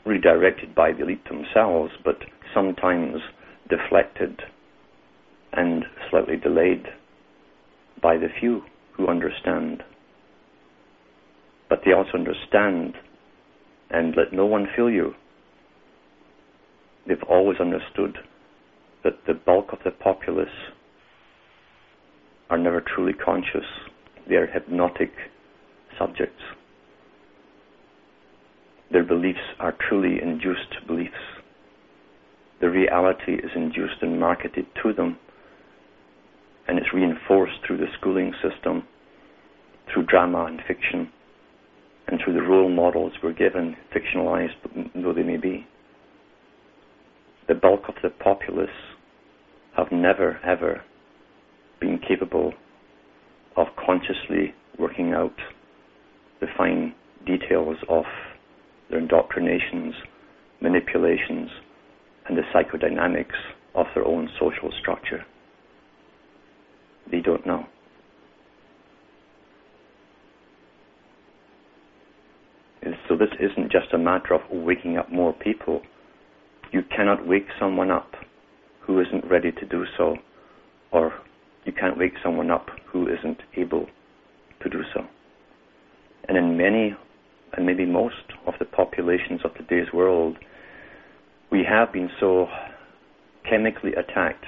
redirected 0.05 0.74
by 0.76 0.91
the 0.91 1.03
elite 1.03 1.24
themselves, 1.26 1.91
but 2.03 2.18
sometimes 2.53 3.18
deflected 3.70 4.41
and 5.53 5.86
slightly 6.09 6.38
delayed 6.38 6.86
by 8.01 8.18
the 8.18 8.28
few 8.39 8.63
who 8.93 9.07
understand. 9.07 9.84
But 11.70 11.82
they 11.86 11.91
also 11.91 12.11
understand 12.13 12.95
and 13.89 14.15
let 14.15 14.34
no 14.34 14.45
one 14.45 14.68
feel 14.76 14.89
you. 14.89 15.13
They've 17.07 17.24
always 17.30 17.59
understood 17.59 18.18
that 19.03 19.26
the 19.26 19.34
bulk 19.34 19.68
of 19.72 19.80
the 19.86 19.91
populace 19.91 20.47
are 22.49 22.57
never 22.57 22.82
truly 22.82 23.13
conscious. 23.13 23.65
They 24.28 24.36
are 24.36 24.47
hypnotic 24.47 25.11
subjects. 25.97 26.41
Their 28.91 29.03
beliefs 29.03 29.39
are 29.59 29.76
truly 29.89 30.22
induced 30.22 30.88
beliefs. 30.88 31.13
The 32.59 32.70
reality 32.70 33.34
is 33.34 33.51
induced 33.55 34.01
and 34.01 34.20
marketed 34.20 34.65
to 34.84 34.93
them, 34.93 35.18
and 36.68 36.78
it's 36.78 36.93
reinforced 36.93 37.59
through 37.65 37.78
the 37.78 37.88
schooling 37.99 38.34
system, 38.41 38.84
through 39.93 40.05
drama 40.05 40.45
and 40.45 40.59
fiction, 40.68 41.09
and 42.08 42.20
through 42.24 42.34
the 42.34 42.41
role 42.41 42.70
models 42.70 43.14
we're 43.22 43.34
given, 43.34 43.76
fictionalized 43.93 44.55
though 44.95 45.14
they 45.14 45.24
may 45.24 45.38
be. 45.38 45.66
The 47.47 47.55
bulk 47.55 47.84
of 47.88 47.95
the 48.01 48.10
populace 48.10 48.70
have 49.76 49.91
never 49.91 50.39
ever 50.45 50.82
been 51.80 51.99
capable 52.08 52.53
of 53.55 53.68
consciously 53.78 54.53
working 54.80 55.14
out 55.14 55.36
the 56.39 56.47
fine 56.58 56.93
details 57.26 57.78
of 57.89 58.03
their 58.89 58.99
indoctrinations, 58.99 59.93
manipulations, 60.62 61.49
and 62.28 62.38
the 62.38 62.43
psychodynamics 62.53 63.38
of 63.76 63.86
their 63.93 64.05
own 64.05 64.30
social 64.39 64.72
structure. 64.80 65.26
They 67.12 67.22
don't 67.22 67.45
know. 67.45 67.66
And 72.82 72.95
so 73.07 73.07
this 73.18 73.30
isn't 73.39 73.72
just 73.72 73.93
a 73.93 73.97
matter 73.97 74.34
of 74.34 74.41
waking 74.51 74.97
up 74.97 75.11
more 75.11 75.34
people. 75.34 75.82
You 76.72 76.82
cannot 76.95 77.28
wake 77.28 77.47
someone 77.59 77.91
up 77.91 78.11
who 78.82 78.99
isn't 79.01 79.30
ready 79.30 79.51
to 79.51 79.65
do 79.65 79.86
so, 79.97 80.18
or 80.91 81.13
you 81.65 81.74
can't 81.74 81.97
wake 81.97 82.13
someone 82.24 82.51
up 82.51 82.68
who 82.91 83.07
isn't 83.07 83.39
able 83.55 83.88
to 84.63 84.70
do 84.70 84.82
so. 84.93 85.01
And 86.28 86.38
in 86.38 86.57
many, 86.57 86.95
and 87.53 87.65
maybe 87.65 87.86
most 87.86 88.15
of 88.45 88.53
the 88.59 88.65
populations 88.65 89.41
of 89.43 89.53
today's 89.55 89.91
world, 89.93 90.38
we 91.51 91.63
have 91.68 91.91
been 91.93 92.09
so 92.20 92.47
chemically 93.49 93.91
attacked 93.93 94.45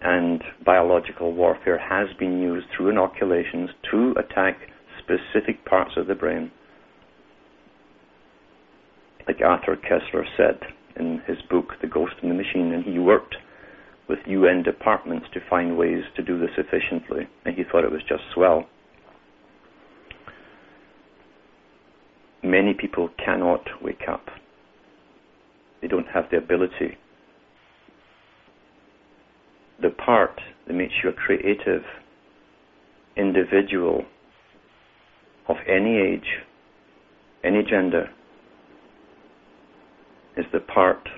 and 0.00 0.42
biological 0.64 1.32
warfare 1.32 1.78
has 1.78 2.14
been 2.18 2.40
used 2.40 2.66
through 2.76 2.90
inoculations 2.90 3.70
to 3.90 4.14
attack 4.16 4.56
specific 4.98 5.64
parts 5.64 5.92
of 5.96 6.06
the 6.06 6.14
brain. 6.14 6.50
Like 9.28 9.42
Arthur 9.42 9.76
Koestler 9.76 10.24
said 10.38 10.58
in 10.96 11.20
his 11.26 11.36
book, 11.50 11.74
The 11.82 11.86
Ghost 11.86 12.14
in 12.22 12.30
the 12.30 12.34
Machine, 12.34 12.72
and 12.72 12.82
he 12.82 12.98
worked 12.98 13.36
with 14.08 14.18
UN 14.26 14.62
departments 14.62 15.26
to 15.34 15.40
find 15.50 15.76
ways 15.76 16.02
to 16.16 16.22
do 16.22 16.38
this 16.38 16.56
efficiently, 16.56 17.28
and 17.44 17.54
he 17.54 17.62
thought 17.62 17.84
it 17.84 17.92
was 17.92 18.00
just 18.08 18.22
swell. 18.32 18.64
Many 22.42 22.72
people 22.72 23.10
cannot 23.22 23.60
wake 23.82 24.08
up. 24.10 24.28
They 25.82 25.88
don't 25.88 26.08
have 26.14 26.24
the 26.30 26.38
ability. 26.38 26.96
The 29.82 29.90
part 29.90 30.40
that 30.66 30.72
makes 30.72 30.94
you 31.04 31.10
a 31.10 31.12
creative 31.12 31.82
individual 33.14 34.04
of 35.48 35.56
any 35.68 35.98
age, 35.98 36.26
any 37.44 37.62
gender, 37.62 38.08
is 40.38 40.46
the 40.52 40.60
part 40.60 41.08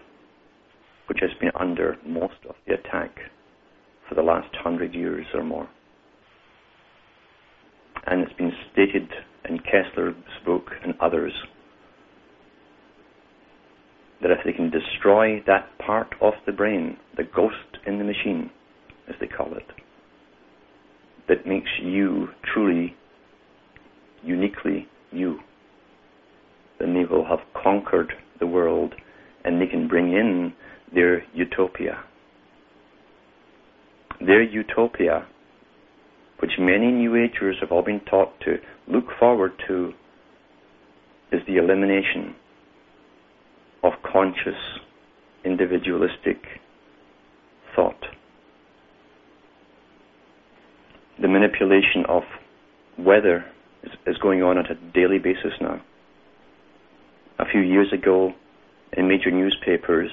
which 1.06 1.18
has 1.20 1.30
been 1.40 1.50
under 1.58 1.96
most 2.06 2.34
of 2.48 2.54
the 2.66 2.74
attack 2.74 3.10
for 4.08 4.14
the 4.14 4.22
last 4.22 4.48
hundred 4.56 4.94
years 4.94 5.26
or 5.34 5.44
more. 5.44 5.68
And 8.06 8.22
it's 8.22 8.32
been 8.32 8.52
stated 8.72 9.08
in 9.48 9.58
Koestler's 9.58 10.14
book 10.44 10.70
and 10.82 10.94
others 11.00 11.32
that 14.22 14.30
if 14.30 14.38
they 14.44 14.52
can 14.52 14.70
destroy 14.70 15.42
that 15.46 15.66
part 15.84 16.14
of 16.20 16.34
the 16.46 16.52
brain, 16.52 16.96
the 17.16 17.24
ghost 17.24 17.54
in 17.86 17.98
the 17.98 18.04
machine, 18.04 18.50
as 19.08 19.14
they 19.20 19.26
call 19.26 19.54
it, 19.54 19.66
that 21.28 21.46
makes 21.46 21.70
you 21.82 22.28
truly, 22.54 22.94
uniquely 24.22 24.88
you, 25.12 25.38
then 26.78 26.94
they 26.94 27.04
will 27.04 27.24
have 27.24 27.40
conquered 27.62 28.12
the 28.38 28.46
world 28.46 28.94
and 29.44 29.60
they 29.60 29.66
can 29.66 29.88
bring 29.88 30.12
in 30.12 30.52
their 30.94 31.22
utopia. 31.34 32.02
Their 34.20 34.42
utopia, 34.42 35.26
which 36.40 36.52
many 36.58 36.90
New 36.90 37.16
Agers 37.16 37.56
have 37.60 37.72
all 37.72 37.82
been 37.82 38.00
taught 38.00 38.38
to 38.40 38.56
look 38.86 39.04
forward 39.18 39.52
to, 39.68 39.92
is 41.32 41.40
the 41.46 41.56
elimination 41.56 42.34
of 43.82 43.92
conscious, 44.12 44.60
individualistic 45.44 46.38
thought. 47.74 48.04
The 51.20 51.28
manipulation 51.28 52.04
of 52.08 52.22
weather 52.98 53.44
is, 53.82 53.92
is 54.06 54.18
going 54.18 54.42
on 54.42 54.58
at 54.58 54.70
a 54.70 54.74
daily 54.92 55.18
basis 55.18 55.52
now. 55.60 55.80
A 57.38 57.44
few 57.50 57.60
years 57.60 57.92
ago, 57.92 58.32
in 58.96 59.08
major 59.08 59.30
newspapers, 59.30 60.10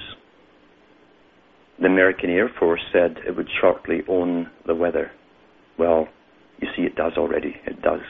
the 1.79 1.85
American 1.85 2.29
Air 2.29 2.49
Force 2.59 2.81
said 2.91 3.17
it 3.27 3.35
would 3.35 3.49
shortly 3.61 4.01
own 4.07 4.49
the 4.65 4.75
weather. 4.75 5.11
Well, 5.77 6.07
you 6.59 6.67
see, 6.75 6.83
it 6.83 6.95
does 6.95 7.13
already. 7.17 7.55
It 7.65 7.81
does. 7.81 8.01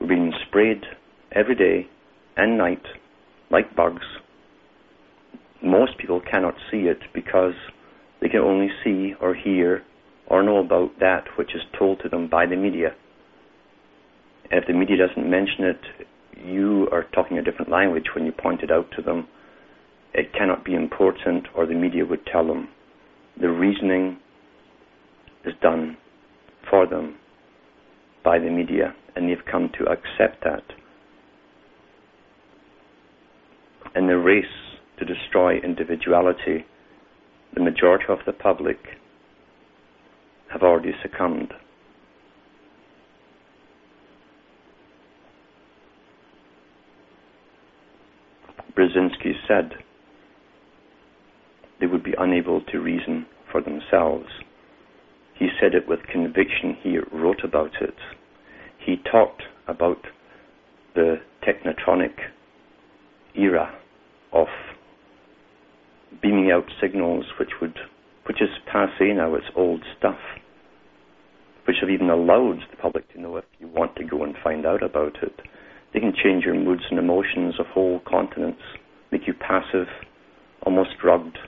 We're 0.00 0.08
being 0.08 0.32
sprayed 0.48 0.82
every 1.32 1.54
day 1.54 1.88
and 2.36 2.58
night 2.58 2.82
like 3.50 3.76
bugs. 3.76 4.02
Most 5.62 5.98
people 5.98 6.20
cannot 6.28 6.54
see 6.70 6.88
it 6.88 6.98
because 7.14 7.54
they 8.20 8.28
can 8.28 8.40
only 8.40 8.68
see 8.82 9.14
or 9.20 9.34
hear 9.34 9.82
or 10.26 10.42
know 10.42 10.58
about 10.58 10.98
that 11.00 11.24
which 11.36 11.54
is 11.54 11.62
told 11.78 12.00
to 12.02 12.08
them 12.08 12.28
by 12.28 12.46
the 12.46 12.56
media. 12.56 12.94
And 14.50 14.60
if 14.60 14.66
the 14.66 14.74
media 14.74 14.96
doesn't 14.96 15.28
mention 15.28 15.64
it, 15.64 15.80
you 16.44 16.88
are 16.90 17.04
talking 17.14 17.38
a 17.38 17.42
different 17.42 17.70
language 17.70 18.06
when 18.14 18.24
you 18.24 18.32
point 18.32 18.62
it 18.62 18.70
out 18.70 18.86
to 18.96 19.02
them 19.02 19.28
it 20.14 20.32
cannot 20.32 20.64
be 20.64 20.74
important 20.74 21.46
or 21.54 21.66
the 21.66 21.74
media 21.74 22.04
would 22.04 22.26
tell 22.26 22.46
them. 22.46 22.68
The 23.40 23.48
reasoning 23.48 24.18
is 25.44 25.54
done 25.62 25.96
for 26.68 26.86
them 26.86 27.16
by 28.24 28.38
the 28.38 28.50
media 28.50 28.94
and 29.14 29.28
they've 29.28 29.44
come 29.50 29.70
to 29.78 29.84
accept 29.84 30.44
that. 30.44 30.62
In 33.94 34.06
the 34.06 34.18
race 34.18 34.44
to 34.98 35.04
destroy 35.04 35.58
individuality, 35.58 36.64
the 37.54 37.60
majority 37.60 38.04
of 38.08 38.18
the 38.26 38.32
public 38.32 38.78
have 40.52 40.62
already 40.62 40.92
succumbed. 41.02 41.52
Brzezinski 48.76 49.32
said, 49.48 49.72
unable 52.20 52.60
to 52.60 52.78
reason 52.78 53.26
for 53.50 53.60
themselves. 53.60 54.26
He 55.38 55.48
said 55.60 55.74
it 55.74 55.88
with 55.88 56.00
conviction. 56.12 56.76
He 56.82 56.98
wrote 57.12 57.42
about 57.42 57.72
it. 57.80 57.94
He 58.78 58.96
talked 59.10 59.42
about 59.66 59.98
the 60.94 61.16
technotronic 61.42 62.14
era 63.34 63.74
of 64.32 64.48
beaming 66.20 66.50
out 66.50 66.66
signals 66.80 67.24
which 67.38 67.50
would 67.60 67.78
which 68.26 68.42
is 68.42 68.48
passe 68.70 69.12
now, 69.12 69.34
it's 69.34 69.46
old 69.56 69.82
stuff, 69.98 70.18
which 71.66 71.78
have 71.80 71.90
even 71.90 72.10
allowed 72.10 72.60
the 72.70 72.76
public 72.80 73.10
to 73.12 73.20
know 73.20 73.36
if 73.38 73.44
you 73.58 73.66
want 73.66 73.96
to 73.96 74.04
go 74.04 74.22
and 74.22 74.36
find 74.44 74.66
out 74.66 74.82
about 74.84 75.16
it. 75.22 75.34
They 75.92 75.98
can 76.00 76.12
change 76.22 76.44
your 76.44 76.54
moods 76.54 76.82
and 76.90 76.98
emotions 76.98 77.54
of 77.58 77.66
whole 77.66 78.00
continents, 78.08 78.60
make 79.10 79.22
you 79.26 79.34
passive, 79.34 79.88
almost 80.62 80.90
drugged, 81.02 81.38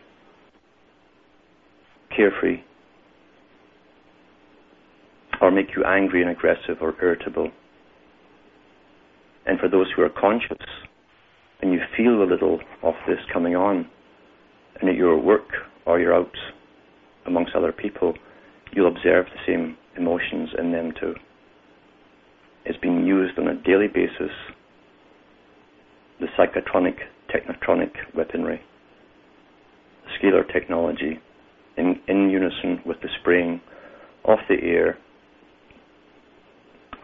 carefree, 2.17 2.63
or 5.41 5.51
make 5.51 5.69
you 5.77 5.85
angry 5.85 6.23
and 6.23 6.31
aggressive 6.31 6.77
or 6.81 6.95
irritable. 7.03 7.51
And 9.45 9.59
for 9.59 9.69
those 9.69 9.87
who 9.95 10.03
are 10.03 10.09
conscious 10.09 10.67
and 11.61 11.73
you 11.73 11.81
feel 11.97 12.23
a 12.23 12.29
little 12.31 12.61
of 12.83 12.95
this 13.09 13.19
coming 13.33 13.57
on, 13.57 13.89
and 14.81 14.89
at 14.89 14.97
your 14.97 15.19
work 15.19 15.49
or 15.85 15.99
you're 16.01 16.15
out 16.15 16.33
amongst 17.27 17.55
other 17.55 17.73
people, 17.73 18.15
you'll 18.73 18.89
observe 18.89 19.27
the 19.27 19.41
same 19.47 19.77
emotions 19.97 20.51
in 20.59 20.73
them 20.73 20.93
too. 20.99 21.15
It's 22.65 22.79
being 22.79 23.05
used 23.05 23.39
on 23.39 23.49
a 23.49 23.63
daily 23.63 23.89
basis, 23.89 24.31
the 26.21 26.27
psychotronic, 26.39 26.97
technotronic 27.35 27.91
weaponry, 28.15 28.61
scalar 30.21 30.51
technology, 30.53 31.21
in, 31.77 32.01
in 32.09 32.31
unison 32.31 32.81
with 32.85 32.99
the 33.03 33.09
spraying 33.21 33.61
of 34.25 34.39
the 34.49 34.57
air, 34.63 34.99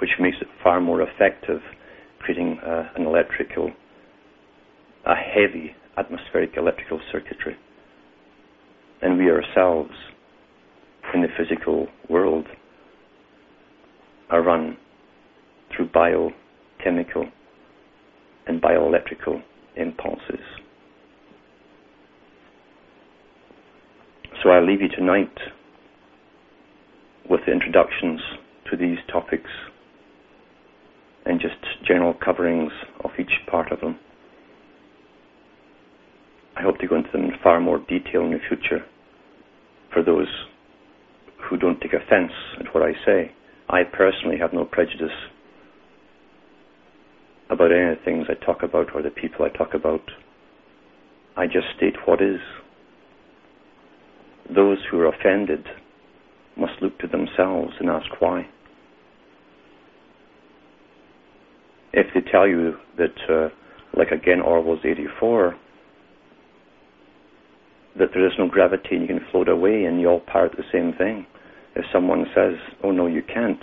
which 0.01 0.11
makes 0.21 0.37
it 0.41 0.49
far 0.63 0.81
more 0.81 1.03
effective, 1.03 1.61
creating 2.21 2.59
uh, 2.65 2.89
an 2.97 3.07
electrical, 3.07 3.71
a 5.07 5.15
heavy 5.15 5.75
atmospheric 5.97 6.57
electrical 6.57 7.01
circuitry. 7.11 7.57
And 9.03 9.19
we 9.19 9.31
ourselves, 9.31 9.91
in 11.15 11.23
the 11.23 11.29
physical 11.37 11.89
world, 12.09 12.47
are 14.31 14.43
run 14.43 14.77
through 15.75 15.89
biochemical 15.93 17.27
and 18.47 18.61
bioelectrical 18.61 19.43
impulses. 19.77 20.41
So 24.43 24.51
I 24.51 24.61
leave 24.61 24.81
you 24.81 24.89
tonight 24.89 25.37
with 27.29 27.41
the 27.45 27.53
introductions 27.53 28.21
to 28.71 28.77
these 28.77 28.99
topics 29.13 29.51
and 31.27 31.41
just 31.41 31.57
general 31.87 32.15
coverings 32.15 32.71
of 33.03 33.11
each 33.19 33.33
part 33.51 33.73
of 33.73 33.81
them. 33.81 33.99
I 36.57 36.63
hope 36.63 36.79
to 36.79 36.87
go 36.87 36.97
into 36.97 37.11
them 37.13 37.25
in 37.25 37.33
far 37.43 37.61
more 37.61 37.79
detail 37.79 38.23
in 38.23 38.31
the 38.31 38.39
future 38.49 38.85
for 39.93 40.03
those 40.03 40.29
who 41.49 41.57
don't 41.57 41.81
take 41.81 41.93
offense 41.93 42.33
at 42.61 42.73
what 42.75 42.83
I 42.85 42.93
say. 43.05 43.33
I 43.69 43.83
personally 43.83 44.39
have 44.39 44.53
no 44.53 44.65
prejudice 44.65 45.11
about 47.51 47.73
any 47.73 47.93
of 47.93 47.99
the 47.99 48.05
things 48.05 48.27
I 48.29 48.45
talk 48.45 48.63
about 48.63 48.95
or 48.95 49.03
the 49.03 49.11
people 49.11 49.45
I 49.45 49.57
talk 49.57 49.75
about. 49.75 50.03
I 51.37 51.47
just 51.47 51.67
state 51.77 51.95
what 52.07 52.23
is. 52.23 52.41
Those 54.55 54.79
who 54.91 54.99
are 55.01 55.07
offended 55.07 55.65
must 56.57 56.73
look 56.81 56.99
to 56.99 57.07
themselves 57.07 57.73
and 57.79 57.89
ask 57.89 58.07
why. 58.21 58.47
If 61.93 62.07
they 62.15 62.31
tell 62.31 62.47
you 62.47 62.75
that, 62.97 63.15
uh, 63.29 63.49
like 63.97 64.11
again 64.11 64.41
Orwell's 64.41 64.85
84, 64.85 65.57
that 67.99 68.09
there 68.15 68.27
is 68.27 68.33
no 68.39 68.49
gravity 68.49 68.91
and 68.93 69.03
you 69.03 69.09
can 69.09 69.21
float 69.31 69.49
away 69.49 69.85
and 69.85 70.01
you 70.01 70.09
all 70.09 70.21
part 70.21 70.53
the 70.53 70.63
same 70.73 70.93
thing. 70.97 71.27
If 71.75 71.85
someone 71.93 72.27
says, 72.35 72.55
oh 72.83 72.91
no, 72.91 73.07
you 73.07 73.23
can't, 73.23 73.63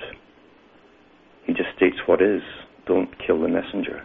he 1.46 1.54
just 1.54 1.70
states 1.76 1.98
what 2.06 2.22
is. 2.22 2.42
Don't 2.88 3.10
kill 3.26 3.42
the 3.42 3.48
messenger. 3.48 4.04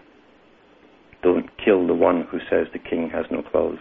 Don't 1.22 1.48
kill 1.62 1.86
the 1.86 1.94
one 1.94 2.26
who 2.30 2.38
says 2.50 2.66
the 2.72 2.78
king 2.78 3.10
has 3.12 3.26
no 3.30 3.42
clothes. 3.42 3.78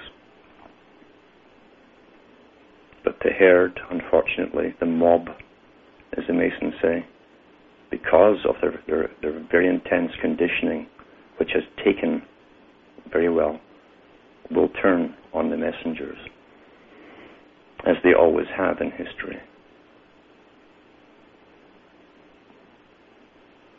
The 3.24 3.32
herd, 3.32 3.80
unfortunately, 3.92 4.76
the 4.80 4.86
mob, 4.86 5.28
as 6.18 6.24
the 6.28 6.34
Masons 6.34 6.74
say, 6.82 7.06
because 7.92 8.38
of 8.48 8.56
their, 8.62 8.82
their, 8.88 9.10
their 9.22 9.46
very 9.52 9.68
intense 9.68 10.12
conditioning, 10.22 10.88
which 11.38 11.50
has 11.54 11.64
taken 11.84 12.22
very 13.12 13.30
well, 13.30 13.60
will 14.52 14.70
turn 14.82 15.16
on 15.34 15.50
the 15.50 15.58
messengers, 15.58 16.18
as 17.86 17.96
they 18.04 18.14
always 18.14 18.48
have 18.56 18.78
in 18.80 18.92
history. 18.92 19.38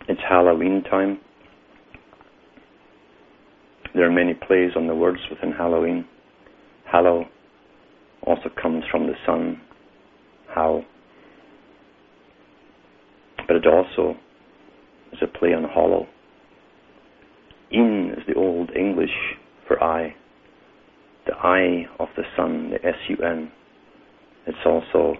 It's 0.09 0.21
Halloween 0.29 0.83
time. 0.91 1.19
There 3.95 4.07
are 4.07 4.13
many 4.13 4.35
plays 4.35 4.73
on 4.77 4.87
the 4.87 4.95
words 4.95 5.21
within 5.31 5.53
Halloween. 5.53 6.05
Hallow 6.91 7.27
also 8.27 8.51
comes 8.61 8.85
from 8.91 9.07
the 9.07 9.15
sun, 9.27 9.61
how. 10.55 10.85
But 13.47 13.57
it 13.57 13.67
also 13.67 14.17
is 15.13 15.19
a 15.23 15.27
play 15.27 15.55
on 15.55 15.65
hollow. 15.65 16.07
In 17.71 18.15
is 18.17 18.25
the 18.27 18.35
old 18.35 18.71
English 18.77 19.11
for 19.67 19.83
eye, 19.83 20.15
the 21.27 21.35
eye 21.35 21.87
of 21.99 22.09
the 22.17 22.25
sun, 22.37 22.71
the 22.71 22.87
S-U-N. 22.87 23.51
It's 24.47 24.59
also 24.67 25.15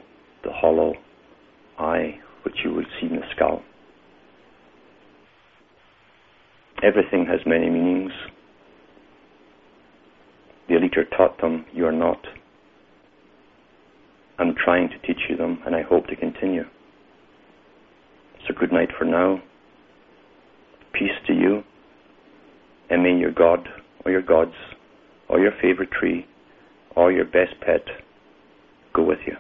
the 0.45 0.51
hollow 0.53 0.95
eye 1.79 2.19
which 2.43 2.57
you 2.65 2.75
would 2.75 2.87
see 3.01 3.07
in 3.07 3.17
the 3.17 3.27
skull. 3.35 3.63
Everything 6.83 7.27
has 7.27 7.41
many 7.47 7.69
meanings. 7.69 8.13
The 10.69 10.77
elite 10.77 10.97
are 10.97 11.05
taught 11.17 11.41
them, 11.41 11.67
you 11.73 11.87
are 11.87 11.93
not. 11.93 12.19
I'm 14.41 14.55
trying 14.55 14.89
to 14.89 14.99
teach 15.07 15.21
you 15.29 15.37
them, 15.37 15.61
and 15.67 15.77
I 15.77 15.83
hope 15.83 16.07
to 16.07 16.17
continue. 16.17 16.65
So 18.49 18.55
good 18.59 18.73
night 18.73 18.89
for 18.99 19.05
now. 19.05 19.43
Peace 20.95 21.11
to 21.27 21.35
you, 21.35 21.63
and 22.89 23.03
may 23.03 23.15
your 23.15 23.33
God, 23.33 23.69
or 24.05 24.11
your 24.11 24.23
gods, 24.23 24.55
or 25.29 25.41
your 25.41 25.53
favorite 25.61 25.91
tree, 25.91 26.27
or 26.97 27.13
your 27.13 27.27
best 27.27 27.55
pet 27.61 27.83
go 28.95 29.05
with 29.05 29.19
you. 29.27 29.37